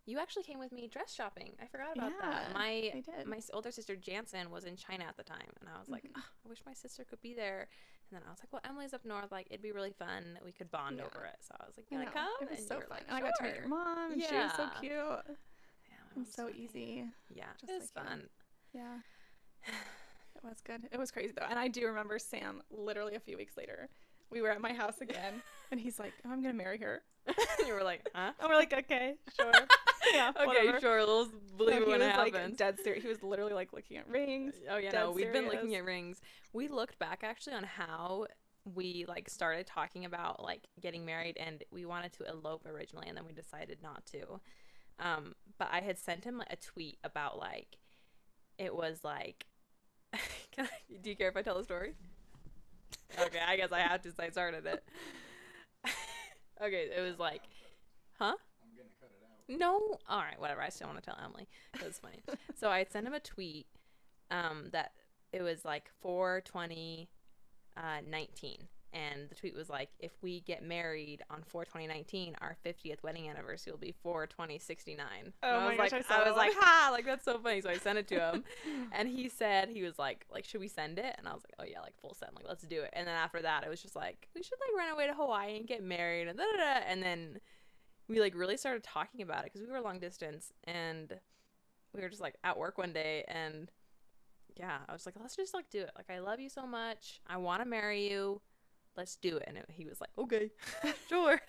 you 0.09 0.19
actually 0.19 0.43
came 0.43 0.59
with 0.59 0.71
me 0.71 0.87
dress 0.87 1.13
shopping. 1.13 1.51
I 1.61 1.67
forgot 1.67 1.95
about 1.95 2.11
that. 2.21 2.43
Yeah, 2.47 2.53
My 2.53 2.67
I 2.95 3.03
did. 3.05 3.25
my 3.27 3.39
older 3.53 3.71
sister 3.71 3.95
Jansen 3.95 4.49
was 4.49 4.63
in 4.65 4.75
China 4.75 5.05
at 5.05 5.17
the 5.17 5.23
time, 5.23 5.49
and 5.59 5.69
I 5.69 5.77
was 5.79 5.89
like, 5.89 6.03
Mhm. 6.03 6.11
"Ugh, 6.17 6.23
I 6.45 6.49
wish 6.49 6.59
my 6.65 6.73
sister 6.73 7.03
could 7.03 7.21
be 7.21 7.33
there. 7.33 7.67
And 8.11 8.19
then 8.19 8.23
I 8.27 8.31
was 8.31 8.39
like, 8.39 8.51
well, 8.51 8.61
Emily's 8.65 8.93
up 8.95 9.05
north. 9.05 9.31
Like, 9.31 9.47
it'd 9.51 9.61
be 9.61 9.71
really 9.71 9.91
fun. 9.93 10.39
We 10.43 10.51
could 10.51 10.71
bond 10.71 10.97
Yeah. 10.97 11.05
over 11.05 11.25
it. 11.25 11.37
So 11.41 11.55
I 11.59 11.65
was 11.67 11.77
like, 11.77 11.91
you 11.91 11.97
wanna 11.99 12.11
come? 12.11 12.27
It 12.41 12.49
was 12.49 12.59
and 12.59 12.67
so 12.67 12.79
fun. 12.81 12.89
like, 12.89 13.03
and 13.07 13.15
I 13.15 13.21
got 13.21 13.33
to 13.37 13.43
meet 13.43 13.55
your 13.55 13.67
mom, 13.67 14.11
and 14.13 14.23
she 14.23 14.35
was 14.35 14.53
so 14.55 14.67
cute. 14.79 14.91
Yeah, 14.91 15.97
my 16.09 16.15
And 16.15 16.27
so 16.27 16.47
funny. 16.47 16.57
easy. 16.59 17.11
Yeah, 17.29 17.45
Just 17.61 17.71
it 17.71 17.79
was 17.79 17.91
like 17.95 18.03
you. 18.05 18.09
fun. 18.09 18.29
Yeah. 18.73 18.99
It 20.35 20.43
was 20.47 20.61
good. 20.61 20.87
It 20.91 20.97
was 20.97 21.11
crazy 21.11 21.33
though. 21.35 21.45
And 21.49 21.59
I 21.59 21.67
do 21.67 21.85
remember 21.87 22.17
Sam 22.17 22.63
literally 22.71 23.15
a 23.15 23.19
few 23.19 23.35
weeks 23.35 23.57
later. 23.57 23.89
We 24.29 24.41
were 24.41 24.49
at 24.51 24.61
my 24.61 24.71
house 24.73 25.01
again, 25.01 25.41
and 25.71 25.79
he's 25.81 25.99
like, 25.99 26.13
oh, 26.25 26.29
I'm 26.31 26.41
going 26.41 26.53
to 26.53 26.57
marry 26.57 26.77
her. 26.79 27.03
And 27.27 27.67
you 27.67 27.73
were 27.73 27.83
like, 27.83 28.07
huh? 28.15 28.31
And 28.39 28.49
we're 28.49 28.55
like, 28.55 28.71
okay, 28.71 29.15
sure. 29.37 29.51
yeah, 30.13 30.31
okay, 30.35 30.45
whatever. 30.45 30.79
sure. 30.79 30.97
We'll 31.05 31.29
believe 31.57 31.81
No, 31.81 31.87
when 31.87 31.99
was 31.99 32.09
it 32.09 32.17
like 32.17 32.57
dead 32.57 32.79
serious. 32.83 33.03
He 33.03 33.09
was 33.09 33.23
literally 33.23 33.53
like 33.53 33.73
looking 33.73 33.97
at 33.97 34.09
rings. 34.09 34.55
Oh 34.69 34.77
yeah, 34.77 34.91
no, 34.91 35.11
we've 35.11 35.31
been 35.31 35.47
looking 35.47 35.75
at 35.75 35.83
rings. 35.83 36.21
We 36.53 36.67
looked 36.67 36.99
back 36.99 37.23
actually 37.23 37.53
on 37.53 37.63
how 37.63 38.27
we 38.65 39.05
like 39.07 39.29
started 39.29 39.65
talking 39.65 40.05
about 40.05 40.43
like 40.43 40.67
getting 40.81 41.05
married 41.05 41.37
and 41.37 41.63
we 41.71 41.85
wanted 41.85 42.13
to 42.13 42.23
elope 42.29 42.65
originally 42.65 43.07
and 43.07 43.17
then 43.17 43.25
we 43.25 43.33
decided 43.33 43.79
not 43.81 44.05
to. 44.07 44.39
Um, 44.99 45.35
but 45.57 45.69
I 45.71 45.79
had 45.79 45.97
sent 45.97 46.25
him 46.25 46.37
like 46.37 46.51
a 46.51 46.55
tweet 46.57 46.97
about 47.03 47.39
like 47.39 47.77
it 48.57 48.75
was 48.75 49.03
like 49.03 49.45
I, 50.13 50.67
do 51.01 51.09
you 51.09 51.15
care 51.15 51.29
if 51.29 51.37
I 51.37 51.41
tell 51.41 51.57
the 51.57 51.63
story? 51.63 51.93
Okay, 53.19 53.39
I 53.45 53.55
guess 53.55 53.71
I 53.71 53.79
have 53.79 54.01
to 54.03 54.11
say 54.11 54.25
I 54.25 54.29
started 54.29 54.65
it. 54.65 54.83
okay, 56.61 56.89
it 56.95 57.01
was 57.01 57.17
like 57.19 57.41
Huh? 58.17 58.35
I'm 58.35 58.75
gonna 58.75 58.89
cut 58.99 59.11
it 59.15 59.23
out. 59.23 59.38
No. 59.49 59.97
All 60.07 60.19
right, 60.19 60.39
whatever. 60.39 60.61
I 60.61 60.69
still 60.69 60.87
want 60.87 60.99
to 60.99 61.05
tell 61.05 61.17
Emily. 61.23 61.47
It 61.73 61.85
was 61.85 61.99
funny. 61.99 62.21
so 62.55 62.69
I 62.69 62.85
sent 62.89 63.07
him 63.07 63.13
a 63.13 63.19
tweet 63.19 63.65
um, 64.31 64.69
that 64.71 64.93
it 65.33 65.41
was 65.41 65.65
like 65.65 65.89
420 66.01 67.09
uh, 67.75 67.81
19. 68.07 68.67
And 68.91 69.29
the 69.29 69.35
tweet 69.35 69.55
was 69.55 69.69
like, 69.69 69.89
if 69.99 70.11
we 70.23 70.41
get 70.41 70.63
married 70.63 71.21
on 71.29 71.43
42019, 71.47 72.35
our 72.41 72.57
50th 72.65 73.03
wedding 73.03 73.29
anniversary 73.29 73.71
will 73.71 73.77
be 73.79 73.93
42069. 74.01 75.05
Oh 75.43 75.47
I 75.47 75.59
my 75.59 75.67
was 75.69 75.77
gosh, 75.77 75.91
like, 75.91 76.05
I 76.09 76.23
I 76.23 76.27
was 76.27 76.35
like, 76.35 76.53
ha, 76.57 76.89
like 76.91 77.05
that's 77.05 77.23
so 77.23 77.37
funny. 77.37 77.61
So 77.61 77.69
I 77.69 77.77
sent 77.77 77.99
it 77.99 78.07
to 78.07 78.19
him, 78.19 78.43
and 78.91 79.07
he 79.07 79.29
said 79.29 79.69
he 79.69 79.83
was 79.83 79.99
like, 79.99 80.25
like 80.33 80.43
should 80.43 80.59
we 80.59 80.67
send 80.67 80.97
it? 80.97 81.13
And 81.19 81.27
I 81.27 81.33
was 81.33 81.43
like, 81.43 81.53
oh 81.59 81.71
yeah, 81.71 81.81
like 81.81 81.99
full 82.01 82.15
send, 82.15 82.31
like 82.35 82.45
let's 82.47 82.63
do 82.63 82.81
it. 82.81 82.89
And 82.93 83.07
then 83.07 83.15
after 83.15 83.39
that, 83.43 83.63
it 83.63 83.69
was 83.69 83.79
just 83.79 83.95
like 83.95 84.27
we 84.33 84.41
should 84.41 84.57
like 84.59 84.75
run 84.83 84.91
away 84.91 85.05
to 85.05 85.13
Hawaii 85.13 85.57
and 85.57 85.67
get 85.67 85.83
married 85.83 86.27
and 86.27 86.35
da 86.35 86.45
da 86.45 86.57
da. 86.57 86.81
And 86.87 87.03
then 87.03 87.39
we 88.09 88.19
like 88.19 88.35
really 88.35 88.57
started 88.57 88.83
talking 88.83 89.21
about 89.21 89.45
it 89.45 89.51
because 89.53 89.65
we 89.65 89.71
were 89.71 89.79
long 89.79 89.99
distance 89.99 90.51
and 90.65 91.17
we 91.93 92.01
were 92.01 92.09
just 92.09 92.21
like 92.21 92.35
at 92.43 92.57
work 92.57 92.77
one 92.77 92.91
day 92.91 93.23
and 93.27 93.71
yeah, 94.57 94.79
I 94.89 94.91
was 94.93 95.05
like, 95.05 95.15
let's 95.21 95.35
just 95.37 95.53
like 95.53 95.69
do 95.69 95.79
it. 95.81 95.91
Like 95.95 96.09
I 96.09 96.19
love 96.19 96.39
you 96.39 96.49
so 96.49 96.65
much. 96.67 97.21
I 97.27 97.37
want 97.37 97.61
to 97.61 97.69
marry 97.69 98.09
you. 98.09 98.41
Let's 98.97 99.15
do 99.15 99.37
it. 99.37 99.45
And 99.47 99.55
it, 99.57 99.65
he 99.69 99.85
was 99.85 100.01
like, 100.01 100.09
okay, 100.17 100.51
sure. 101.07 101.39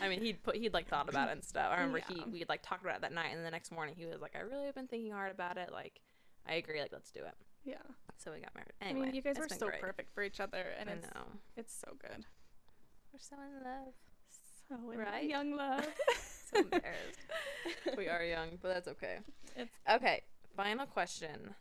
I 0.00 0.08
mean, 0.08 0.20
he'd 0.20 0.42
put 0.44 0.54
he'd 0.56 0.72
like 0.74 0.86
thought 0.88 1.08
about 1.08 1.28
it 1.30 1.32
and 1.32 1.42
stuff. 1.42 1.68
I 1.70 1.76
remember 1.76 1.98
he 2.06 2.16
Yeah. 2.18 2.24
we 2.30 2.44
like 2.48 2.62
talked 2.62 2.84
about 2.84 2.96
it 2.96 3.00
that 3.02 3.12
night, 3.12 3.34
and 3.34 3.44
the 3.44 3.50
next 3.50 3.72
morning 3.72 3.94
he 3.96 4.04
was 4.06 4.20
like, 4.20 4.36
I 4.36 4.40
really 4.40 4.66
have 4.66 4.74
been 4.74 4.86
thinking 4.86 5.10
hard 5.10 5.32
about 5.32 5.56
it. 5.56 5.70
Like, 5.72 6.00
I 6.46 6.54
agree. 6.54 6.80
Like, 6.80 6.92
let's 6.92 7.10
do 7.10 7.20
it. 7.20 7.34
Yeah. 7.64 7.74
So 8.18 8.30
we 8.32 8.40
got 8.40 8.54
married. 8.54 8.72
I 8.80 8.92
mean, 8.92 9.14
you 9.14 9.22
guys 9.22 9.36
were 9.38 9.48
so 9.48 9.66
great. 9.66 9.80
perfect 9.80 10.12
for 10.14 10.22
each 10.22 10.38
other, 10.38 10.64
and 10.78 10.88
I 10.88 10.92
it's 10.92 11.06
know. 11.14 11.22
it's 11.56 11.74
so 11.74 11.94
good. 12.00 12.24
We're 13.12 13.18
so 13.18 13.36
in 13.36 13.64
love. 13.64 13.94
In 14.92 14.98
Right? 14.98 15.28
young 15.28 15.56
love. 15.56 15.86
So 16.52 16.58
embarrassed. 16.60 17.20
we 17.96 18.08
are 18.08 18.22
young, 18.22 18.58
but 18.60 18.68
that's 18.74 18.88
okay. 18.88 19.18
It's 19.56 19.72
Okay, 19.90 20.22
final 20.54 20.84
question. 20.86 21.54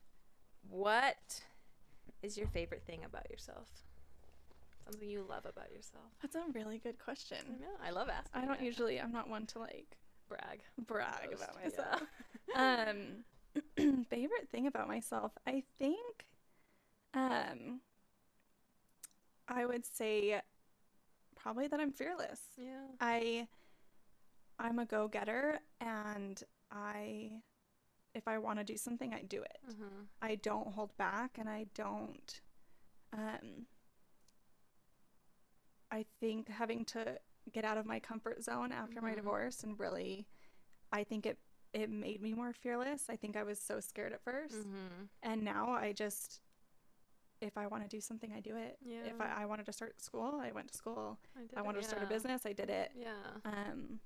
What 0.70 1.42
is 2.22 2.38
your 2.38 2.48
favorite 2.48 2.84
thing 2.86 3.04
about 3.06 3.30
yourself? 3.30 3.70
Something 4.86 5.08
you 5.10 5.24
love 5.30 5.46
about 5.46 5.72
yourself. 5.72 6.04
that's 6.22 6.36
a 6.36 6.44
really 6.54 6.78
good 6.78 6.96
I 7.00 7.04
question. 7.06 7.38
know. 7.62 7.68
I 7.82 7.92
love 7.92 8.10
asking. 8.10 8.42
I 8.42 8.46
don't 8.46 8.62
usually. 8.62 9.00
I'm 9.00 9.14
not 9.14 9.30
one 9.30 9.46
to 9.48 9.60
like 9.60 9.98
brag. 10.28 10.60
brag 10.88 11.30
Boast, 11.30 11.44
about 11.44 11.56
yeah. 11.62 11.70
myself. 11.70 12.04
um, 13.78 14.04
favorite 14.10 14.50
thing 14.52 14.68
about 14.68 14.88
myself, 14.90 15.32
I 15.48 15.64
think, 15.80 16.26
um, 17.14 17.80
I 19.48 19.66
would 19.66 19.86
say 19.86 20.42
probably 21.42 21.68
that 21.68 21.80
I'm 21.80 21.92
fearless. 21.92 22.42
Yeah. 22.58 22.86
I 23.00 23.48
I'm 24.60 24.80
a 24.80 24.86
go-getter 24.86 25.60
and 25.80 26.42
I 26.72 27.32
if 28.14 28.28
I 28.28 28.38
want 28.40 28.60
to 28.60 28.66
do 28.66 28.76
something, 28.78 29.14
I 29.14 29.22
do 29.24 29.42
it. 29.42 29.58
Mm-hmm. 29.70 30.04
I 30.22 30.36
don't 30.36 30.68
hold 30.68 30.96
back 30.98 31.38
and 31.38 31.50
I 31.50 31.66
don't 31.74 32.42
um 33.14 33.66
I 35.92 36.06
think 36.20 36.50
having 36.50 36.86
to 36.86 37.18
get 37.52 37.66
out 37.66 37.78
of 37.78 37.86
my 37.86 38.00
comfort 38.00 38.44
zone 38.44 38.72
after 38.72 39.02
my 39.02 39.12
Mhm. 39.14 39.16
divorce 39.16 39.64
and 39.64 39.80
really 39.80 40.28
I 40.92 41.04
think 41.04 41.26
it 41.26 41.40
it 41.74 41.90
made 41.90 42.22
me 42.22 42.34
more 42.34 42.52
fearless. 42.52 43.10
I 43.10 43.16
think 43.16 43.38
I 43.38 43.44
was 43.44 43.58
so 43.58 43.80
scared 43.80 44.12
at 44.12 44.22
1st 44.26 44.56
Mm-hmm. 44.56 45.06
and 45.24 45.42
now 45.44 45.72
I 45.72 45.94
just 45.94 46.42
if 47.42 47.58
I 47.58 47.68
want 47.68 47.84
to 47.84 47.90
do 47.90 48.00
something, 48.00 48.32
I 48.36 48.40
do 48.40 48.56
it. 48.56 48.78
Yeah. 48.84 49.04
If 49.06 49.20
I, 49.20 49.42
I 49.44 49.46
wanted 49.46 49.66
to 49.66 49.74
start 49.74 50.00
school, 50.02 50.40
I 50.42 50.52
went 50.52 50.68
to 50.70 50.78
school. 50.78 51.18
I, 51.36 51.42
did 51.42 51.58
I 51.58 51.60
it, 51.62 51.66
wanted 51.66 51.82
to 51.82 51.88
start 51.88 52.04
a 52.04 52.06
business, 52.08 52.46
I 52.46 52.54
did 52.54 52.70
it. 52.70 52.92
Yeah. 52.96 53.10
Um, 53.46 54.00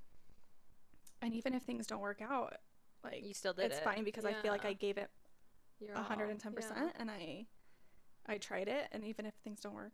and 1.21 1.33
even 1.33 1.53
if 1.53 1.63
things 1.63 1.87
don't 1.87 2.01
work 2.01 2.21
out, 2.21 2.55
like 3.03 3.25
You 3.25 3.33
still 3.33 3.53
did 3.53 3.65
it's 3.65 3.77
it. 3.79 3.83
fine 3.83 4.03
because 4.03 4.25
I 4.25 4.33
feel 4.33 4.51
like 4.51 4.65
I 4.65 4.73
gave 4.73 4.97
it 4.97 5.09
You're 5.79 5.93
a 5.95 6.01
hundred 6.01 6.25
all- 6.25 6.31
and 6.31 6.39
ten 6.39 6.53
yeah. 6.53 6.55
percent, 6.61 6.91
and 6.99 7.09
I 7.11 7.45
I 8.27 8.37
tried 8.37 8.67
it, 8.67 8.87
and 8.91 9.03
even 9.05 9.25
if 9.25 9.33
things 9.43 9.59
don't 9.61 9.75
work, 9.75 9.93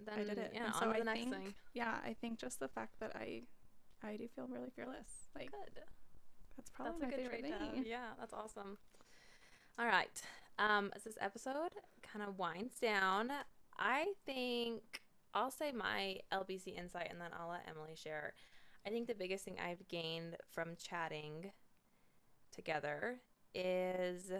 Then, 0.00 0.18
I 0.18 0.24
did 0.24 0.38
it. 0.38 0.52
Yeah, 0.54 0.64
and 0.64 0.74
on 0.74 0.80
so 0.80 0.86
to 0.86 0.92
the 0.92 1.00
I 1.00 1.02
next 1.14 1.20
think, 1.20 1.34
thing. 1.34 1.54
yeah, 1.74 1.98
I 2.04 2.14
think 2.14 2.38
just 2.38 2.58
the 2.60 2.68
fact 2.68 2.98
that 3.00 3.14
I 3.14 3.42
I 4.02 4.16
do 4.16 4.28
feel 4.28 4.46
really 4.48 4.70
fearless, 4.74 5.28
like 5.34 5.50
Good. 5.50 5.82
that's 6.56 6.70
probably 6.70 6.92
That's 7.00 7.02
a 7.02 7.04
my 7.04 7.10
good 7.10 7.20
favorite 7.32 7.40
trait 7.58 7.72
thing. 7.74 7.84
Yeah, 7.86 8.08
that's 8.18 8.32
awesome. 8.32 8.78
All 9.78 9.86
right. 9.86 10.22
Um, 10.58 10.92
as 10.94 11.04
this 11.04 11.18
episode 11.20 11.72
kind 12.02 12.24
of 12.26 12.38
winds 12.38 12.78
down, 12.78 13.30
I 13.78 14.06
think 14.24 15.00
I'll 15.34 15.50
say 15.50 15.72
my 15.72 16.18
LBC 16.32 16.78
insight 16.78 17.08
and 17.10 17.20
then 17.20 17.30
I'll 17.38 17.48
let 17.48 17.66
Emily 17.68 17.96
share. 17.96 18.34
I 18.86 18.90
think 18.90 19.08
the 19.08 19.14
biggest 19.14 19.44
thing 19.44 19.56
I've 19.58 19.86
gained 19.88 20.36
from 20.52 20.76
chatting 20.76 21.50
together 22.54 23.20
is 23.54 24.30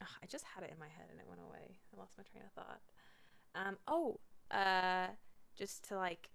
Ugh, 0.00 0.08
I 0.22 0.26
just 0.26 0.44
had 0.54 0.64
it 0.64 0.70
in 0.72 0.78
my 0.78 0.88
head 0.88 1.08
and 1.10 1.20
it 1.20 1.26
went 1.28 1.40
away. 1.40 1.76
I 1.94 1.98
lost 1.98 2.16
my 2.18 2.24
train 2.24 2.44
of 2.44 2.52
thought. 2.52 2.80
Um 3.54 3.76
oh, 3.86 4.20
uh 4.50 5.08
just 5.56 5.88
to 5.88 5.96
like 5.96 6.30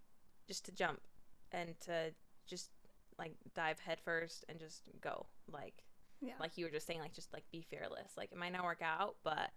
just 0.48 0.66
to 0.66 0.72
jump 0.72 1.02
and 1.52 1.80
to 1.82 2.14
just 2.48 2.72
like 3.18 3.34
dive 3.54 3.80
headfirst 3.80 4.46
and 4.50 4.60
just 4.60 4.84
go. 5.02 5.28
Like 5.52 5.84
Yeah. 6.26 6.34
like 6.40 6.58
you 6.58 6.66
were 6.66 6.72
just 6.72 6.88
saying 6.88 7.00
like 7.00 7.14
just 7.14 7.32
like 7.34 7.44
be 7.52 7.62
fearless. 7.62 8.14
Like 8.18 8.32
it 8.32 8.38
might 8.38 8.54
not 8.54 8.64
work 8.64 8.82
out, 8.82 9.16
but 9.24 9.52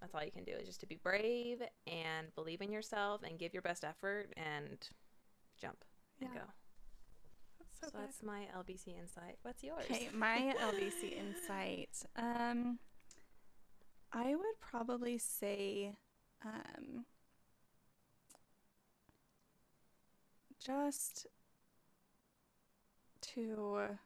that's 0.00 0.14
all 0.14 0.24
you 0.24 0.32
can 0.32 0.44
do 0.44 0.52
is 0.52 0.66
just 0.66 0.80
to 0.80 0.86
be 0.86 0.96
brave 1.02 1.62
and 1.86 2.34
believe 2.34 2.60
in 2.60 2.70
yourself 2.72 3.22
and 3.22 3.38
give 3.38 3.52
your 3.52 3.62
best 3.62 3.84
effort 3.84 4.28
and 4.36 4.78
jump 5.60 5.84
and 6.20 6.30
Yeah. 6.32 6.40
go. 6.40 6.46
That's 7.58 7.80
So, 7.80 7.86
so, 7.90 7.98
that's 7.98 8.22
my 8.22 8.46
LBC 8.56 8.96
insight. 8.98 9.38
What's 9.42 9.62
yours? 9.62 9.84
Okay, 9.90 10.08
my 10.12 10.54
LBC 10.60 11.16
insight. 11.16 11.90
Um, 12.16 12.78
I 14.12 14.34
would 14.34 14.60
probably 14.60 15.18
say, 15.18 15.96
um, 16.44 17.04
just 20.58 21.26
to. 23.22 23.98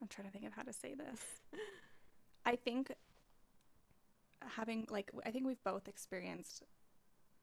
I'm 0.00 0.08
trying 0.08 0.26
to 0.28 0.32
think 0.32 0.44
of 0.46 0.52
how 0.52 0.62
to 0.62 0.72
say 0.72 0.94
this. 0.94 1.20
I 2.44 2.56
think 2.56 2.92
having 4.42 4.86
like 4.90 5.10
I 5.26 5.30
think 5.30 5.46
we've 5.46 5.62
both 5.64 5.88
experienced 5.88 6.62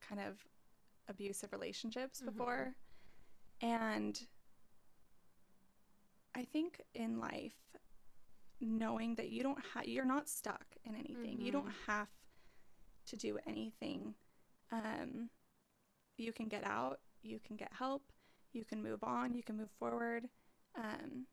kind 0.00 0.20
of 0.20 0.44
abusive 1.08 1.52
relationships 1.52 2.20
Mhm. 2.20 2.24
before, 2.26 2.76
and 3.60 4.26
I 6.34 6.44
think 6.44 6.80
in 6.94 7.18
life, 7.18 7.54
knowing 8.60 9.14
that 9.16 9.30
you 9.30 9.42
don't 9.42 9.64
have, 9.74 9.86
you're 9.86 10.04
not 10.04 10.28
stuck 10.28 10.76
in 10.84 10.94
anything. 10.94 11.40
You 11.40 11.52
don't 11.52 11.70
have 11.86 12.08
to 13.06 13.16
do 13.16 13.38
anything. 13.46 14.14
Um, 14.70 15.30
you 16.16 16.32
can 16.32 16.48
get 16.48 16.64
out. 16.64 17.00
You 17.22 17.38
can 17.40 17.56
get 17.56 17.72
help. 17.72 18.12
You 18.52 18.64
can 18.64 18.82
move 18.82 19.02
on. 19.04 19.34
You 19.34 19.42
can 19.42 19.56
move 19.56 19.70
forward. 19.78 20.28
Um, 20.74 21.26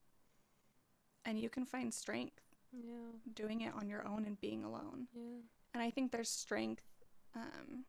and 1.26 1.40
you 1.40 1.50
can 1.50 1.66
find 1.66 1.94
strength 1.94 2.42
yeah, 2.72 3.12
doing 3.34 3.62
it 3.62 3.74
on 3.76 3.88
your 3.88 4.06
own 4.08 4.26
and 4.26 4.40
being 4.42 4.64
alone. 4.64 5.08
yeah, 5.14 5.40
And 5.74 5.84
I 5.84 5.90
think 5.92 6.12
there's 6.12 6.30
strength 6.30 6.84
um, 7.36 7.86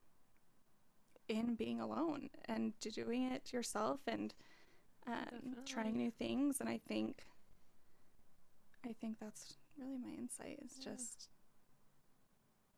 in 1.28 1.54
being 1.54 1.80
alone 1.80 2.28
and 2.46 2.78
doing 2.80 3.24
it 3.32 3.52
yourself 3.52 4.00
and 4.06 4.34
um, 5.06 5.54
trying 5.64 5.96
new 5.96 6.10
things. 6.10 6.60
And 6.60 6.68
I 6.68 6.80
think, 6.86 7.22
I 8.84 8.92
think 9.00 9.18
that's 9.20 9.54
really 9.78 9.96
my 9.98 10.10
insight. 10.18 10.58
Is 10.64 10.76
Yeah. 10.78 10.92
just 10.92 11.28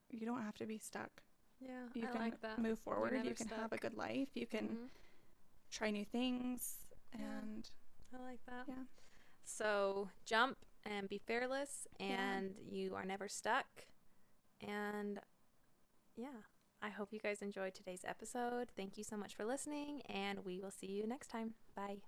you 0.08 0.24
don't 0.26 0.42
have 0.42 0.54
to 0.58 0.66
be 0.66 0.78
stuck. 0.78 1.22
yeah. 1.60 1.88
You 1.94 2.04
I 2.04 2.12
can 2.12 2.20
like 2.20 2.40
that. 2.42 2.58
move 2.60 2.78
forward. 2.78 3.24
You 3.24 3.34
can 3.34 3.48
have 3.48 3.72
a 3.72 3.76
good 3.78 3.94
life. 3.96 4.28
You 4.34 4.46
can 4.46 4.68
Mhm. 4.68 4.88
try 5.70 5.90
new 5.90 6.04
things. 6.04 6.76
Yeah. 7.12 7.40
And 7.40 7.68
I 8.14 8.18
like 8.18 8.44
that. 8.46 8.68
Yeah. 8.68 8.84
So 9.46 10.10
jump 10.26 10.58
and 10.84 11.08
be 11.08 11.18
fearless, 11.24 11.86
and 11.98 12.54
yeah. 12.68 12.76
you 12.76 12.94
are 12.94 13.04
never 13.04 13.28
stuck. 13.28 13.66
And 14.60 15.20
yeah, 16.16 16.42
I 16.82 16.90
hope 16.90 17.12
you 17.12 17.20
guys 17.20 17.42
enjoyed 17.42 17.74
today's 17.74 18.04
episode. 18.06 18.68
Thank 18.76 18.98
you 18.98 19.04
so 19.04 19.16
much 19.16 19.34
for 19.34 19.44
listening, 19.44 20.02
and 20.08 20.44
we 20.44 20.60
will 20.60 20.72
see 20.72 20.88
you 20.88 21.06
next 21.06 21.28
time. 21.28 21.54
Bye. 21.74 21.98